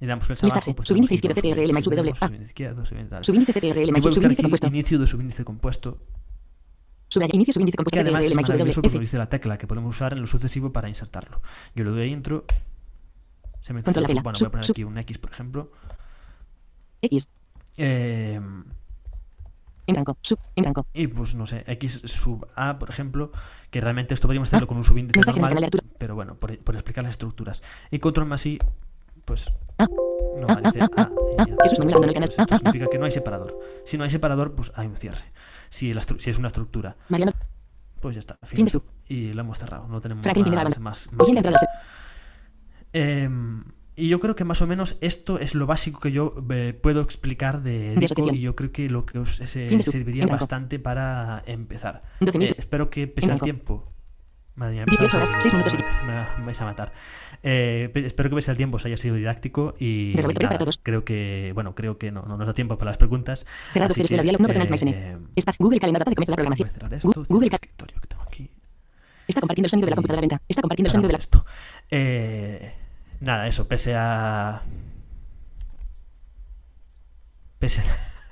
y 0.00 0.06
damos 0.06 0.24
flecha 0.26 0.46
abajo, 0.46 0.74
pues 0.74 0.88
Subíndice 0.88 1.14
aquí 1.16 1.28
CTRL 1.28 1.72
más 1.72 1.84
W. 1.84 2.12
Ah. 2.20 2.26
subíndice 2.26 2.50
izquierdo, 2.50 2.86
subíndice 2.86 3.10
tal. 3.10 3.24
Subíndice 3.24 3.52
CTRL 3.52 3.92
más 3.92 4.02
subíndice 4.02 4.42
compuesto. 4.42 4.66
inicio 4.68 4.98
de 4.98 5.06
subíndice 5.06 5.44
compuesto 5.44 5.98
Subraya. 7.08 7.34
Inicio 7.34 7.54
subíndice 7.54 7.76
compuesto 7.76 7.94
que 7.96 8.00
además 8.00 8.26
es 8.26 8.34
maravilloso 8.34 8.82
porque 8.82 8.98
dice 8.98 9.18
la 9.18 9.28
tecla 9.28 9.56
que 9.58 9.66
podemos 9.66 9.96
usar 9.96 10.12
en 10.12 10.20
lo 10.20 10.26
sucesivo 10.26 10.72
para 10.72 10.88
insertarlo. 10.88 11.40
Yo 11.74 11.84
le 11.84 11.90
doy 11.90 12.02
a 12.02 12.06
intro. 12.06 12.44
Se 13.60 13.72
me 13.72 13.82
Control 13.82 14.04
bueno, 14.06 14.38
voy 14.38 14.46
a 14.46 14.50
poner 14.50 14.70
aquí 14.70 14.84
un 14.84 14.98
X, 14.98 15.18
por 15.18 15.32
ejemplo. 15.32 15.72
X. 17.02 17.28
Eh, 17.76 18.34
En 19.86 19.94
blanco. 19.94 20.18
Sub. 20.22 20.38
En 20.54 20.62
blanco. 20.62 20.86
y 20.92 21.06
pues 21.06 21.34
no 21.34 21.46
sé, 21.46 21.64
X 21.66 22.02
sub 22.04 22.46
A, 22.54 22.78
por 22.78 22.90
ejemplo, 22.90 23.32
que 23.70 23.80
realmente 23.80 24.14
esto 24.14 24.28
podríamos 24.28 24.48
hacerlo 24.48 24.66
con 24.66 24.76
un 24.76 24.84
subíndice 24.84 25.20
Ah, 25.26 25.32
normal, 25.32 25.70
pero 25.98 26.14
bueno, 26.14 26.36
por, 26.38 26.56
por 26.58 26.74
explicar 26.74 27.04
las 27.04 27.12
estructuras. 27.12 27.62
Y 27.90 27.98
control 28.00 28.26
más 28.26 28.44
I, 28.46 28.58
pues 29.24 29.48
Ah. 29.48 29.67
No 30.38 30.46
vale, 30.46 30.62
dice 30.64 30.80
ah, 30.96 31.10
A. 31.38 31.44
esto 31.64 32.44
ah, 32.48 32.58
significa 32.58 32.86
que 32.90 32.98
no 32.98 33.04
hay 33.04 33.10
separador. 33.10 33.58
Si 33.84 33.98
no 33.98 34.04
hay 34.04 34.10
separador, 34.10 34.54
pues 34.54 34.72
hay 34.74 34.86
un 34.86 34.96
cierre. 34.96 35.24
Si, 35.70 35.90
es 35.90 36.38
una 36.38 36.48
estructura, 36.48 36.96
pues 38.00 38.14
ya 38.14 38.20
está. 38.20 38.38
Fin. 38.44 38.66
Y 39.06 39.32
lo 39.32 39.40
hemos 39.42 39.58
cerrado. 39.58 39.86
No 39.88 40.00
tenemos 40.00 40.24
más, 40.80 41.12
más. 41.12 41.30
Em, 42.92 43.64
y 43.96 44.08
yo 44.08 44.20
creo 44.20 44.34
que 44.36 44.44
más 44.44 44.62
o 44.62 44.66
menos 44.66 44.96
esto 45.00 45.38
es 45.38 45.54
lo 45.54 45.66
básico 45.66 46.00
que 46.00 46.12
yo 46.12 46.34
eh, 46.50 46.78
puedo 46.80 47.00
explicar 47.00 47.62
de 47.62 47.96
Dico 47.96 48.32
y 48.32 48.40
yo 48.40 48.54
creo 48.54 48.70
que 48.72 48.88
lo 48.88 49.04
que 49.04 49.18
os 49.18 49.36
se- 49.36 49.82
serviría 49.82 50.26
bastante 50.26 50.78
para 50.78 51.42
empezar. 51.46 52.02
12.000. 52.20 52.42
Eh, 52.42 52.54
espero 52.58 52.90
que 52.90 53.08
pese 53.08 53.32
al 53.32 53.40
tiempo. 53.40 53.86
Madre 54.58 54.74
mía, 54.74 54.84
18 54.86 55.04
empezamos 55.04 55.28
horas, 55.30 55.38
a- 55.38 55.40
6 55.40 55.54
minutos 55.54 55.74
y- 55.74 56.06
me, 56.40 56.44
vais 56.46 56.60
a 56.60 56.64
matar. 56.64 56.92
Eh, 57.42 57.90
pe- 57.94 58.04
espero 58.06 58.28
que 58.28 58.34
pese 58.36 58.50
al 58.50 58.56
tiempo 58.56 58.76
os 58.76 58.84
haya 58.84 58.96
sido 58.96 59.14
didáctico 59.14 59.74
y 59.78 60.14
De 60.14 60.22
Roberto 60.22 60.40
Ruiz 60.40 60.48
para 60.48 60.54
nada, 60.56 60.58
todos. 60.58 60.80
creo 60.82 61.04
que 61.04 61.52
bueno 61.54 61.74
creo 61.76 61.96
que 61.96 62.10
no, 62.10 62.22
no 62.22 62.36
nos 62.36 62.46
da 62.46 62.52
tiempo 62.54 62.76
para 62.76 62.90
las 62.90 62.98
preguntas. 62.98 63.46
Cerrado. 63.72 63.92
así 63.92 64.02
que, 64.04 64.20
diálogo. 64.20 64.42
No 64.42 64.52
canal 64.52 64.68
más 64.68 64.82
eh, 64.82 64.88
N. 64.88 65.18
Está 65.36 65.52
Google 65.58 65.78
Calendar 65.78 66.00
data 66.00 66.10
de 66.10 66.16
comienzo 66.16 66.32
de 66.32 66.42
la 66.42 66.48
voy 66.48 66.54
a 66.54 66.56
programación. 66.56 66.70
cerrar 66.70 66.94
esto. 66.94 67.24
Google 67.28 67.46
el 67.48 67.54
escritorio 67.54 68.00
que 68.00 68.06
tengo 68.08 68.22
aquí. 68.24 68.50
Está 69.28 69.40
compartiendo 69.40 69.66
el 69.66 69.70
sonido 69.70 69.86
de 69.86 69.90
la 69.90 69.96
computadora 69.96 70.20
de 70.20 70.26
venta. 70.28 70.42
Está 70.48 70.62
compartiendo 70.62 70.88
el 70.88 70.92
sonido 70.92 71.08
de 71.08 71.12
la. 71.12 71.18
Esto. 71.18 71.44
Eh, 71.90 72.74
nada, 73.20 73.46
eso, 73.46 73.68
pese 73.68 73.94
a. 73.96 74.62
Pese 77.58 77.82
a... 77.82 77.84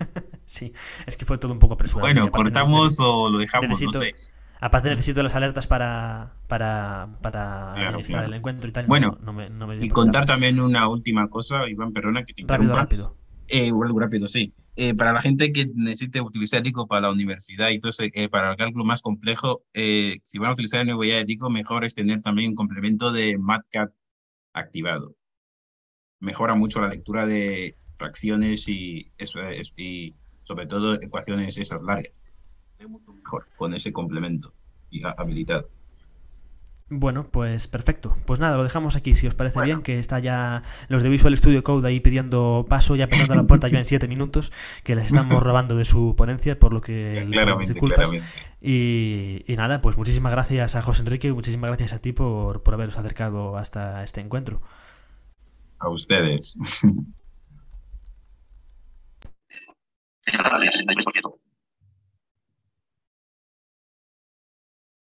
sí, 0.44 0.72
es 1.06 1.16
que 1.16 1.24
fue 1.24 1.38
todo 1.38 1.52
un 1.52 1.58
poco 1.58 1.74
apresurado. 1.74 2.06
Bueno, 2.06 2.30
cortamos 2.30 2.98
o 3.00 3.28
lo 3.30 3.38
dejamos, 3.38 3.68
necesito, 3.70 3.98
no 3.98 4.04
sé. 4.04 4.14
Aparte 4.60 4.88
necesito 4.88 5.22
las 5.22 5.34
alertas 5.34 5.66
para, 5.66 6.34
para, 6.48 7.08
para 7.20 7.72
Claro, 7.74 7.88
administrar 7.88 8.20
claro. 8.20 8.28
el 8.28 8.34
encuentro 8.38 8.68
y 8.68 8.72
tal. 8.72 8.86
Bueno, 8.86 9.18
no, 9.20 9.26
no 9.26 9.32
me, 9.32 9.50
no 9.50 9.66
me 9.66 9.76
dio 9.76 9.84
Y 9.84 9.88
contar 9.90 10.24
también 10.24 10.58
una 10.60 10.88
última 10.88 11.28
cosa, 11.28 11.68
Iván, 11.68 11.92
perdona 11.92 12.24
que 12.24 12.32
te 12.32 12.44
Rápido, 12.46 12.74
rápido. 12.74 13.16
Eh, 13.48 13.70
rápido, 13.94 14.28
sí. 14.28 14.54
Eh, 14.76 14.94
para 14.94 15.12
la 15.12 15.22
gente 15.22 15.52
que 15.52 15.66
necesite 15.74 16.20
utilizar 16.20 16.66
ICO 16.66 16.86
para 16.86 17.02
la 17.02 17.10
universidad 17.10 17.70
y 17.70 17.74
entonces 17.74 18.10
eh, 18.12 18.28
para 18.28 18.50
el 18.50 18.56
cálculo 18.56 18.84
más 18.84 19.02
complejo, 19.02 19.62
si 19.72 20.38
van 20.38 20.50
a 20.50 20.52
utilizar 20.52 20.80
el 20.80 20.86
nuevo 20.86 21.04
ya 21.04 21.16
de 21.16 21.24
ICO, 21.26 21.48
mejor 21.50 21.84
es 21.84 21.94
tener 21.94 22.20
también 22.22 22.50
un 22.50 22.54
complemento 22.56 23.12
de 23.12 23.38
MATCAD 23.38 23.90
activado. 24.52 25.16
Mejora 26.18 26.54
mucho 26.54 26.80
la 26.80 26.88
lectura 26.88 27.26
de 27.26 27.76
fracciones 27.98 28.68
y, 28.68 29.12
eso 29.18 29.38
y 29.76 30.14
sobre 30.44 30.66
todo 30.66 30.94
ecuaciones 30.94 31.58
esas 31.58 31.82
largas. 31.82 32.12
Es 32.78 32.88
mucho 32.88 33.12
mejor 33.12 33.46
con 33.56 33.74
ese 33.74 33.92
complemento 33.92 34.52
y 34.90 35.04
ha- 35.04 35.14
habilitado. 35.16 35.68
Bueno, 36.88 37.26
pues 37.32 37.66
perfecto. 37.66 38.16
Pues 38.26 38.38
nada, 38.38 38.56
lo 38.56 38.62
dejamos 38.62 38.94
aquí, 38.94 39.16
si 39.16 39.26
os 39.26 39.34
parece 39.34 39.54
Bueno. 39.54 39.66
bien, 39.66 39.82
que 39.82 39.98
está 39.98 40.20
ya 40.20 40.62
los 40.88 41.02
de 41.02 41.08
Visual 41.08 41.36
Studio 41.36 41.64
Code 41.64 41.88
ahí 41.88 41.98
pidiendo 41.98 42.64
paso, 42.68 42.94
ya 42.94 43.08
pegando 43.08 43.32
a 43.32 43.36
la 43.36 43.42
puerta 43.42 43.66
ya 43.66 43.80
en 43.80 43.86
siete 43.86 44.06
minutos, 44.06 44.52
que 44.84 44.94
les 44.94 45.06
estamos 45.06 45.42
robando 45.42 45.74
de 45.76 45.84
su 45.84 46.14
ponencia, 46.16 46.60
por 46.60 46.72
lo 46.72 46.80
que 46.80 47.26
Claramente, 47.32 47.72
disculpas. 47.72 48.08
claramente. 48.08 48.28
Y, 48.60 49.42
y 49.48 49.56
nada, 49.56 49.80
pues 49.80 49.96
muchísimas 49.96 50.30
gracias 50.30 50.76
a 50.76 50.82
José 50.82 51.02
Enrique 51.02 51.26
y 51.26 51.32
muchísimas 51.32 51.70
gracias 51.70 51.92
a 51.92 51.98
ti 51.98 52.12
por, 52.12 52.62
por 52.62 52.74
haberos 52.74 52.96
acercado 52.96 53.56
hasta 53.56 54.04
este 54.04 54.20
encuentro. 54.20 54.62
A 55.80 55.88
ustedes. 55.88 56.56
Gracias, 60.26 60.74
32%. 60.86 61.38